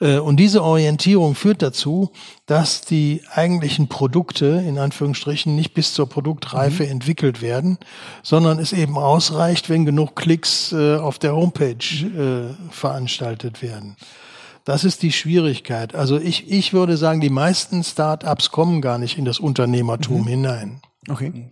Äh, 0.00 0.18
und 0.18 0.36
diese 0.36 0.62
Orientierung 0.62 1.34
führt 1.34 1.60
dazu, 1.60 2.10
dass 2.46 2.80
die 2.80 3.22
eigentlichen 3.34 3.88
Produkte 3.88 4.46
in 4.46 4.78
Anführungsstrichen 4.78 5.54
nicht 5.54 5.74
bis 5.74 5.92
zur 5.92 6.08
Produktreife 6.08 6.84
mhm. 6.84 6.90
entwickelt 6.90 7.42
werden, 7.42 7.78
sondern 8.22 8.58
es 8.58 8.72
eben 8.72 8.96
ausreicht, 8.96 9.68
wenn 9.68 9.84
genug 9.84 10.16
Klicks 10.16 10.72
äh, 10.72 10.96
auf 10.96 11.18
der 11.18 11.34
Homepage 11.34 11.76
mhm. 12.02 12.20
äh, 12.20 12.72
veranstaltet 12.72 13.62
werden. 13.62 13.96
Das 14.68 14.84
ist 14.84 15.02
die 15.02 15.12
Schwierigkeit. 15.12 15.94
Also 15.94 16.20
ich, 16.20 16.52
ich 16.52 16.74
würde 16.74 16.98
sagen, 16.98 17.22
die 17.22 17.30
meisten 17.30 17.82
Start-ups 17.82 18.50
kommen 18.50 18.82
gar 18.82 18.98
nicht 18.98 19.16
in 19.16 19.24
das 19.24 19.38
Unternehmertum 19.38 20.20
mhm. 20.20 20.26
hinein. 20.26 20.82
Okay. 21.08 21.50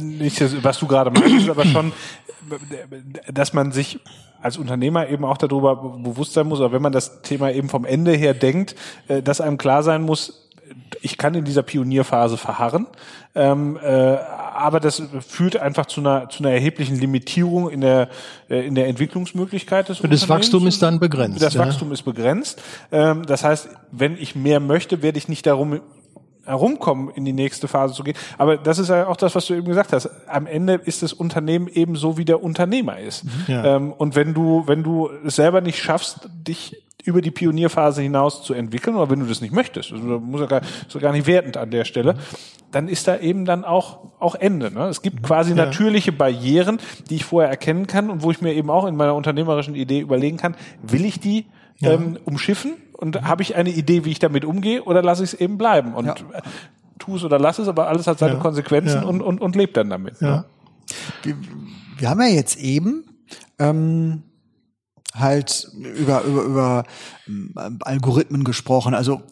Nicht, 0.00 0.64
was 0.64 0.78
du 0.78 0.86
gerade 0.86 1.10
meinst, 1.10 1.46
aber 1.50 1.66
schon, 1.66 1.92
dass 3.30 3.52
man 3.52 3.70
sich 3.70 4.00
als 4.40 4.56
Unternehmer 4.56 5.10
eben 5.10 5.26
auch 5.26 5.36
darüber 5.36 5.76
bewusst 5.76 6.32
sein 6.32 6.46
muss, 6.46 6.58
oder 6.58 6.72
wenn 6.72 6.80
man 6.80 6.92
das 6.92 7.20
Thema 7.20 7.52
eben 7.52 7.68
vom 7.68 7.84
Ende 7.84 8.12
her 8.12 8.32
denkt, 8.32 8.76
äh, 9.08 9.20
dass 9.22 9.42
einem 9.42 9.58
klar 9.58 9.82
sein 9.82 10.00
muss, 10.00 10.45
ich 11.02 11.18
kann 11.18 11.34
in 11.34 11.44
dieser 11.44 11.62
Pionierphase 11.62 12.36
verharren, 12.36 12.86
ähm, 13.34 13.78
äh, 13.82 14.16
aber 14.56 14.80
das 14.80 15.02
führt 15.26 15.56
einfach 15.56 15.86
zu 15.86 16.00
einer, 16.00 16.28
zu 16.28 16.42
einer 16.42 16.52
erheblichen 16.52 16.98
Limitierung 16.98 17.70
in 17.70 17.82
der, 17.82 18.08
äh, 18.48 18.66
in 18.66 18.74
der 18.74 18.88
Entwicklungsmöglichkeit 18.88 19.88
des 19.88 20.00
Und 20.00 20.12
das 20.12 20.28
Wachstum 20.28 20.66
ist 20.66 20.82
dann 20.82 20.98
begrenzt. 20.98 21.42
Das 21.42 21.54
ja. 21.54 21.60
Wachstum 21.60 21.92
ist 21.92 22.02
begrenzt. 22.02 22.62
Ähm, 22.90 23.26
das 23.26 23.44
heißt, 23.44 23.68
wenn 23.92 24.16
ich 24.16 24.34
mehr 24.34 24.60
möchte, 24.60 25.02
werde 25.02 25.18
ich 25.18 25.28
nicht 25.28 25.46
darum 25.46 25.80
herumkommen, 26.46 27.10
in 27.10 27.24
die 27.24 27.32
nächste 27.32 27.68
Phase 27.68 27.94
zu 27.94 28.04
gehen. 28.04 28.16
Aber 28.38 28.56
das 28.56 28.78
ist 28.78 28.88
ja 28.88 29.08
auch 29.08 29.16
das, 29.16 29.34
was 29.34 29.46
du 29.46 29.54
eben 29.54 29.66
gesagt 29.66 29.92
hast. 29.92 30.08
Am 30.28 30.46
Ende 30.46 30.74
ist 30.74 31.02
das 31.02 31.12
Unternehmen 31.12 31.68
eben 31.68 31.96
so, 31.96 32.16
wie 32.16 32.24
der 32.24 32.42
Unternehmer 32.42 32.98
ist. 32.98 33.24
Ja. 33.48 33.76
Ähm, 33.76 33.92
und 33.92 34.14
wenn 34.14 34.32
du, 34.32 34.62
wenn 34.66 34.82
du 34.82 35.10
es 35.26 35.36
selber 35.36 35.60
nicht 35.60 35.82
schaffst, 35.82 36.28
dich 36.32 36.85
über 37.06 37.22
die 37.22 37.30
Pionierphase 37.30 38.02
hinaus 38.02 38.42
zu 38.42 38.52
entwickeln, 38.52 38.96
oder 38.96 39.10
wenn 39.10 39.20
du 39.20 39.26
das 39.26 39.40
nicht 39.40 39.54
möchtest, 39.54 39.92
also 39.92 40.04
muss 40.20 40.40
ja 40.40 40.46
gar, 40.46 40.60
so 40.88 40.98
gar 40.98 41.12
nicht 41.12 41.26
wertend 41.26 41.56
an 41.56 41.70
der 41.70 41.84
Stelle, 41.84 42.16
dann 42.72 42.88
ist 42.88 43.06
da 43.06 43.16
eben 43.18 43.44
dann 43.44 43.64
auch, 43.64 43.98
auch 44.18 44.34
Ende. 44.34 44.72
Ne? 44.72 44.86
Es 44.86 45.02
gibt 45.02 45.22
quasi 45.22 45.50
ja. 45.50 45.64
natürliche 45.64 46.12
Barrieren, 46.12 46.78
die 47.08 47.16
ich 47.16 47.24
vorher 47.24 47.48
erkennen 47.48 47.86
kann 47.86 48.10
und 48.10 48.22
wo 48.22 48.30
ich 48.30 48.42
mir 48.42 48.54
eben 48.54 48.70
auch 48.70 48.86
in 48.86 48.96
meiner 48.96 49.14
unternehmerischen 49.14 49.74
Idee 49.74 50.00
überlegen 50.00 50.36
kann, 50.36 50.56
will 50.82 51.04
ich 51.04 51.20
die 51.20 51.46
ja. 51.78 51.92
ähm, 51.92 52.18
umschiffen 52.24 52.74
und 52.92 53.22
habe 53.22 53.42
ich 53.42 53.54
eine 53.54 53.70
Idee, 53.70 54.04
wie 54.04 54.10
ich 54.10 54.18
damit 54.18 54.44
umgehe 54.44 54.82
oder 54.82 55.00
lasse 55.00 55.22
ich 55.22 55.34
es 55.34 55.40
eben 55.40 55.58
bleiben 55.58 55.94
und 55.94 56.06
ja. 56.06 56.14
tu 56.98 57.16
es 57.16 57.24
oder 57.24 57.38
lass 57.38 57.58
es, 57.58 57.68
aber 57.68 57.88
alles 57.88 58.06
hat 58.08 58.18
seine 58.18 58.38
Konsequenzen 58.38 59.04
und, 59.04 59.22
und, 59.22 59.40
und 59.40 59.54
lebt 59.54 59.76
dann 59.76 59.90
damit. 59.90 60.20
Ja. 60.20 60.28
Ne? 60.28 60.44
Wir, 61.22 61.36
wir 61.98 62.10
haben 62.10 62.20
ja 62.20 62.28
jetzt 62.28 62.58
eben 62.58 63.04
ähm, 63.58 64.22
halt 65.18 65.68
über, 65.74 66.22
über, 66.22 66.42
über 66.42 66.84
ähm, 67.26 67.52
Algorithmen 67.80 68.44
gesprochen. 68.44 68.94
Also 68.94 69.22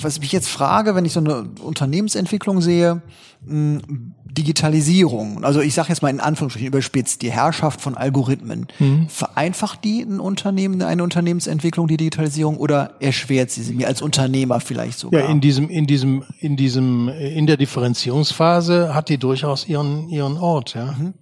was 0.00 0.14
ich 0.14 0.20
mich 0.20 0.32
jetzt 0.32 0.48
frage, 0.48 0.94
wenn 0.94 1.04
ich 1.04 1.12
so 1.12 1.20
eine 1.20 1.48
Unternehmensentwicklung 1.62 2.60
sehe, 2.60 3.02
Digitalisierung, 3.44 5.44
also 5.44 5.60
ich 5.60 5.74
sage 5.74 5.88
jetzt 5.88 6.00
mal 6.00 6.10
in 6.10 6.20
Anführungsstrichen 6.20 6.68
überspitzt, 6.68 7.22
die 7.22 7.32
Herrschaft 7.32 7.80
von 7.80 7.96
Algorithmen, 7.96 8.68
mhm. 8.78 9.08
vereinfacht 9.08 9.82
die 9.84 10.02
ein 10.02 10.20
Unternehmen, 10.20 10.80
eine 10.82 11.02
Unternehmensentwicklung, 11.02 11.88
die 11.88 11.96
Digitalisierung, 11.96 12.56
oder 12.56 12.94
erschwert 13.00 13.50
sie 13.50 13.62
sie 13.62 13.74
mir 13.74 13.88
als 13.88 14.00
Unternehmer 14.00 14.60
vielleicht 14.60 15.00
sogar? 15.00 15.22
Ja, 15.22 15.28
in 15.28 15.40
diesem, 15.40 15.68
in 15.68 15.86
diesem, 15.86 16.24
in 16.38 16.56
diesem, 16.56 17.08
in 17.08 17.46
der 17.46 17.56
Differenzierungsphase 17.56 18.94
hat 18.94 19.08
die 19.08 19.18
durchaus 19.18 19.68
ihren, 19.68 20.08
ihren 20.08 20.38
Ort, 20.38 20.74
ja. 20.74 20.94
Mhm. 20.98 21.14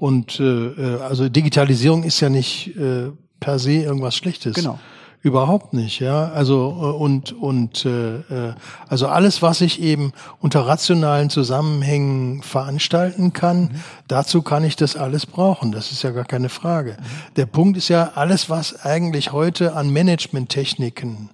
Und 0.00 0.40
äh, 0.40 0.44
äh, 0.44 1.00
also 1.02 1.28
Digitalisierung 1.28 2.04
ist 2.04 2.20
ja 2.20 2.30
nicht 2.30 2.74
äh, 2.78 3.10
per 3.38 3.58
se 3.58 3.72
irgendwas 3.72 4.16
Schlechtes. 4.16 4.54
Genau. 4.54 4.78
Überhaupt 5.20 5.74
nicht, 5.74 6.00
ja. 6.00 6.30
Also 6.30 6.70
äh, 6.80 7.02
und 7.02 7.32
und 7.32 7.84
äh, 7.84 8.20
äh, 8.20 8.54
also 8.88 9.08
alles, 9.08 9.42
was 9.42 9.60
ich 9.60 9.82
eben 9.82 10.12
unter 10.38 10.66
rationalen 10.66 11.28
Zusammenhängen 11.28 12.42
veranstalten 12.42 13.34
kann, 13.34 13.60
mhm. 13.60 13.70
dazu 14.08 14.40
kann 14.40 14.64
ich 14.64 14.74
das 14.74 14.96
alles 14.96 15.26
brauchen. 15.26 15.70
Das 15.70 15.92
ist 15.92 16.02
ja 16.02 16.12
gar 16.12 16.24
keine 16.24 16.48
Frage. 16.48 16.92
Mhm. 16.92 17.34
Der 17.36 17.44
Punkt 17.44 17.76
ist 17.76 17.88
ja 17.88 18.12
alles, 18.14 18.48
was 18.48 18.82
eigentlich 18.82 19.32
heute 19.32 19.76
an 19.76 19.92
Managementtechniken 19.92 21.28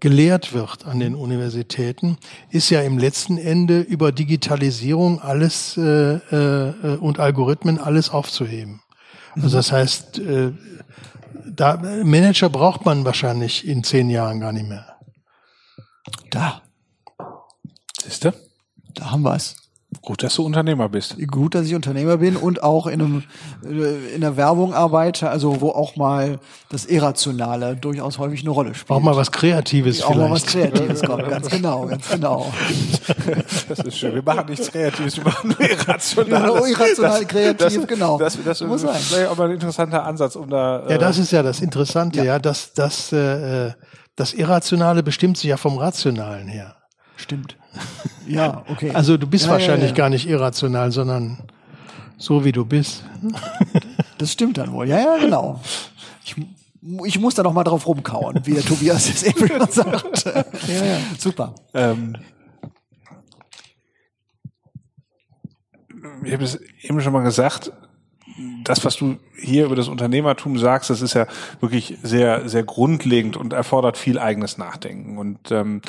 gelehrt 0.00 0.52
wird 0.52 0.86
an 0.86 1.00
den 1.00 1.14
Universitäten, 1.14 2.18
ist 2.50 2.70
ja 2.70 2.82
im 2.82 2.98
letzten 2.98 3.36
Ende 3.36 3.80
über 3.80 4.12
Digitalisierung 4.12 5.20
alles 5.20 5.76
äh, 5.76 5.82
äh, 5.82 6.96
und 6.98 7.18
Algorithmen 7.18 7.78
alles 7.78 8.10
aufzuheben. 8.10 8.80
Also 9.34 9.56
das 9.56 9.72
heißt, 9.72 10.18
äh, 10.18 10.52
da 11.46 11.76
Manager 11.76 12.48
braucht 12.48 12.84
man 12.84 13.04
wahrscheinlich 13.04 13.66
in 13.66 13.84
zehn 13.84 14.10
Jahren 14.10 14.40
gar 14.40 14.52
nicht 14.52 14.68
mehr. 14.68 14.98
Da, 16.30 16.62
Siehste? 18.02 18.34
da 18.94 19.10
haben 19.10 19.22
wir 19.22 19.34
es. 19.34 19.56
Gut, 20.08 20.22
dass 20.22 20.36
du 20.36 20.42
Unternehmer 20.42 20.88
bist. 20.88 21.16
Gut, 21.30 21.54
dass 21.54 21.66
ich 21.66 21.74
Unternehmer 21.74 22.16
bin 22.16 22.36
und 22.38 22.62
auch 22.62 22.86
in, 22.86 23.02
einem, 23.02 23.24
äh, 23.62 24.14
in 24.14 24.22
der 24.22 24.38
Werbung 24.38 24.72
arbeite, 24.72 25.28
also 25.28 25.60
wo 25.60 25.68
auch 25.68 25.96
mal 25.96 26.38
das 26.70 26.86
Irrationale 26.86 27.76
durchaus 27.76 28.18
häufig 28.18 28.40
eine 28.40 28.48
Rolle 28.48 28.74
spielt. 28.74 28.90
Auch 28.90 29.02
mal 29.02 29.14
was 29.16 29.30
Kreatives 29.30 30.02
auch 30.02 30.14
mal 30.14 30.30
was 30.30 30.44
vielleicht. 30.44 30.76
Kreatives 30.76 31.02
kommt, 31.02 31.28
ganz 31.28 31.50
genau, 31.50 31.84
ganz 31.84 32.08
genau. 32.08 32.50
Das 33.68 33.80
ist 33.80 33.98
schön. 33.98 34.14
Wir 34.14 34.22
machen 34.22 34.46
nichts 34.48 34.72
Kreatives, 34.72 35.18
wir 35.18 35.24
machen 35.24 35.54
nur 35.58 35.60
Irrationales. 35.70 36.32
Ja, 36.32 36.46
nur 36.46 36.68
irrational 36.68 37.24
kreativ, 37.26 37.76
das, 37.76 37.86
genau. 37.86 38.18
Das, 38.18 38.38
das, 38.42 38.62
Muss 38.62 38.80
das 38.80 38.92
sein. 38.92 39.02
vielleicht 39.02 39.30
auch 39.30 39.36
mal 39.36 39.48
ein 39.48 39.54
interessanter 39.56 40.04
Ansatz, 40.06 40.36
um 40.36 40.48
da. 40.48 40.84
Ja, 40.88 40.94
äh, 40.94 40.98
das 40.98 41.18
ist 41.18 41.32
ja 41.32 41.42
das 41.42 41.60
Interessante, 41.60 42.20
Ja. 42.20 42.24
ja, 42.24 42.38
dass 42.38 42.72
das, 42.72 43.12
äh, 43.12 43.72
das 44.16 44.32
Irrationale 44.32 45.02
bestimmt 45.02 45.36
sich 45.36 45.50
ja 45.50 45.58
vom 45.58 45.76
Rationalen 45.76 46.48
her. 46.48 46.76
Stimmt. 47.16 47.57
Ja, 48.26 48.62
okay. 48.68 48.90
Also 48.90 49.16
du 49.16 49.26
bist 49.26 49.46
Ja, 49.46 49.52
ja, 49.52 49.52
wahrscheinlich 49.54 49.90
ja. 49.90 49.96
gar 49.96 50.10
nicht 50.10 50.28
irrational, 50.28 50.92
sondern 50.92 51.38
so 52.18 52.44
wie 52.44 52.52
du 52.52 52.64
bist. 52.64 53.04
Das 54.18 54.32
stimmt 54.32 54.58
dann 54.58 54.72
wohl. 54.72 54.88
Ja, 54.88 54.98
ja, 54.98 55.16
genau. 55.18 55.60
Ich, 56.24 56.34
ich 57.04 57.20
muss 57.20 57.36
da 57.36 57.44
noch 57.44 57.52
mal 57.52 57.62
drauf 57.62 57.86
rumkauen, 57.86 58.40
wie 58.44 58.54
der 58.54 58.64
Tobias 58.64 59.08
es 59.08 59.22
eben 59.22 59.46
schon 59.46 59.66
sagte. 59.70 60.44
Ja, 60.66 60.84
ja. 60.84 60.98
Super. 61.16 61.54
Ähm, 61.72 62.16
ich 66.24 66.32
habe 66.32 66.42
es 66.42 66.58
eben 66.82 67.00
schon 67.00 67.12
mal 67.12 67.22
gesagt, 67.22 67.70
das, 68.64 68.84
was 68.84 68.96
du 68.96 69.16
hier 69.36 69.64
über 69.66 69.76
das 69.76 69.88
Unternehmertum 69.88 70.58
sagst, 70.58 70.90
das 70.90 71.00
ist 71.00 71.14
ja 71.14 71.26
wirklich 71.60 71.96
sehr, 72.02 72.48
sehr 72.48 72.62
grundlegend 72.62 73.36
und 73.36 73.52
erfordert 73.52 73.96
viel 73.96 74.18
eigenes 74.18 74.58
Nachdenken 74.58 75.18
und, 75.18 75.50
ähm, 75.50 75.82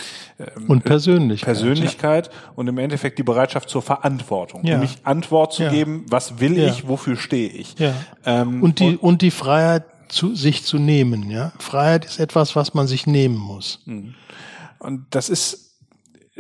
Und 0.68 0.84
Persönlichkeit. 0.84 1.46
Persönlichkeit 1.56 2.30
und 2.56 2.68
im 2.68 2.78
Endeffekt 2.78 3.20
die 3.20 3.24
Bereitschaft 3.24 3.70
zur 3.70 3.82
Verantwortung. 3.82 4.64
Ja. 4.66 4.74
Nämlich 4.76 4.98
Antwort 5.04 5.54
zu 5.54 5.64
Ja. 5.64 5.70
geben, 5.70 6.06
was 6.10 6.40
will 6.40 6.58
Ja. 6.58 6.68
ich, 6.70 6.88
wofür 6.88 7.16
stehe 7.18 7.50
ich. 7.50 7.78
Ja. 7.78 7.94
Ähm, 8.26 8.64
Und 8.64 8.80
die, 8.80 8.98
und 8.98 9.22
die 9.22 9.32
Freiheit 9.32 9.84
zu, 10.08 10.34
sich 10.36 10.64
zu 10.64 10.80
nehmen, 10.80 11.30
ja. 11.30 11.52
Freiheit 11.60 12.06
ist 12.06 12.20
etwas, 12.20 12.56
was 12.56 12.74
man 12.74 12.88
sich 12.88 13.06
nehmen 13.06 13.38
muss. 13.38 13.80
Und 14.80 15.06
das 15.12 15.30
ist 15.30 15.69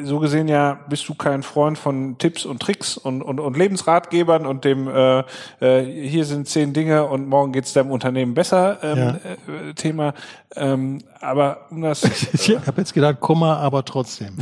so 0.01 0.19
gesehen 0.19 0.47
ja, 0.47 0.79
bist 0.89 1.07
du 1.09 1.15
kein 1.15 1.43
Freund 1.43 1.77
von 1.77 2.17
Tipps 2.17 2.45
und 2.45 2.61
Tricks 2.61 2.97
und, 2.97 3.21
und, 3.21 3.39
und 3.39 3.57
Lebensratgebern 3.57 4.45
und 4.45 4.65
dem 4.65 4.87
äh, 4.87 5.23
äh, 5.59 5.83
hier 6.07 6.25
sind 6.25 6.47
zehn 6.47 6.73
Dinge 6.73 7.05
und 7.05 7.27
morgen 7.27 7.51
geht's 7.51 7.73
deinem 7.73 7.91
Unternehmen 7.91 8.33
besser 8.33 8.79
ähm, 8.83 8.97
Ja. 8.97 9.09
äh, 9.09 9.73
Thema. 9.73 10.13
Ähm, 10.55 10.99
aber 11.21 11.65
um 11.69 11.81
das 11.81 12.03
Ich 12.33 12.49
habe 12.49 12.81
jetzt 12.81 12.93
gedacht, 12.93 13.19
Komma, 13.19 13.57
aber 13.57 13.83
trotzdem. 13.83 14.35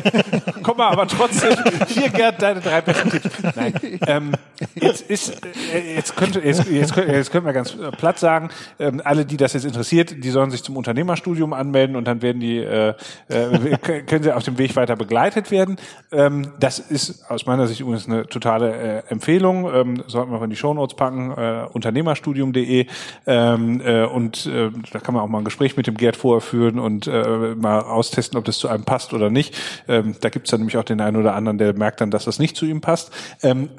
Komm 0.62 0.76
mal, 0.76 0.88
aber 0.90 1.06
trotzdem, 1.08 1.56
hier 1.88 2.08
Gerd, 2.10 2.40
deine 2.40 2.60
drei 2.60 2.80
besten 2.80 3.10
Tipps. 3.10 3.30
Nein, 3.56 3.74
ähm, 4.06 4.32
jetzt 4.74 5.02
ist, 5.10 5.44
äh, 5.74 5.96
jetzt 5.96 6.16
könnte, 6.16 6.40
jetzt, 6.40 6.68
jetzt, 6.68 6.96
jetzt 6.96 7.32
können 7.32 7.46
wir 7.46 7.52
ganz 7.52 7.74
äh, 7.74 7.90
platt 7.90 8.18
sagen, 8.18 8.50
ähm, 8.78 9.00
alle, 9.04 9.26
die 9.26 9.36
das 9.36 9.54
jetzt 9.54 9.64
interessiert, 9.64 10.24
die 10.24 10.30
sollen 10.30 10.50
sich 10.50 10.62
zum 10.62 10.76
Unternehmerstudium 10.76 11.52
anmelden 11.52 11.96
und 11.96 12.06
dann 12.06 12.22
werden 12.22 12.40
die, 12.40 12.58
äh, 12.58 12.94
äh, 13.28 13.78
können 14.06 14.22
sie 14.22 14.32
auf 14.32 14.44
dem 14.44 14.58
Weg 14.58 14.76
weiter 14.76 14.94
begleitet 14.94 15.50
werden. 15.50 15.76
Ähm, 16.12 16.52
das 16.60 16.78
ist 16.78 17.28
aus 17.30 17.46
meiner 17.46 17.66
Sicht 17.66 17.80
übrigens 17.80 18.06
eine 18.06 18.26
totale 18.26 19.02
äh, 19.02 19.02
Empfehlung, 19.08 19.72
ähm, 19.74 20.04
sollten 20.06 20.30
wir 20.30 20.38
auch 20.38 20.42
in 20.42 20.50
die 20.50 20.56
Shownotes 20.56 20.96
packen, 20.96 21.32
äh, 21.32 21.66
unternehmerstudium.de 21.72 22.86
ähm, 23.26 23.80
äh, 23.84 24.04
und 24.04 24.46
äh, 24.46 24.70
da 24.92 25.00
kann 25.00 25.14
man 25.14 25.24
auch 25.24 25.28
mal 25.28 25.38
ein 25.38 25.44
Gespräch 25.44 25.76
mit 25.76 25.86
dem 25.86 25.96
Gerd 25.96 26.11
vorher 26.16 26.40
führen 26.40 26.78
und 26.78 27.06
äh, 27.06 27.54
mal 27.54 27.80
austesten, 27.80 28.38
ob 28.38 28.44
das 28.44 28.58
zu 28.58 28.68
einem 28.68 28.84
passt 28.84 29.12
oder 29.12 29.30
nicht. 29.30 29.56
Ähm, 29.88 30.14
da 30.20 30.28
gibt's 30.28 30.50
dann 30.50 30.60
nämlich 30.60 30.76
auch 30.76 30.84
den 30.84 31.00
einen 31.00 31.16
oder 31.16 31.34
anderen, 31.34 31.58
der 31.58 31.74
merkt 31.74 32.00
dann, 32.00 32.10
dass 32.10 32.24
das 32.24 32.38
nicht 32.38 32.56
zu 32.56 32.66
ihm 32.66 32.80
passt. 32.80 33.10
Ähm, 33.42 33.70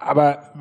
aber 0.00 0.52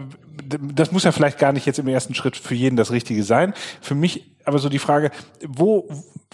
das 0.73 0.91
muss 0.91 1.03
ja 1.03 1.11
vielleicht 1.11 1.39
gar 1.39 1.51
nicht 1.51 1.65
jetzt 1.65 1.79
im 1.79 1.87
ersten 1.87 2.13
Schritt 2.13 2.37
für 2.37 2.55
jeden 2.55 2.75
das 2.75 2.91
Richtige 2.91 3.23
sein. 3.23 3.53
Für 3.81 3.95
mich 3.95 4.31
aber 4.45 4.59
so 4.59 4.69
die 4.69 4.79
Frage, 4.79 5.11
wo, 5.45 5.87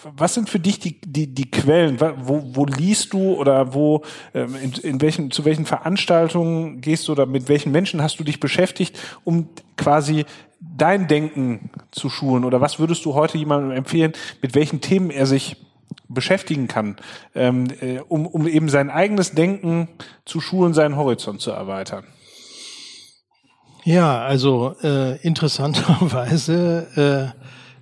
was 0.04 0.34
sind 0.34 0.50
für 0.50 0.60
dich 0.60 0.80
die, 0.80 1.00
die, 1.02 1.34
die 1.34 1.50
Quellen? 1.50 2.00
Wo, 2.00 2.44
wo 2.54 2.66
liest 2.66 3.14
du 3.14 3.36
oder 3.36 3.74
wo, 3.74 4.04
ähm, 4.34 4.56
in, 4.62 4.72
in 4.74 5.02
welchen, 5.02 5.32
zu 5.32 5.46
welchen 5.46 5.66
Veranstaltungen 5.66 6.82
gehst 6.82 7.08
du 7.08 7.12
oder 7.12 7.26
mit 7.26 7.50
welchen 7.50 7.72
Menschen 7.72 8.02
hast 8.02 8.20
du 8.20 8.24
dich 8.24 8.40
beschäftigt, 8.40 8.98
um 9.24 9.50
quasi 9.76 10.26
dein 10.60 11.08
Denken 11.08 11.70
zu 11.92 12.10
schulen? 12.10 12.44
Oder 12.44 12.62
was 12.62 12.80
würdest 12.80 13.06
du 13.06 13.14
heute 13.14 13.38
jemandem 13.38 13.72
empfehlen, 13.72 14.14
mit 14.42 14.56
welchen 14.56 14.82
Themen 14.82 15.10
er 15.10 15.26
sich 15.26 15.58
beschäftigen 16.10 16.68
kann, 16.68 16.98
ähm, 17.36 17.68
äh, 17.82 18.00
um, 18.08 18.26
um 18.26 18.48
eben 18.48 18.70
sein 18.70 18.90
eigenes 18.90 19.32
Denken 19.32 19.90
zu 20.26 20.40
schulen, 20.40 20.74
seinen 20.74 20.96
Horizont 20.96 21.42
zu 21.42 21.52
erweitern? 21.52 22.06
Ja, 23.84 24.20
also 24.20 24.76
äh, 24.84 25.18
interessanterweise 25.22 27.34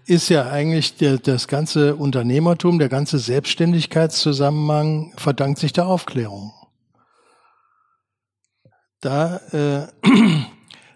äh, 0.08 0.12
ist 0.12 0.30
ja 0.30 0.50
eigentlich 0.50 0.98
der, 0.98 1.18
das 1.18 1.48
ganze 1.48 1.96
Unternehmertum, 1.96 2.78
der 2.78 2.90
ganze 2.90 3.18
Selbstständigkeitszusammenhang 3.18 5.14
verdankt 5.18 5.60
sich 5.60 5.74
der 5.74 5.88
Aufklärung. 5.88 6.54
Da, 9.02 9.38
äh, 9.52 9.88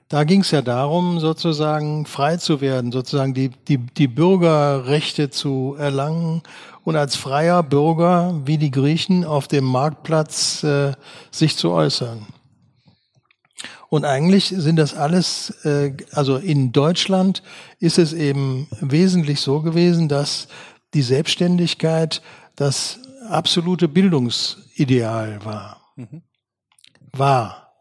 da 0.09 0.23
ging 0.23 0.41
es 0.41 0.49
ja 0.49 0.63
darum, 0.63 1.19
sozusagen 1.19 2.07
frei 2.07 2.37
zu 2.37 2.61
werden, 2.61 2.91
sozusagen 2.91 3.35
die, 3.35 3.49
die, 3.49 3.77
die 3.77 4.07
Bürgerrechte 4.07 5.29
zu 5.29 5.75
erlangen 5.77 6.41
und 6.83 6.95
als 6.95 7.15
freier 7.15 7.61
Bürger, 7.61 8.41
wie 8.45 8.57
die 8.57 8.71
Griechen, 8.71 9.23
auf 9.23 9.47
dem 9.47 9.65
Marktplatz 9.65 10.63
äh, 10.63 10.93
sich 11.29 11.55
zu 11.57 11.71
äußern. 11.71 12.25
Und 13.89 14.03
eigentlich 14.03 14.47
sind 14.47 14.77
das 14.77 14.95
alles, 14.95 15.51
äh, 15.63 15.95
also 16.11 16.37
in 16.37 16.71
Deutschland 16.71 17.43
ist 17.79 17.99
es 17.99 18.13
eben 18.13 18.67
wesentlich 18.81 19.41
so 19.41 19.61
gewesen, 19.61 20.09
dass 20.09 20.47
die 20.95 21.03
Selbstständigkeit 21.03 22.23
das 22.55 22.99
absolute 23.29 23.87
Bildungsideal 23.87 25.45
war. 25.45 25.81
War. 27.11 27.73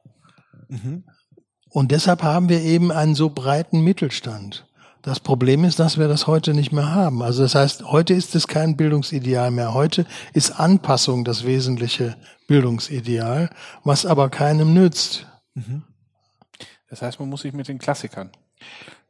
Und 1.71 1.91
deshalb 1.93 2.23
haben 2.23 2.49
wir 2.49 2.61
eben 2.63 2.91
einen 2.91 3.15
so 3.15 3.31
breiten 3.31 3.81
Mittelstand. 3.81 4.67
Das 5.03 5.21
Problem 5.21 5.65
ist, 5.65 5.79
dass 5.79 5.97
wir 5.99 6.09
das 6.09 6.27
heute 6.27 6.55
nicht 6.55 6.73
mehr 6.73 6.93
haben. 6.93 7.23
Also 7.23 7.43
das 7.43 7.55
heißt, 7.55 7.85
heute 7.85 8.15
ist 8.15 8.35
es 8.35 8.49
kein 8.49 8.77
Bildungsideal 8.77 9.51
mehr. 9.51 9.73
Heute 9.75 10.07
ist 10.33 10.51
Anpassung 10.59 11.25
das 11.25 11.45
wesentliche 11.45 12.17
Bildungsideal, 12.47 13.51
was 13.85 14.05
aber 14.07 14.29
keinem 14.29 14.75
nützt. 14.75 15.27
Das 16.91 17.03
heißt, 17.03 17.21
man 17.21 17.29
muss 17.29 17.43
sich 17.43 17.53
mit 17.53 17.69
den 17.69 17.79
Klassikern. 17.79 18.31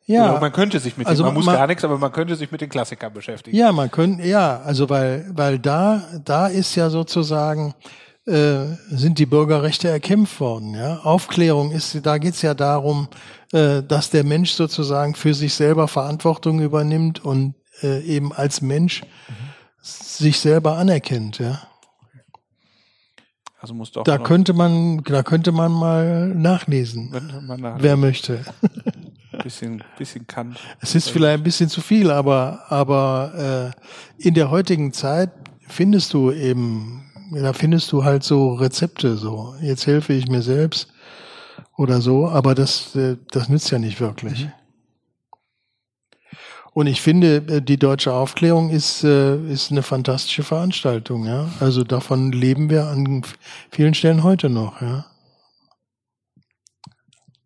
Ja, 0.06 0.30
Oder 0.30 0.40
man 0.40 0.52
könnte 0.52 0.80
sich 0.80 0.96
mit 0.96 1.06
also 1.06 1.22
denen, 1.22 1.34
man 1.34 1.34
muss 1.36 1.46
man- 1.46 1.56
gar 1.56 1.66
nichts, 1.66 1.84
aber 1.84 1.98
man 1.98 2.12
könnte 2.12 2.34
sich 2.34 2.50
mit 2.50 2.60
den 2.60 2.70
Klassikern 2.70 3.12
beschäftigen. 3.12 3.56
Ja, 3.56 3.72
man 3.72 3.90
könnte, 3.90 4.26
ja, 4.26 4.60
also 4.60 4.88
weil, 4.88 5.26
weil 5.34 5.58
da, 5.58 6.02
da 6.24 6.46
ist 6.46 6.74
ja 6.76 6.88
sozusagen, 6.88 7.74
sind 8.90 9.18
die 9.18 9.26
Bürgerrechte 9.26 9.88
erkämpft 9.88 10.40
worden, 10.40 10.74
ja. 10.74 10.98
Aufklärung 10.98 11.70
ist, 11.72 11.98
da 12.04 12.18
geht's 12.18 12.42
ja 12.42 12.54
darum, 12.54 13.08
äh, 13.52 13.82
dass 13.82 14.10
der 14.10 14.24
Mensch 14.24 14.52
sozusagen 14.52 15.14
für 15.14 15.34
sich 15.34 15.54
selber 15.54 15.88
Verantwortung 15.88 16.60
übernimmt 16.60 17.24
und 17.24 17.54
äh, 17.82 18.00
eben 18.02 18.32
als 18.32 18.60
Mensch 18.60 19.02
sich 19.80 20.38
selber 20.38 20.76
anerkennt, 20.76 21.38
ja. 21.38 21.62
Also 23.60 23.74
musst 23.74 23.96
du 23.96 24.00
auch 24.00 24.04
Da 24.04 24.18
könnte 24.18 24.52
man, 24.52 25.02
da 25.02 25.22
könnte 25.22 25.50
man 25.50 25.72
mal 25.72 26.28
nachlesen, 26.28 27.10
man 27.46 27.60
nach 27.60 27.76
wer 27.80 27.96
möchte. 27.96 28.44
bisschen, 29.42 29.82
bisschen 29.96 30.26
kann. 30.26 30.56
Es 30.80 30.94
ist 30.94 31.10
vielleicht 31.10 31.38
ein 31.38 31.42
bisschen 31.42 31.68
zu 31.68 31.80
viel, 31.80 32.10
aber, 32.10 32.64
aber 32.68 33.72
äh, 34.18 34.26
in 34.26 34.34
der 34.34 34.50
heutigen 34.50 34.92
Zeit 34.92 35.30
findest 35.66 36.12
du 36.14 36.30
eben, 36.30 37.07
da 37.30 37.52
findest 37.52 37.92
du 37.92 38.04
halt 38.04 38.22
so 38.22 38.54
Rezepte, 38.54 39.16
so 39.16 39.54
jetzt 39.60 39.86
helfe 39.86 40.12
ich 40.12 40.28
mir 40.28 40.42
selbst 40.42 40.88
oder 41.76 42.00
so, 42.00 42.28
aber 42.28 42.54
das, 42.54 42.94
äh, 42.96 43.16
das 43.30 43.48
nützt 43.48 43.70
ja 43.70 43.78
nicht 43.78 44.00
wirklich. 44.00 44.48
Und 46.72 46.86
ich 46.86 47.00
finde, 47.00 47.36
äh, 47.48 47.60
die 47.60 47.76
deutsche 47.76 48.12
Aufklärung 48.12 48.70
ist, 48.70 49.02
äh, 49.02 49.36
ist 49.50 49.70
eine 49.70 49.82
fantastische 49.82 50.44
Veranstaltung, 50.44 51.26
ja. 51.26 51.48
Also 51.60 51.82
davon 51.82 52.30
leben 52.32 52.70
wir 52.70 52.86
an 52.86 53.22
vielen 53.70 53.94
Stellen 53.94 54.22
heute 54.22 54.48
noch, 54.48 54.80
ja. 54.80 55.06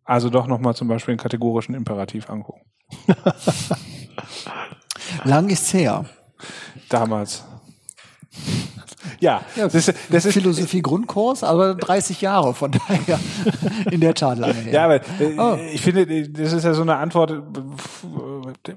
Also 0.03 0.29
doch 0.29 0.47
nochmal 0.47 0.75
zum 0.75 0.87
Beispiel 0.87 1.15
den 1.15 1.21
kategorischen 1.21 1.73
Imperativ 1.75 2.29
angucken. 2.29 2.61
Lang 5.23 5.49
ist's 5.49 5.73
her. 5.73 6.05
Damals. 6.89 7.43
Ja, 9.19 9.41
das 9.55 9.75
ist, 9.75 9.93
das 10.09 10.25
ist 10.25 10.33
Philosophie-Grundkurs, 10.33 11.43
aber 11.43 11.75
30 11.75 12.21
Jahre, 12.21 12.53
von 12.53 12.71
daher 12.71 13.19
in 13.91 13.99
der 14.01 14.13
Tat 14.13 14.37
lange 14.37 14.53
her. 14.53 14.73
Ja, 14.73 14.85
aber 14.85 14.95
äh, 14.95 15.37
Oh. 15.37 15.57
ich 15.73 15.81
finde, 15.81 16.05
das 16.29 16.53
ist 16.53 16.63
ja 16.63 16.73
so 16.73 16.81
eine 16.83 16.95
Antwort. 16.97 17.31
äh, 17.31 18.73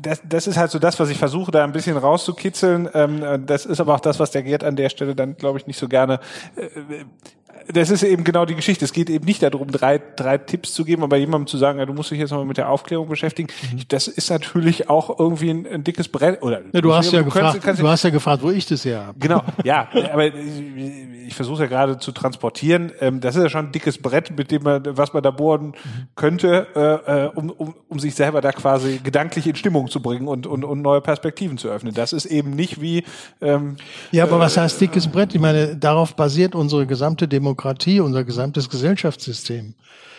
das, 0.00 0.22
das 0.28 0.46
ist 0.46 0.56
halt 0.56 0.70
so 0.70 0.78
das, 0.78 0.98
was 1.00 1.08
ich 1.10 1.18
versuche, 1.18 1.50
da 1.50 1.64
ein 1.64 1.72
bisschen 1.72 1.96
rauszukitzeln. 1.96 2.88
Ähm, 2.94 3.46
das 3.46 3.66
ist 3.66 3.80
aber 3.80 3.94
auch 3.94 4.00
das, 4.00 4.18
was 4.20 4.30
der 4.30 4.42
Gerd 4.42 4.64
an 4.64 4.76
der 4.76 4.88
Stelle 4.88 5.14
dann, 5.14 5.36
glaube 5.36 5.58
ich, 5.58 5.66
nicht 5.66 5.78
so 5.78 5.88
gerne 5.88 6.20
äh, 6.56 7.04
das 7.66 7.90
ist 7.90 8.02
eben 8.02 8.24
genau 8.24 8.44
die 8.44 8.54
Geschichte. 8.54 8.84
Es 8.84 8.92
geht 8.92 9.10
eben 9.10 9.24
nicht 9.24 9.42
darum, 9.42 9.70
drei, 9.70 10.00
drei 10.16 10.38
Tipps 10.38 10.72
zu 10.72 10.84
geben, 10.84 11.02
aber 11.02 11.16
jemandem 11.16 11.46
zu 11.46 11.58
sagen, 11.58 11.78
ja, 11.78 11.86
du 11.86 11.92
musst 11.92 12.10
dich 12.10 12.18
jetzt 12.18 12.30
mal 12.30 12.44
mit 12.44 12.56
der 12.56 12.70
Aufklärung 12.70 13.08
beschäftigen. 13.08 13.48
Mhm. 13.72 13.80
Das 13.88 14.08
ist 14.08 14.30
natürlich 14.30 14.88
auch 14.88 15.18
irgendwie 15.18 15.50
ein, 15.50 15.66
ein 15.66 15.84
dickes 15.84 16.08
Brett. 16.08 16.42
Oder 16.42 16.62
ja, 16.72 16.80
du 16.80 16.94
hast 16.94 17.12
ja 17.12 17.20
du 17.20 17.26
gefragt, 17.26 17.60
kannst, 17.62 17.82
du 17.82 17.88
hast 17.88 18.04
ja 18.04 18.10
gefragt, 18.10 18.42
wo 18.42 18.50
ich 18.50 18.66
das 18.66 18.84
her 18.84 19.06
habe. 19.06 19.18
Genau, 19.18 19.42
ja, 19.64 19.88
aber 20.12 20.26
ich, 20.26 20.34
ich 21.28 21.34
versuche 21.34 21.62
ja 21.62 21.68
gerade 21.68 21.98
zu 21.98 22.12
transportieren. 22.12 22.92
Ähm, 23.00 23.20
das 23.20 23.36
ist 23.36 23.42
ja 23.42 23.48
schon 23.48 23.66
ein 23.66 23.72
dickes 23.72 23.98
Brett, 23.98 24.36
mit 24.36 24.50
dem 24.50 24.62
man, 24.62 24.82
was 24.96 25.12
man 25.12 25.22
da 25.22 25.30
bohren 25.30 25.74
könnte, 26.14 26.66
äh, 26.74 27.24
äh, 27.24 27.30
um, 27.34 27.50
um, 27.50 27.74
um 27.88 27.98
sich 27.98 28.14
selber 28.14 28.40
da 28.40 28.52
quasi 28.52 29.00
gedanklich 29.02 29.46
in 29.46 29.56
Stimmung 29.56 29.88
zu 29.88 30.00
bringen 30.00 30.28
und, 30.28 30.46
und, 30.46 30.64
und 30.64 30.82
neue 30.82 31.00
Perspektiven 31.00 31.58
zu 31.58 31.68
öffnen. 31.68 31.94
Das 31.94 32.12
ist 32.12 32.26
eben 32.26 32.50
nicht 32.50 32.80
wie. 32.80 33.04
Ähm, 33.40 33.76
ja, 34.10 34.24
aber 34.24 34.36
äh, 34.36 34.40
was 34.40 34.56
heißt 34.56 34.80
dickes 34.80 35.08
Brett? 35.08 35.34
Ich 35.34 35.40
meine, 35.40 35.76
darauf 35.76 36.14
basiert 36.14 36.54
unsere 36.54 36.86
gesamte 36.86 37.28
Demokratie. 37.28 37.47
Demokratie, 37.48 38.00
unser 38.00 38.24
gesamtes 38.24 38.68
Gesellschaftssystem. 38.68 39.74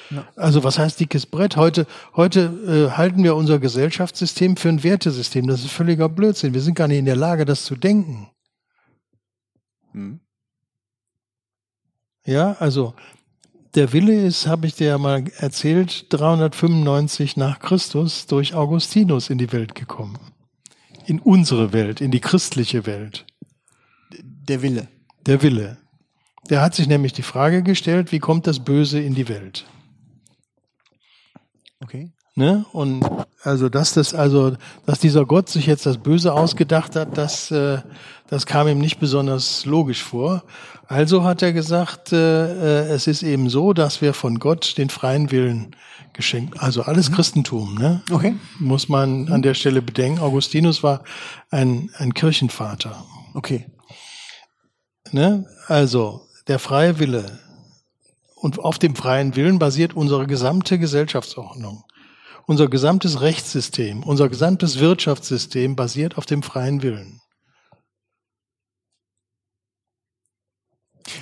Ja. 0.10 0.28
Also 0.36 0.64
was 0.64 0.80
heißt 0.80 1.00
dickes 1.00 1.28
Brett? 1.28 1.56
Heute, 1.56 1.86
heute 2.16 2.90
äh, 2.92 2.98
halten 2.98 3.24
wir 3.24 3.36
unser 3.36 3.60
Gesellschaftssystem 3.60 4.58
für 4.58 4.70
ein 4.70 4.84
Wertesystem. 4.84 5.46
Das 5.46 5.64
ist 5.64 5.72
völliger 5.72 6.10
Blödsinn. 6.10 6.56
Wir 6.56 6.62
sind 6.62 6.74
gar 6.74 6.88
nicht 6.88 6.98
in 6.98 7.06
der 7.06 7.16
Lage, 7.16 7.46
das 7.46 7.66
zu 7.66 7.76
denken. 7.76 8.30
Hm. 9.92 10.20
Ja, 12.26 12.54
also 12.60 12.96
der 13.76 13.94
Wille 13.94 14.26
ist, 14.26 14.48
habe 14.48 14.66
ich 14.66 14.76
dir 14.76 14.88
ja 14.88 14.98
mal 14.98 15.26
erzählt, 15.38 16.08
395 16.10 17.38
nach 17.38 17.60
Christus 17.60 18.26
durch 18.26 18.56
Augustinus 18.56 19.30
in 19.30 19.38
die 19.38 19.52
Welt 19.52 19.76
gekommen. 19.76 20.18
In 21.06 21.20
unsere 21.20 21.72
Welt, 21.72 22.02
in 22.02 22.10
die 22.10 22.20
christliche 22.20 22.88
Welt. 22.88 23.26
Der 24.12 24.64
Wille. 24.64 24.88
Der 25.28 25.42
Wille. 25.44 25.79
Der 26.50 26.62
hat 26.62 26.74
sich 26.74 26.88
nämlich 26.88 27.14
die 27.14 27.22
Frage 27.22 27.62
gestellt, 27.64 28.12
wie 28.12 28.20
kommt 28.20 28.48
das 28.48 28.60
Böse 28.60 29.00
in 29.00 29.14
die 29.14 29.30
Welt? 29.30 29.66
Okay. 31.82 32.12
Ne? 32.36 32.66
Und 32.72 33.06
also, 33.44 33.70
dass 33.70 33.94
das, 33.94 34.14
also, 34.14 34.56
dass 34.86 35.00
dieser 35.00 35.26
Gott 35.26 35.50
sich 35.50 35.66
jetzt 35.66 35.86
das 35.86 35.98
Böse 35.98 36.34
ausgedacht 36.34 36.96
hat, 36.96 37.18
das, 37.18 37.52
äh, 37.52 37.80
das 38.28 38.46
kam 38.46 38.68
ihm 38.68 38.80
nicht 38.80 39.00
besonders 39.00 39.66
logisch 39.66 40.04
vor. 40.04 40.44
Also 40.88 41.24
hat 41.24 41.42
er 41.42 41.54
gesagt, 41.54 42.14
äh, 42.14 42.86
äh 42.86 42.94
es 42.94 43.08
ist 43.08 43.24
eben 43.24 43.50
so, 43.50 43.74
dass 43.74 44.02
wir 44.02 44.14
von 44.14 44.40
Gott 44.40 44.78
den 44.78 44.90
freien 44.90 45.32
Willen 45.32 45.76
geschenkt, 46.14 46.62
also 46.62 46.82
alles 46.82 47.10
mhm. 47.10 47.16
Christentum, 47.16 47.76
ne? 47.76 48.02
Okay. 48.10 48.36
Muss 48.58 48.90
man 48.90 49.30
an 49.30 49.42
der 49.42 49.54
Stelle 49.54 49.82
bedenken. 49.82 50.20
Augustinus 50.20 50.82
war 50.82 51.04
ein, 51.50 51.90
ein 51.98 52.14
Kirchenvater. 52.14 53.04
Okay. 53.34 53.68
Ne? 55.12 55.46
Also, 55.68 56.29
der 56.50 56.60
freie 56.60 57.00
Wille. 57.00 57.40
Und 58.36 58.60
auf 58.60 58.80
dem 58.80 58.96
freien 58.96 59.36
Willen 59.36 59.60
basiert 59.60 59.94
unsere 59.94 60.28
gesamte 60.28 60.80
Gesellschaftsordnung. 60.80 61.84
Unser 62.48 62.68
gesamtes 62.68 63.22
Rechtssystem, 63.22 64.02
unser 64.02 64.28
gesamtes 64.28 64.80
Wirtschaftssystem 64.80 65.76
basiert 65.76 66.18
auf 66.18 66.26
dem 66.26 66.42
freien 66.42 66.82
Willen. 66.82 67.22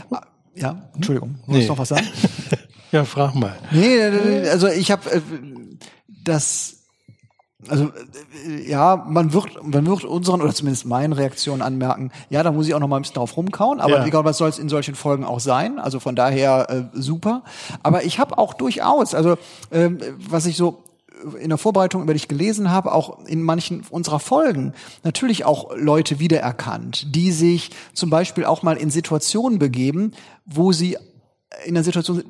Ah, 0.09 0.25
ja, 0.55 0.89
Entschuldigung, 0.95 1.39
muss 1.45 1.57
nee. 1.57 1.67
noch 1.67 1.77
was 1.77 1.89
sagen? 1.89 2.07
ja, 2.91 3.03
frag 3.03 3.35
mal. 3.35 3.57
Nee, 3.71 4.01
also 4.47 4.67
ich 4.67 4.89
habe 4.89 5.11
äh, 5.11 5.21
das 6.07 6.76
also 7.67 7.91
äh, 8.45 8.69
ja, 8.69 9.03
man 9.07 9.33
wird, 9.33 9.63
man 9.63 9.85
wird 9.85 10.03
unseren 10.03 10.41
oder 10.41 10.53
zumindest 10.53 10.85
meinen 10.85 11.13
Reaktionen 11.13 11.61
anmerken, 11.61 12.11
ja, 12.29 12.43
da 12.43 12.51
muss 12.51 12.67
ich 12.67 12.75
auch 12.75 12.79
noch 12.79 12.87
mal 12.87 12.97
ein 12.97 13.01
bisschen 13.01 13.15
drauf 13.15 13.35
rumkauen, 13.35 13.79
aber 13.79 13.99
ja. 13.99 14.05
egal, 14.05 14.25
was 14.25 14.37
soll 14.37 14.49
es 14.49 14.59
in 14.59 14.69
solchen 14.69 14.95
Folgen 14.95 15.23
auch 15.23 15.39
sein, 15.39 15.79
also 15.79 15.99
von 15.99 16.15
daher 16.15 16.69
äh, 16.69 16.83
super. 16.93 17.43
Aber 17.81 18.03
ich 18.03 18.19
habe 18.19 18.37
auch 18.37 18.53
durchaus, 18.53 19.15
also 19.15 19.37
ähm, 19.71 19.99
was 20.29 20.45
ich 20.45 20.57
so 20.57 20.83
in 21.39 21.49
der 21.49 21.57
Vorbereitung 21.57 22.03
über 22.03 22.13
dich 22.13 22.27
gelesen 22.27 22.69
habe, 22.69 22.91
auch 22.91 23.25
in 23.25 23.41
manchen 23.41 23.83
unserer 23.89 24.19
Folgen 24.19 24.73
natürlich 25.03 25.45
auch 25.45 25.75
Leute 25.75 26.19
wiedererkannt, 26.19 27.15
die 27.15 27.31
sich 27.31 27.71
zum 27.93 28.11
Beispiel 28.11 28.45
auch 28.45 28.61
mal 28.61 28.77
in 28.77 28.91
Situationen 28.91 29.57
begeben, 29.57 30.11
wo 30.45 30.71
sie 30.71 30.97
in 31.65 31.75
einer 31.75 31.83
Situation, 31.83 32.23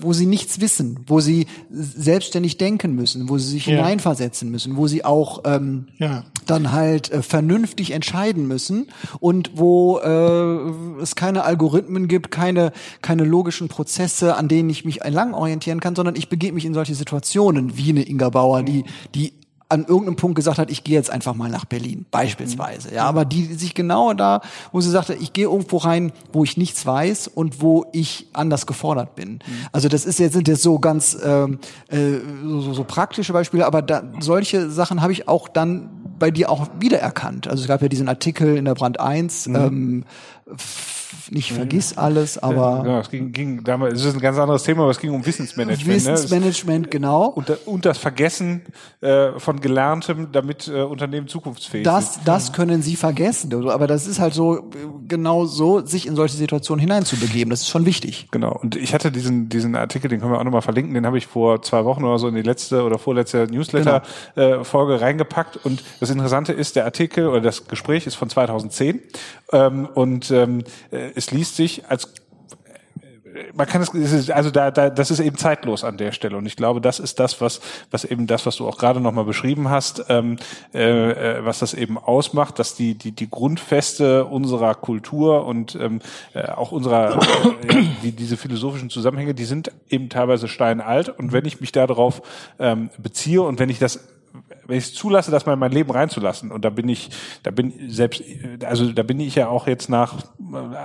wo 0.00 0.12
sie 0.12 0.26
nichts 0.26 0.60
wissen, 0.60 1.00
wo 1.06 1.20
sie 1.20 1.46
selbstständig 1.70 2.56
denken 2.56 2.94
müssen, 2.94 3.28
wo 3.28 3.36
sie 3.36 3.50
sich 3.50 3.66
ja. 3.66 3.76
hineinversetzen 3.76 4.48
müssen, 4.48 4.76
wo 4.76 4.86
sie 4.86 5.04
auch 5.04 5.42
ähm, 5.44 5.88
ja. 5.98 6.24
dann 6.46 6.70
halt 6.70 7.10
äh, 7.10 7.22
vernünftig 7.22 7.90
entscheiden 7.90 8.46
müssen 8.46 8.86
und 9.18 9.50
wo 9.54 9.98
äh, 9.98 11.02
es 11.02 11.16
keine 11.16 11.42
Algorithmen 11.42 12.06
gibt, 12.06 12.30
keine 12.30 12.72
keine 13.02 13.24
logischen 13.24 13.68
Prozesse, 13.68 14.36
an 14.36 14.46
denen 14.46 14.70
ich 14.70 14.84
mich 14.84 15.00
lang 15.04 15.34
orientieren 15.34 15.80
kann, 15.80 15.96
sondern 15.96 16.14
ich 16.14 16.28
begebe 16.28 16.54
mich 16.54 16.64
in 16.64 16.74
solche 16.74 16.94
Situationen 16.94 17.76
wie 17.76 17.90
eine 17.90 18.08
Inga 18.08 18.30
Bauer, 18.30 18.62
die 18.62 18.84
die 19.14 19.32
an 19.70 19.86
irgendeinem 19.86 20.16
Punkt 20.16 20.34
gesagt 20.34 20.58
hat, 20.58 20.70
ich 20.70 20.82
gehe 20.82 20.96
jetzt 20.96 21.10
einfach 21.10 21.34
mal 21.34 21.48
nach 21.48 21.64
Berlin, 21.64 22.04
beispielsweise. 22.10 22.92
Ja, 22.92 23.04
aber 23.04 23.24
die 23.24 23.44
sich 23.54 23.74
genau 23.74 24.12
da, 24.14 24.40
wo 24.72 24.80
sie 24.80 24.90
sagte, 24.90 25.14
ich 25.14 25.32
gehe 25.32 25.44
irgendwo 25.44 25.76
rein, 25.78 26.12
wo 26.32 26.42
ich 26.42 26.56
nichts 26.56 26.84
weiß 26.84 27.28
und 27.28 27.62
wo 27.62 27.86
ich 27.92 28.26
anders 28.32 28.66
gefordert 28.66 29.14
bin. 29.14 29.38
Also 29.70 29.88
das 29.88 30.04
ist 30.04 30.18
jetzt 30.18 30.32
sind 30.32 30.48
jetzt 30.48 30.62
so 30.62 30.80
ganz 30.80 31.16
ähm, 31.24 31.60
äh, 31.88 32.18
so, 32.42 32.72
so 32.72 32.84
praktische 32.84 33.32
Beispiele, 33.32 33.64
aber 33.64 33.80
da, 33.80 34.02
solche 34.18 34.70
Sachen 34.70 35.02
habe 35.02 35.12
ich 35.12 35.28
auch 35.28 35.48
dann 35.48 35.88
bei 36.18 36.30
dir 36.30 36.50
auch 36.50 36.68
wiedererkannt. 36.78 37.48
Also 37.48 37.62
es 37.62 37.68
gab 37.68 37.80
ja 37.80 37.88
diesen 37.88 38.08
Artikel 38.08 38.56
in 38.56 38.64
der 38.64 38.74
Brand 38.74 39.00
1, 39.00 39.46
mhm. 39.46 39.54
ähm, 39.54 40.04
nicht 41.30 41.52
vergiss 41.52 41.96
alles, 41.96 42.38
aber. 42.38 42.82
Genau, 42.82 43.00
es 43.00 43.10
ging, 43.10 43.32
ging 43.32 43.64
damals, 43.64 43.94
es 43.94 44.04
ist 44.04 44.14
ein 44.14 44.20
ganz 44.20 44.38
anderes 44.38 44.62
Thema, 44.62 44.82
aber 44.82 44.90
es 44.90 44.98
ging 44.98 45.12
um 45.12 45.24
Wissensmanagement. 45.24 45.86
Ne? 45.86 45.94
Wissensmanagement, 45.94 46.86
ne? 46.86 46.90
genau. 46.90 47.26
Und, 47.26 47.50
und, 47.66 47.84
das 47.84 47.98
Vergessen 47.98 48.62
äh, 49.00 49.38
von 49.38 49.60
Gelerntem, 49.60 50.28
damit 50.32 50.68
äh, 50.68 50.82
Unternehmen 50.82 51.28
zukunftsfähig 51.28 51.84
das, 51.84 52.14
sind. 52.14 52.28
Das 52.28 52.52
können 52.52 52.82
sie 52.82 52.96
vergessen, 52.96 53.68
aber 53.68 53.86
das 53.86 54.06
ist 54.06 54.20
halt 54.20 54.34
so, 54.34 54.70
genau 55.08 55.46
so, 55.46 55.84
sich 55.84 56.06
in 56.06 56.16
solche 56.16 56.36
Situationen 56.36 56.80
hineinzubegeben. 56.80 57.50
Das 57.50 57.60
ist 57.60 57.68
schon 57.68 57.86
wichtig. 57.86 58.28
Genau. 58.30 58.52
Und 58.52 58.76
ich 58.76 58.94
hatte 58.94 59.10
diesen, 59.10 59.48
diesen 59.48 59.74
Artikel, 59.76 60.08
den 60.08 60.20
können 60.20 60.32
wir 60.32 60.38
auch 60.38 60.44
nochmal 60.44 60.62
verlinken, 60.62 60.94
den 60.94 61.06
habe 61.06 61.18
ich 61.18 61.26
vor 61.26 61.62
zwei 61.62 61.84
Wochen 61.84 62.04
oder 62.04 62.18
so 62.18 62.28
in 62.28 62.34
die 62.34 62.42
letzte 62.42 62.82
oder 62.82 62.98
vorletzte 62.98 63.46
Newsletter-Folge 63.50 64.92
genau. 64.92 65.00
äh, 65.00 65.04
reingepackt. 65.04 65.58
Und 65.64 65.82
das 66.00 66.10
Interessante 66.10 66.52
ist, 66.52 66.76
der 66.76 66.84
Artikel 66.84 67.28
oder 67.28 67.40
das 67.40 67.66
Gespräch 67.66 68.06
ist 68.06 68.14
von 68.14 68.28
2010 68.28 69.00
ähm, 69.52 69.88
und 69.94 70.30
ähm, 70.42 70.64
äh, 70.90 71.10
es 71.14 71.30
liest 71.30 71.56
sich 71.56 71.88
als 71.88 72.08
man 73.54 73.66
kann 73.66 73.82
es, 73.82 74.30
also 74.30 74.50
da, 74.50 74.70
da, 74.70 74.90
das 74.90 75.10
ist 75.10 75.20
eben 75.20 75.36
zeitlos 75.36 75.84
an 75.84 75.96
der 75.96 76.12
Stelle. 76.12 76.36
Und 76.36 76.46
ich 76.46 76.56
glaube, 76.56 76.80
das 76.80 76.98
ist 76.98 77.20
das, 77.20 77.40
was, 77.40 77.60
was 77.90 78.04
eben 78.04 78.26
das, 78.26 78.46
was 78.46 78.56
du 78.56 78.66
auch 78.66 78.78
gerade 78.78 79.00
nochmal 79.00 79.24
beschrieben 79.24 79.70
hast, 79.70 80.04
ähm, 80.08 80.36
äh, 80.74 81.38
äh, 81.38 81.44
was 81.44 81.60
das 81.60 81.74
eben 81.74 81.98
ausmacht, 81.98 82.58
dass 82.58 82.74
die, 82.74 82.94
die, 82.94 83.12
die 83.12 83.30
Grundfeste 83.30 84.24
unserer 84.24 84.74
Kultur 84.74 85.46
und 85.46 85.74
ähm, 85.76 86.00
äh, 86.34 86.48
auch 86.48 86.72
unserer, 86.72 87.20
äh, 87.68 87.84
die, 88.02 88.12
diese 88.12 88.36
philosophischen 88.36 88.90
Zusammenhänge, 88.90 89.34
die 89.34 89.44
sind 89.44 89.70
eben 89.88 90.08
teilweise 90.08 90.48
steinalt. 90.48 91.08
Und 91.08 91.32
wenn 91.32 91.44
ich 91.44 91.60
mich 91.60 91.72
darauf 91.72 92.22
ähm, 92.58 92.90
beziehe 92.98 93.42
und 93.42 93.58
wenn 93.58 93.68
ich 93.68 93.78
das 93.78 94.00
wenn 94.70 94.78
ich 94.78 94.84
es 94.84 94.94
zulasse, 94.94 95.30
das 95.30 95.44
mal 95.46 95.54
in 95.54 95.58
mein 95.58 95.72
Leben 95.72 95.90
reinzulassen, 95.90 96.50
und 96.50 96.64
da 96.64 96.70
bin 96.70 96.88
ich, 96.88 97.10
da 97.42 97.50
bin 97.50 97.72
selbst, 97.88 98.22
also 98.64 98.90
da 98.92 99.02
bin 99.02 99.20
ich 99.20 99.34
ja 99.34 99.48
auch 99.48 99.66
jetzt 99.66 99.88
nach 99.88 100.14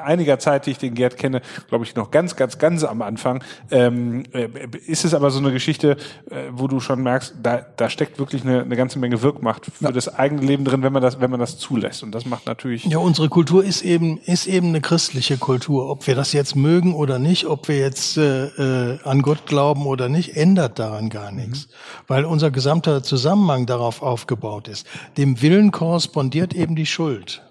einiger 0.03 0.39
Zeit, 0.39 0.65
die 0.65 0.71
ich 0.71 0.77
den 0.77 0.95
Gerd 0.95 1.17
kenne, 1.17 1.41
glaube 1.69 1.85
ich, 1.85 1.95
noch 1.95 2.11
ganz, 2.11 2.35
ganz, 2.35 2.57
ganz 2.57 2.83
am 2.83 3.01
Anfang, 3.01 3.43
ähm, 3.71 4.23
äh, 4.33 4.49
ist 4.85 5.05
es 5.05 5.13
aber 5.13 5.31
so 5.31 5.39
eine 5.39 5.51
Geschichte, 5.51 5.97
äh, 6.29 6.45
wo 6.51 6.67
du 6.67 6.79
schon 6.79 7.01
merkst, 7.01 7.35
da, 7.41 7.65
da 7.77 7.89
steckt 7.89 8.19
wirklich 8.19 8.43
eine, 8.43 8.61
eine 8.61 8.75
ganze 8.75 8.99
Menge 8.99 9.21
Wirkmacht 9.21 9.65
für 9.65 9.85
ja. 9.85 9.91
das 9.91 10.13
eigene 10.13 10.41
Leben 10.41 10.65
drin, 10.65 10.83
wenn 10.83 10.93
man 10.93 11.01
das, 11.01 11.19
wenn 11.19 11.31
man 11.31 11.39
das 11.39 11.57
zulässt. 11.57 12.03
Und 12.03 12.13
das 12.13 12.25
macht 12.25 12.45
natürlich. 12.45 12.85
Ja, 12.85 12.97
unsere 12.97 13.29
Kultur 13.29 13.63
ist 13.63 13.81
eben, 13.81 14.17
ist 14.17 14.47
eben 14.47 14.69
eine 14.69 14.81
christliche 14.81 15.37
Kultur. 15.37 15.89
Ob 15.89 16.07
wir 16.07 16.15
das 16.15 16.33
jetzt 16.33 16.55
mögen 16.55 16.93
oder 16.93 17.19
nicht, 17.19 17.45
ob 17.45 17.67
wir 17.67 17.77
jetzt 17.77 18.17
äh, 18.17 18.45
äh, 18.47 18.99
an 19.03 19.21
Gott 19.21 19.45
glauben 19.45 19.85
oder 19.85 20.09
nicht, 20.09 20.35
ändert 20.35 20.79
daran 20.79 21.09
gar 21.09 21.31
nichts. 21.31 21.67
Mhm. 21.67 21.71
Weil 22.07 22.25
unser 22.25 22.51
gesamter 22.51 23.03
Zusammenhang 23.03 23.65
darauf 23.75 24.01
aufgebaut 24.01 24.67
ist. 24.67 24.87
Dem 25.17 25.41
Willen 25.41 25.71
korrespondiert 25.71 26.53
eben 26.53 26.75
die 26.75 26.85
Schuld. 26.85 27.41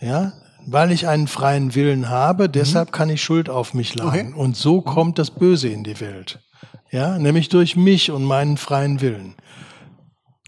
Ja, 0.00 0.32
weil 0.66 0.92
ich 0.92 1.08
einen 1.08 1.28
freien 1.28 1.74
Willen 1.74 2.08
habe, 2.08 2.48
deshalb 2.48 2.88
mhm. 2.88 2.92
kann 2.92 3.10
ich 3.10 3.22
Schuld 3.22 3.48
auf 3.48 3.74
mich 3.74 3.94
laden. 3.94 4.32
Okay. 4.32 4.40
Und 4.40 4.56
so 4.56 4.80
kommt 4.82 5.18
das 5.18 5.30
Böse 5.30 5.68
in 5.68 5.84
die 5.84 6.00
Welt. 6.00 6.40
Ja, 6.90 7.18
nämlich 7.18 7.48
durch 7.48 7.76
mich 7.76 8.10
und 8.10 8.24
meinen 8.24 8.56
freien 8.56 9.00
Willen. 9.00 9.34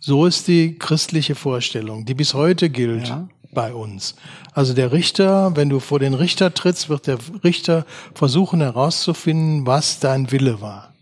So 0.01 0.27
ist 0.27 0.49
die 0.49 0.79
christliche 0.79 1.35
Vorstellung, 1.35 2.05
die 2.07 2.15
bis 2.15 2.35
heute 2.35 2.71
gilt 2.71 3.09
ja. 3.09 3.29
bei 3.53 3.75
uns. 3.75 4.15
Also 4.53 4.73
der 4.73 4.93
Richter, 4.93 5.55
wenn 5.57 5.69
du 5.69 5.81
vor 5.81 5.99
den 5.99 6.15
Richter 6.15 6.55
trittst, 6.55 6.89
wird 6.89 7.07
der 7.07 7.19
Richter 7.45 7.85
versuchen 8.15 8.61
herauszufinden, 8.61 9.67
was 9.67 10.01
dein 10.01 10.33
Wille 10.33 10.61
war. 10.61 10.95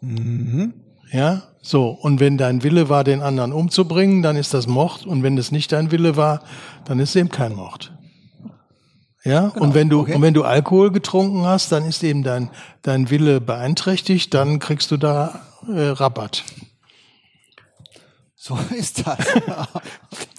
Mhm. 0.00 0.74
Ja, 1.12 1.42
so. 1.62 1.88
Und 1.88 2.20
wenn 2.20 2.36
dein 2.36 2.62
Wille 2.62 2.88
war, 2.88 3.04
den 3.04 3.22
anderen 3.22 3.52
umzubringen, 3.52 4.22
dann 4.22 4.36
ist 4.36 4.52
das 4.52 4.66
Mord. 4.66 5.06
Und 5.06 5.22
wenn 5.22 5.38
es 5.38 5.52
nicht 5.52 5.72
dein 5.72 5.90
Wille 5.90 6.16
war, 6.16 6.42
dann 6.84 6.98
ist 6.98 7.10
es 7.10 7.16
eben 7.16 7.30
kein 7.30 7.54
Mord. 7.54 7.92
Ja, 9.24 9.48
Genau, 9.48 9.64
und 9.64 9.74
wenn 9.74 9.88
du, 9.88 10.00
okay. 10.00 10.14
und 10.14 10.22
wenn 10.22 10.34
du 10.34 10.42
Alkohol 10.42 10.90
getrunken 10.90 11.44
hast, 11.44 11.70
dann 11.70 11.84
ist 11.84 12.02
eben 12.02 12.24
dein, 12.24 12.50
dein 12.82 13.08
Wille 13.08 13.40
beeinträchtigt, 13.40 14.34
dann 14.34 14.58
kriegst 14.58 14.90
du 14.90 14.96
da 14.96 15.40
äh, 15.68 15.88
Rabatt. 15.88 16.44
So 18.44 18.58
ist 18.76 19.06
das. 19.06 19.18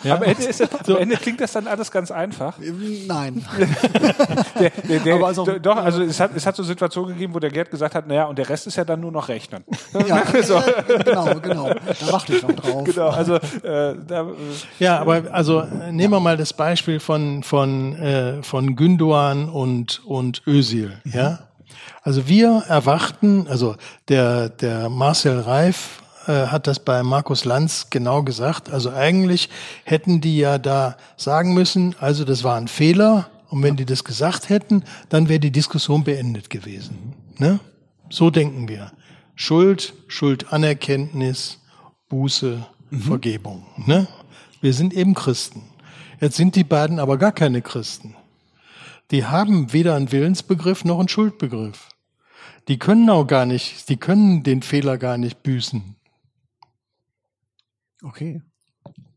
Ja? 0.04 0.16
Am, 0.16 0.24
Ende 0.24 0.44
ist, 0.44 0.62
am 0.90 0.98
Ende 0.98 1.16
klingt 1.16 1.40
das 1.40 1.54
dann 1.54 1.68
alles 1.68 1.90
ganz 1.90 2.12
einfach. 2.12 2.58
Nein. 3.08 3.46
Der, 4.60 4.70
der, 4.70 5.00
der, 5.00 5.16
Aber 5.16 5.28
also- 5.28 5.46
doch, 5.46 5.78
also 5.78 6.04
es 6.04 6.20
hat, 6.20 6.32
es 6.36 6.46
hat 6.46 6.56
so 6.58 6.64
Situationen 6.64 7.14
gegeben, 7.14 7.34
wo 7.34 7.40
der 7.40 7.50
Gerd 7.50 7.72
gesagt 7.72 7.96
hat, 7.96 8.06
naja, 8.08 8.26
und 8.26 8.38
der 8.38 8.50
Rest 8.50 8.68
ist 8.68 8.76
ja 8.76 8.84
dann 8.84 9.00
nur 9.00 9.12
noch 9.12 9.30
Rechnen. 9.30 9.64
Ja, 10.08 10.20
äh, 10.20 11.04
genau, 11.04 11.40
genau. 11.40 11.70
Da 11.74 12.12
warte 12.12 12.36
ich 12.36 12.42
noch 12.44 12.52
drauf. 12.52 12.84
Genau, 12.84 13.08
also 13.10 13.36
äh, 13.36 13.96
da, 14.06 14.22
äh, 14.22 14.26
Ja, 14.80 15.00
aber 15.00 15.24
also 15.32 15.62
äh, 15.62 15.92
nehmen 15.92 16.14
wir 16.14 16.20
mal 16.20 16.36
das 16.38 16.52
Beispiel 16.54 17.00
von 17.00 17.42
von 17.44 17.96
äh, 17.96 18.44
von 18.44 18.76
Gündoğan 18.76 19.50
und 19.50 20.02
und 20.06 20.44
Özil, 20.46 21.00
ja. 21.06 21.40
Also 22.04 22.28
wir 22.28 22.64
erwarten, 22.68 23.48
also 23.50 23.76
der 24.10 24.50
der 24.50 24.90
Marcel 24.90 25.40
Reif 25.40 26.03
äh, 26.28 26.48
hat 26.48 26.68
das 26.68 26.80
bei 26.80 27.04
Markus 27.04 27.46
Lanz 27.46 27.88
genau 27.90 28.24
gesagt. 28.24 28.70
Also 28.70 28.92
eigentlich 28.92 29.50
hätten 29.84 30.22
die 30.22 30.38
ja 30.38 30.58
da 30.58 30.98
sagen 31.18 31.54
müssen, 31.54 31.96
also 32.00 32.24
das 32.26 32.44
war 32.44 32.58
ein 32.58 32.68
Fehler. 32.68 33.30
Und 33.50 33.62
wenn 33.62 33.76
die 33.76 33.86
das 33.86 34.04
gesagt 34.04 34.50
hätten, 34.50 34.84
dann 35.10 35.30
wäre 35.30 35.40
die 35.40 35.52
Diskussion 35.52 36.04
beendet 36.04 36.50
gewesen. 36.50 37.14
Ne? 37.38 37.60
So 38.10 38.30
denken 38.30 38.68
wir. 38.68 38.92
Schuld, 39.36 39.94
Schuldanerkenntnis, 40.08 41.60
Buße, 42.10 42.66
Vergebung. 42.92 43.66
Ne? 43.86 44.08
Wir 44.62 44.74
sind 44.74 44.94
eben 44.94 45.14
Christen. 45.14 45.64
Jetzt 46.20 46.38
sind 46.38 46.56
die 46.56 46.64
beiden 46.64 47.00
aber 47.00 47.18
gar 47.18 47.32
keine 47.32 47.62
Christen. 47.62 48.16
Die 49.12 49.26
haben 49.26 49.74
weder 49.74 49.96
einen 49.96 50.12
Willensbegriff 50.12 50.86
noch 50.86 51.00
einen 51.00 51.10
Schuldbegriff. 51.10 51.90
Die 52.68 52.80
können 52.80 53.10
auch 53.10 53.26
gar 53.26 53.46
nicht, 53.46 53.90
die 53.90 53.98
können 53.98 54.44
den 54.44 54.62
Fehler 54.62 54.98
gar 54.98 55.18
nicht 55.18 55.44
büßen. 55.44 55.96
Okay. 58.04 58.42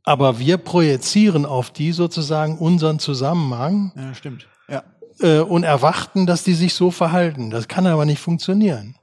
Aber 0.05 0.39
wir 0.39 0.57
projizieren 0.59 1.45
auf 1.45 1.70
die 1.70 1.93
sozusagen 1.93 2.59
unseren 2.59 2.99
Zusammenhang 3.01 3.93
Ja, 3.97 4.14
stimmt. 4.14 4.47
Ja. 4.68 4.84
äh, 5.18 5.41
und 5.41 5.64
erwarten, 5.64 6.26
dass 6.26 6.45
die 6.45 6.55
sich 6.55 6.74
so 6.74 6.91
verhalten. 6.91 7.51
Das 7.51 7.66
kann 7.66 7.87
aber 7.87 8.05
nicht 8.05 8.20
funktionieren. 8.20 8.97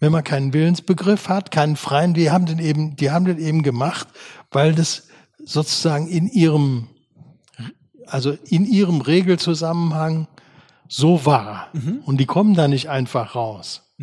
Wenn 0.00 0.10
man 0.10 0.24
keinen 0.24 0.52
Willensbegriff 0.52 1.28
hat, 1.28 1.52
keinen 1.52 1.76
freien, 1.76 2.12
die 2.12 2.32
haben 2.32 2.44
den 2.46 2.58
eben, 2.58 2.96
die 2.96 3.12
haben 3.12 3.24
den 3.24 3.38
eben 3.38 3.62
gemacht, 3.62 4.08
weil 4.50 4.74
das 4.74 5.06
sozusagen 5.44 6.08
in 6.08 6.26
ihrem, 6.26 6.88
also 8.06 8.36
in 8.46 8.66
ihrem 8.66 9.00
Regelzusammenhang 9.00 10.26
so 10.88 11.24
war. 11.24 11.68
Und 12.04 12.18
die 12.18 12.26
kommen 12.26 12.54
da 12.54 12.66
nicht 12.66 12.90
einfach 12.90 13.36
raus. 13.36 13.94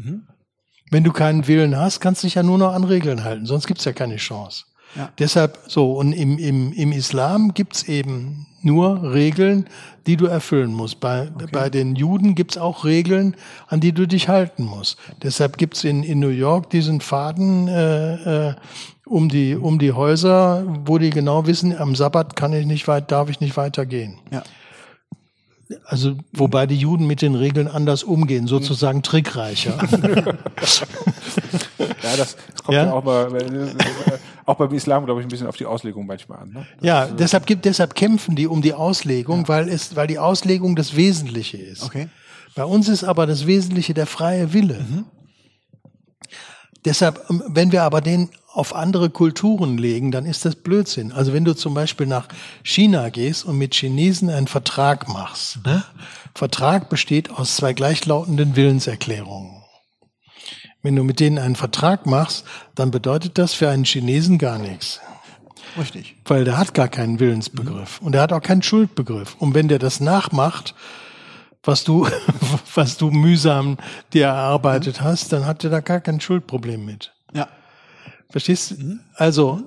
Wenn 0.89 1.03
du 1.03 1.11
keinen 1.11 1.47
Willen 1.47 1.77
hast, 1.77 1.99
kannst 1.99 2.23
du 2.23 2.27
dich 2.27 2.35
ja 2.35 2.43
nur 2.43 2.57
noch 2.57 2.73
an 2.73 2.83
Regeln 2.83 3.23
halten, 3.23 3.45
sonst 3.45 3.67
gibt's 3.67 3.85
ja 3.85 3.93
keine 3.93 4.17
Chance. 4.17 4.65
Ja. 4.95 5.09
Deshalb 5.19 5.59
so, 5.67 5.93
und 5.93 6.13
im, 6.13 6.39
im, 6.39 6.73
im 6.73 6.91
Islam 6.91 7.53
gibt's 7.53 7.83
eben 7.83 8.47
nur 8.61 9.13
Regeln, 9.13 9.65
die 10.07 10.17
du 10.17 10.25
erfüllen 10.25 10.73
musst. 10.73 10.99
Bei, 10.99 11.29
bei 11.51 11.69
den 11.69 11.95
Juden 11.95 12.35
gibt's 12.35 12.57
auch 12.57 12.85
Regeln, 12.85 13.35
an 13.67 13.79
die 13.79 13.93
du 13.93 14.07
dich 14.07 14.27
halten 14.27 14.63
musst. 14.65 14.97
Deshalb 15.21 15.57
gibt's 15.57 15.83
in, 15.83 16.03
in 16.03 16.19
New 16.19 16.29
York 16.29 16.69
diesen 16.71 17.01
Faden 17.01 17.67
äh, 17.67 18.47
äh, 18.49 18.55
um, 19.05 19.29
die, 19.29 19.55
um 19.55 19.79
die 19.79 19.91
Häuser, 19.91 20.63
wo 20.85 20.97
die 20.97 21.11
genau 21.11 21.45
wissen, 21.45 21.77
am 21.77 21.95
Sabbat 21.95 22.35
kann 22.35 22.53
ich 22.53 22.65
nicht 22.65 22.87
weit, 22.87 23.11
darf 23.11 23.29
ich 23.29 23.39
nicht 23.39 23.57
weitergehen. 23.57 24.17
Ja. 24.31 24.43
Also, 25.85 26.15
wobei 26.33 26.65
die 26.65 26.77
Juden 26.77 27.05
mit 27.05 27.21
den 27.21 27.35
Regeln 27.35 27.67
anders 27.67 28.03
umgehen, 28.03 28.47
sozusagen 28.47 29.03
trickreicher. 29.03 29.77
ja, 31.77 32.17
das 32.17 32.35
kommt 32.63 32.75
Ja? 32.75 32.85
ja, 32.85 32.93
auch, 32.93 33.03
mal, 33.03 33.35
äh, 33.35 33.69
auch 34.45 34.55
beim 34.55 34.73
Islam, 34.73 35.05
glaube 35.05 35.21
ich, 35.21 35.27
ein 35.27 35.29
bisschen 35.29 35.45
auf 35.45 35.57
die 35.57 35.67
Auslegung 35.67 36.07
manchmal 36.07 36.39
an. 36.39 36.49
Ne? 36.53 36.65
Ja, 36.81 37.05
deshalb 37.05 37.45
gibt, 37.45 37.65
deshalb 37.65 37.93
kämpfen 37.93 38.35
die 38.35 38.47
um 38.47 38.63
die 38.63 38.73
Auslegung, 38.73 39.47
weil 39.47 39.69
es, 39.69 39.95
weil 39.95 40.07
die 40.07 40.17
Auslegung 40.17 40.75
das 40.75 40.95
Wesentliche 40.95 41.57
ist. 41.57 41.83
Okay. 41.83 42.09
Bei 42.55 42.65
uns 42.65 42.89
ist 42.89 43.03
aber 43.03 43.27
das 43.27 43.45
Wesentliche 43.45 43.93
der 43.93 44.07
freie 44.07 44.53
Wille. 44.53 44.83
Deshalb, 46.85 47.29
ähm, 47.29 47.43
wenn 47.47 47.71
wir 47.71 47.83
aber 47.83 48.01
den 48.01 48.29
auf 48.59 48.75
andere 48.75 49.09
Kulturen 49.09 49.77
legen, 49.77 50.11
dann 50.11 50.25
ist 50.25 50.43
das 50.43 50.55
Blödsinn. 50.55 51.13
Also 51.13 51.31
wenn 51.31 51.45
du 51.45 51.55
zum 51.55 51.73
Beispiel 51.73 52.05
nach 52.05 52.27
China 52.61 53.07
gehst 53.07 53.45
und 53.45 53.57
mit 53.57 53.73
Chinesen 53.73 54.29
einen 54.29 54.47
Vertrag 54.47 55.07
machst, 55.07 55.65
ne? 55.65 55.83
Vertrag 56.35 56.89
besteht 56.89 57.31
aus 57.31 57.55
zwei 57.55 57.71
gleichlautenden 57.73 58.57
Willenserklärungen. 58.57 59.63
Wenn 60.81 60.95
du 60.95 61.03
mit 61.03 61.21
denen 61.21 61.37
einen 61.39 61.55
Vertrag 61.55 62.05
machst, 62.05 62.45
dann 62.75 62.91
bedeutet 62.91 63.37
das 63.37 63.53
für 63.53 63.69
einen 63.69 63.85
Chinesen 63.85 64.37
gar 64.37 64.59
nichts. 64.59 64.99
Richtig. 65.77 66.15
Weil 66.25 66.43
der 66.43 66.57
hat 66.57 66.73
gar 66.73 66.89
keinen 66.89 67.19
Willensbegriff 67.19 68.01
und 68.01 68.11
der 68.11 68.21
hat 68.21 68.33
auch 68.33 68.41
keinen 68.41 68.61
Schuldbegriff. 68.61 69.35
Und 69.39 69.53
wenn 69.53 69.69
der 69.69 69.79
das 69.79 70.01
nachmacht, 70.01 70.75
was 71.63 71.85
du, 71.85 72.07
was 72.75 72.97
du 72.97 73.09
mühsam 73.09 73.77
dir 74.11 74.25
erarbeitet 74.25 75.01
hast, 75.01 75.31
dann 75.31 75.45
hat 75.45 75.63
er 75.63 75.69
da 75.69 75.79
gar 75.79 76.01
kein 76.01 76.19
Schuldproblem 76.19 76.83
mit. 76.83 77.13
Ja. 77.33 77.47
Verstehst 78.31 78.71
du? 78.71 78.99
Also, 79.15 79.59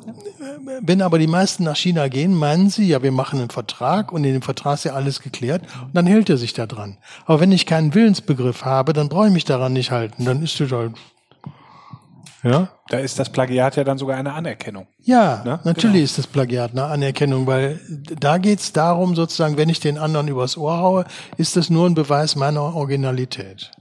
wenn 0.83 1.03
aber 1.03 1.19
die 1.19 1.27
meisten 1.27 1.65
nach 1.65 1.75
China 1.77 2.07
gehen, 2.07 2.33
meinen 2.33 2.71
sie, 2.71 2.87
ja, 2.87 3.03
wir 3.03 3.11
machen 3.11 3.41
einen 3.41 3.51
Vertrag 3.51 4.13
und 4.13 4.23
in 4.23 4.35
dem 4.35 4.43
Vertrag 4.43 4.75
ist 4.75 4.85
ja 4.85 4.93
alles 4.93 5.21
geklärt 5.21 5.63
und 5.83 5.95
dann 5.95 6.07
hält 6.07 6.31
er 6.31 6.37
sich 6.37 6.53
da 6.53 6.67
dran. 6.67 6.97
Aber 7.27 7.41
wenn 7.41 7.51
ich 7.51 7.67
keinen 7.67 7.93
Willensbegriff 7.93 8.65
habe, 8.65 8.93
dann 8.93 9.09
brauche 9.09 9.27
ich 9.27 9.33
mich 9.33 9.45
daran 9.45 9.73
nicht 9.73 9.91
halten. 9.91 10.25
Dann 10.25 10.43
ist 10.45 10.61
es 10.61 10.71
halt, 10.71 10.93
ja? 12.45 12.69
Da 12.89 12.99
ist 12.99 13.19
das 13.19 13.31
Plagiat 13.31 13.75
ja 13.75 13.83
dann 13.83 13.99
sogar 13.99 14.17
eine 14.17 14.33
Anerkennung. 14.33 14.87
Ja, 15.01 15.43
Ne? 15.45 15.61
natürlich 15.65 16.03
ist 16.03 16.19
das 16.19 16.29
Plagiat 16.29 16.71
eine 16.71 16.85
Anerkennung, 16.85 17.49
weil 17.49 17.81
da 18.21 18.39
geht's 18.39 18.73
darum, 18.73 19.17
sozusagen, 19.17 19.57
wenn 19.57 19.69
ich 19.69 19.81
den 19.81 19.99
anderen 19.99 20.29
übers 20.29 20.57
Ohr 20.57 20.79
haue, 20.79 21.05
ist 21.37 21.57
das 21.57 21.69
nur 21.69 21.89
ein 21.89 21.95
Beweis 21.95 22.37
meiner 22.37 22.63
Originalität. 22.63 23.73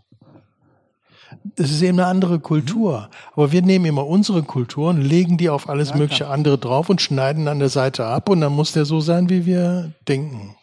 Das 1.44 1.72
ist 1.72 1.82
eben 1.82 2.00
eine 2.00 2.08
andere 2.08 2.40
Kultur. 2.40 3.10
Aber 3.34 3.52
wir 3.52 3.62
nehmen 3.62 3.86
immer 3.86 4.06
unsere 4.06 4.44
Kulturen, 4.44 5.02
legen 5.02 5.38
die 5.38 5.50
auf 5.50 5.70
alles 5.70 5.96
mögliche 5.96 6.28
andere 6.28 6.58
drauf 6.58 6.90
und 6.90 7.02
schneiden 7.02 7.48
an 7.48 7.60
der 7.60 7.70
Seite 7.70 8.06
ab 8.06 8.30
und 8.30 8.42
dann 8.42 8.54
muss 8.54 8.74
der 8.74 8.86
so 8.86 9.02
sein, 9.02 9.30
wie 9.30 9.46
wir 9.46 9.94
denken. 10.08 10.56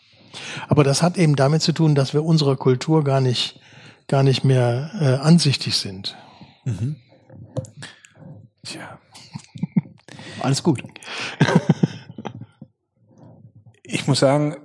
Aber 0.69 0.85
das 0.85 1.03
hat 1.03 1.19
eben 1.19 1.37
damit 1.37 1.63
zu 1.63 1.73
tun, 1.73 1.95
dass 1.95 2.15
wir 2.15 2.25
unserer 2.25 2.57
Kultur 2.57 3.03
gar 3.03 3.21
nicht, 3.21 3.61
gar 4.07 4.23
nicht 4.23 4.45
mehr 4.45 4.91
äh, 5.01 5.27
ansichtig 5.27 5.77
sind. 5.77 6.17
Tja. 8.65 8.99
Alles 10.43 10.63
gut. 10.63 10.83
Ich 13.83 14.07
muss 14.07 14.21
sagen, 14.21 14.57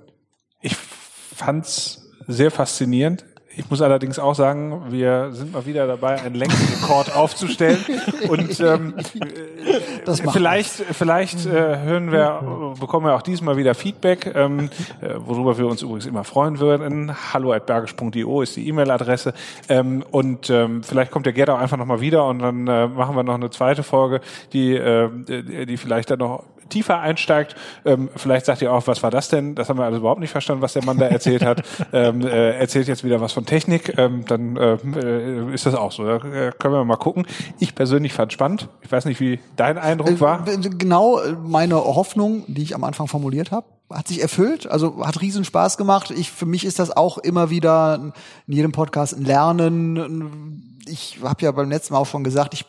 ich 0.60 0.76
fand's 0.76 2.10
sehr 2.26 2.50
faszinierend. 2.50 3.24
Ich 3.56 3.70
muss 3.70 3.80
allerdings 3.80 4.18
auch 4.18 4.34
sagen, 4.34 4.82
wir 4.88 5.30
sind 5.32 5.52
mal 5.52 5.64
wieder 5.66 5.86
dabei, 5.86 6.20
einen 6.20 6.34
Längsrekord 6.34 7.14
aufzustellen. 7.14 7.84
Und 8.28 8.58
ähm, 8.60 8.94
Das 10.04 10.20
äh, 10.20 10.30
vielleicht, 10.30 10.70
vielleicht 10.72 11.46
äh, 11.46 11.78
hören 11.78 12.12
wir, 12.12 12.74
bekommen 12.78 13.06
wir 13.06 13.14
auch 13.14 13.22
diesmal 13.22 13.56
wieder 13.56 13.74
Feedback, 13.74 14.32
ähm, 14.34 14.70
äh, 15.00 15.14
worüber 15.18 15.58
wir 15.58 15.66
uns 15.66 15.82
übrigens 15.82 16.06
immer 16.06 16.24
freuen 16.24 16.58
würden. 16.58 17.14
Hallo 17.32 17.52
at 17.52 17.66
bergisch.io 17.66 18.42
ist 18.42 18.56
die 18.56 18.68
E-Mail-Adresse. 18.68 19.34
Ähm, 19.68 20.04
und 20.10 20.50
ähm, 20.50 20.82
vielleicht 20.82 21.10
kommt 21.10 21.26
der 21.26 21.32
Gerd 21.32 21.50
auch 21.50 21.58
einfach 21.58 21.76
nochmal 21.76 22.00
wieder 22.00 22.26
und 22.26 22.40
dann 22.40 22.66
äh, 22.66 22.88
machen 22.88 23.16
wir 23.16 23.22
noch 23.22 23.34
eine 23.34 23.50
zweite 23.50 23.82
Folge, 23.82 24.20
die, 24.52 24.74
äh, 24.74 25.08
die 25.66 25.76
vielleicht 25.76 26.10
dann 26.10 26.18
noch 26.18 26.44
tiefer 26.68 27.00
einsteigt. 27.00 27.54
Ähm, 27.84 28.10
vielleicht 28.16 28.46
sagt 28.46 28.62
ihr 28.62 28.72
auch, 28.72 28.86
was 28.86 29.02
war 29.02 29.10
das 29.10 29.28
denn? 29.28 29.54
Das 29.54 29.68
haben 29.68 29.78
wir 29.78 29.84
alles 29.84 29.98
überhaupt 29.98 30.20
nicht 30.20 30.30
verstanden, 30.30 30.62
was 30.62 30.72
der 30.72 30.84
Mann 30.84 30.98
da 30.98 31.06
erzählt 31.06 31.44
hat. 31.44 31.62
ähm, 31.92 32.20
äh, 32.22 32.58
erzählt 32.58 32.88
jetzt 32.88 33.04
wieder 33.04 33.20
was 33.20 33.32
von 33.32 33.46
Technik. 33.46 33.96
Ähm, 33.98 34.24
dann 34.26 34.56
äh, 34.56 34.74
äh, 34.74 35.54
ist 35.54 35.66
das 35.66 35.74
auch 35.74 35.92
so. 35.92 36.04
Da 36.04 36.16
äh, 36.16 36.52
können 36.58 36.74
wir 36.74 36.84
mal 36.84 36.96
gucken. 36.96 37.26
Ich 37.58 37.74
persönlich 37.74 38.12
fand 38.12 38.32
spannend. 38.32 38.68
Ich 38.82 38.90
weiß 38.90 39.04
nicht, 39.04 39.20
wie 39.20 39.40
dein 39.56 39.78
Eindruck 39.78 40.20
war. 40.20 40.46
Äh, 40.48 40.58
Genau 40.78 41.20
äh, 41.20 41.32
meine 41.42 41.76
Hoffnung, 41.76 42.44
die 42.46 42.62
ich 42.62 42.74
am 42.74 42.84
Anfang 42.84 43.08
formuliert 43.08 43.50
habe. 43.50 43.66
Hat 43.90 44.08
sich 44.08 44.22
erfüllt, 44.22 44.66
also 44.66 45.04
hat 45.04 45.20
riesen 45.20 45.44
Spaß 45.44 45.76
gemacht. 45.76 46.10
Ich, 46.10 46.30
für 46.30 46.46
mich 46.46 46.64
ist 46.64 46.78
das 46.78 46.90
auch 46.90 47.18
immer 47.18 47.50
wieder 47.50 48.12
in 48.46 48.52
jedem 48.52 48.72
Podcast 48.72 49.14
ein 49.14 49.24
Lernen. 49.24 50.70
Ich 50.86 51.18
habe 51.22 51.44
ja 51.44 51.52
beim 51.52 51.70
letzten 51.70 51.94
Mal 51.94 52.00
auch 52.00 52.06
schon 52.06 52.24
gesagt, 52.24 52.54
ich 52.54 52.64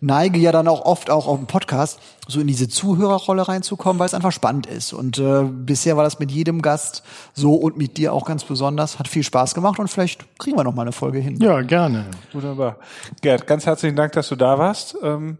neige 0.00 0.38
ja 0.38 0.52
dann 0.52 0.68
auch 0.68 0.84
oft 0.84 1.10
auch 1.10 1.26
auf 1.26 1.36
dem 1.38 1.46
Podcast 1.46 2.00
so 2.26 2.40
in 2.40 2.46
diese 2.46 2.68
Zuhörerrolle 2.68 3.48
reinzukommen, 3.48 3.98
weil 3.98 4.06
es 4.06 4.14
einfach 4.14 4.32
spannend 4.32 4.66
ist. 4.66 4.92
Und 4.92 5.18
äh, 5.18 5.42
bisher 5.44 5.96
war 5.96 6.04
das 6.04 6.18
mit 6.18 6.30
jedem 6.30 6.62
Gast 6.62 7.02
so 7.34 7.54
und 7.54 7.76
mit 7.76 7.96
dir 7.96 8.12
auch 8.12 8.24
ganz 8.24 8.44
besonders. 8.44 8.98
Hat 8.98 9.08
viel 9.08 9.22
Spaß 9.22 9.54
gemacht 9.54 9.78
und 9.78 9.88
vielleicht 9.88 10.38
kriegen 10.38 10.56
wir 10.56 10.64
noch 10.64 10.74
mal 10.74 10.82
eine 10.82 10.92
Folge 10.92 11.18
hin. 11.18 11.38
Ja, 11.40 11.60
gerne. 11.62 12.06
Wunderbar. 12.32 12.76
Gerd, 13.20 13.46
ganz 13.46 13.66
herzlichen 13.66 13.96
Dank, 13.96 14.12
dass 14.12 14.28
du 14.28 14.36
da 14.36 14.58
warst. 14.58 14.96
Ähm 15.02 15.38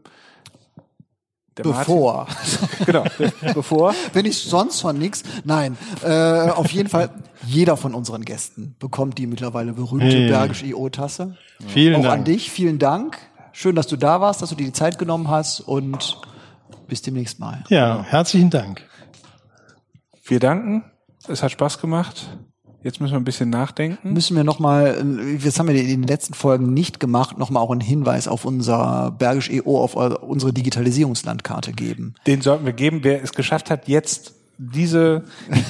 bevor. 1.62 2.26
Martin, 2.26 2.84
genau, 2.86 3.04
bevor. 3.54 3.94
Wenn 4.12 4.26
ich 4.26 4.38
sonst 4.38 4.80
von 4.80 4.98
nix. 4.98 5.22
Nein, 5.44 5.76
äh, 6.02 6.50
auf 6.50 6.70
jeden 6.70 6.88
Fall, 6.88 7.11
jeder 7.46 7.76
von 7.76 7.94
unseren 7.94 8.24
Gästen 8.24 8.76
bekommt 8.78 9.18
die 9.18 9.26
mittlerweile 9.26 9.72
berühmte 9.72 10.06
hey. 10.06 10.28
Bergisch 10.28 10.62
IO-Tasse. 10.62 11.36
Vielen 11.66 11.96
Auch 11.96 12.02
Dank. 12.02 12.18
an 12.20 12.24
dich, 12.24 12.50
vielen 12.50 12.78
Dank. 12.78 13.18
Schön, 13.52 13.74
dass 13.74 13.86
du 13.86 13.96
da 13.96 14.20
warst, 14.20 14.42
dass 14.42 14.50
du 14.50 14.54
dir 14.54 14.66
die 14.66 14.72
Zeit 14.72 14.98
genommen 14.98 15.28
hast 15.28 15.61
und 15.61 16.20
bis 16.86 17.02
demnächst 17.02 17.40
mal. 17.40 17.64
Ja, 17.68 18.02
herzlichen 18.02 18.50
Dank. 18.50 18.82
Wir 20.24 20.40
danken. 20.40 20.84
Es 21.26 21.42
hat 21.42 21.50
Spaß 21.50 21.80
gemacht. 21.80 22.28
Jetzt 22.82 23.00
müssen 23.00 23.12
wir 23.12 23.18
ein 23.18 23.24
bisschen 23.24 23.50
nachdenken. 23.50 24.12
Müssen 24.12 24.36
wir 24.36 24.44
nochmal, 24.44 25.04
das 25.42 25.58
haben 25.58 25.68
wir 25.68 25.74
in 25.74 25.88
den 25.88 26.02
letzten 26.04 26.34
Folgen 26.34 26.72
nicht 26.72 27.00
gemacht, 27.00 27.36
nochmal 27.36 27.62
auch 27.62 27.72
einen 27.72 27.80
Hinweis 27.80 28.28
auf 28.28 28.44
unser 28.44 29.10
Bergisch 29.18 29.50
EO, 29.50 29.82
auf 29.82 29.94
unsere 29.94 30.52
Digitalisierungslandkarte 30.52 31.72
geben. 31.72 32.14
Den 32.26 32.40
sollten 32.40 32.64
wir 32.64 32.72
geben. 32.72 33.00
Wer 33.02 33.22
es 33.22 33.32
geschafft 33.32 33.70
hat, 33.70 33.88
jetzt 33.88 34.34
diese 34.59 35.22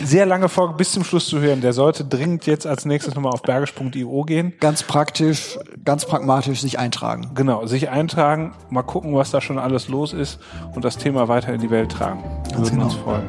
sehr 0.02 0.26
lange 0.26 0.48
Folge 0.48 0.74
bis 0.74 0.92
zum 0.92 1.04
Schluss 1.04 1.28
zu 1.28 1.40
hören, 1.40 1.60
der 1.60 1.74
sollte 1.74 2.04
dringend 2.04 2.46
jetzt 2.46 2.66
als 2.66 2.86
nächstes 2.86 3.14
nochmal 3.14 3.32
auf 3.32 3.42
bergisch.io 3.42 4.22
gehen. 4.24 4.54
Ganz 4.60 4.82
praktisch, 4.82 5.58
ganz 5.84 6.06
pragmatisch 6.06 6.62
sich 6.62 6.78
eintragen. 6.78 7.30
Genau, 7.34 7.66
sich 7.66 7.90
eintragen, 7.90 8.54
mal 8.70 8.82
gucken, 8.82 9.14
was 9.14 9.30
da 9.30 9.40
schon 9.40 9.58
alles 9.58 9.88
los 9.88 10.12
ist 10.14 10.40
und 10.74 10.84
das 10.84 10.96
Thema 10.96 11.28
weiter 11.28 11.52
in 11.52 11.60
die 11.60 11.70
Welt 11.70 11.92
tragen. 11.92 12.22
Wir 12.22 12.52
Ganz 12.52 12.56
würden 12.56 12.70
genau. 12.70 12.84
uns 12.84 12.94
freuen. 12.94 13.22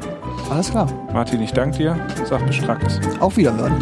Alles 0.50 0.72
klar. 0.72 0.88
Martin, 1.14 1.42
ich 1.42 1.52
danke 1.52 1.78
dir 1.78 2.00
und 2.18 2.28
sag 2.28 2.46
bis 2.48 2.56
Strackes. 2.56 3.00
Auf 3.20 3.36
Wiederhören. 3.36 3.76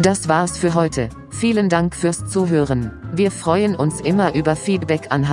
Das 0.00 0.28
war's 0.28 0.56
für 0.56 0.74
heute. 0.74 1.10
Vielen 1.30 1.68
Dank 1.68 1.94
fürs 1.94 2.26
Zuhören. 2.26 2.92
Wir 3.12 3.30
freuen 3.30 3.76
uns 3.76 4.00
immer 4.00 4.34
über 4.34 4.56
Feedback 4.56 5.08
an 5.10 5.28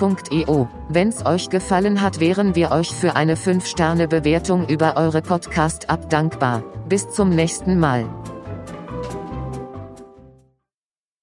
hallo@bergisch.io. 0.00 0.68
Wenn's 0.88 1.24
euch 1.26 1.48
gefallen 1.50 2.00
hat, 2.00 2.20
wären 2.20 2.54
wir 2.54 2.70
euch 2.70 2.94
für 2.94 3.16
eine 3.16 3.36
5-Sterne-Bewertung 3.36 4.68
über 4.68 4.96
eure 4.96 5.22
Podcast-App 5.22 6.08
dankbar. 6.10 6.62
Bis 6.88 7.08
zum 7.10 7.30
nächsten 7.30 7.78
Mal. 7.78 8.06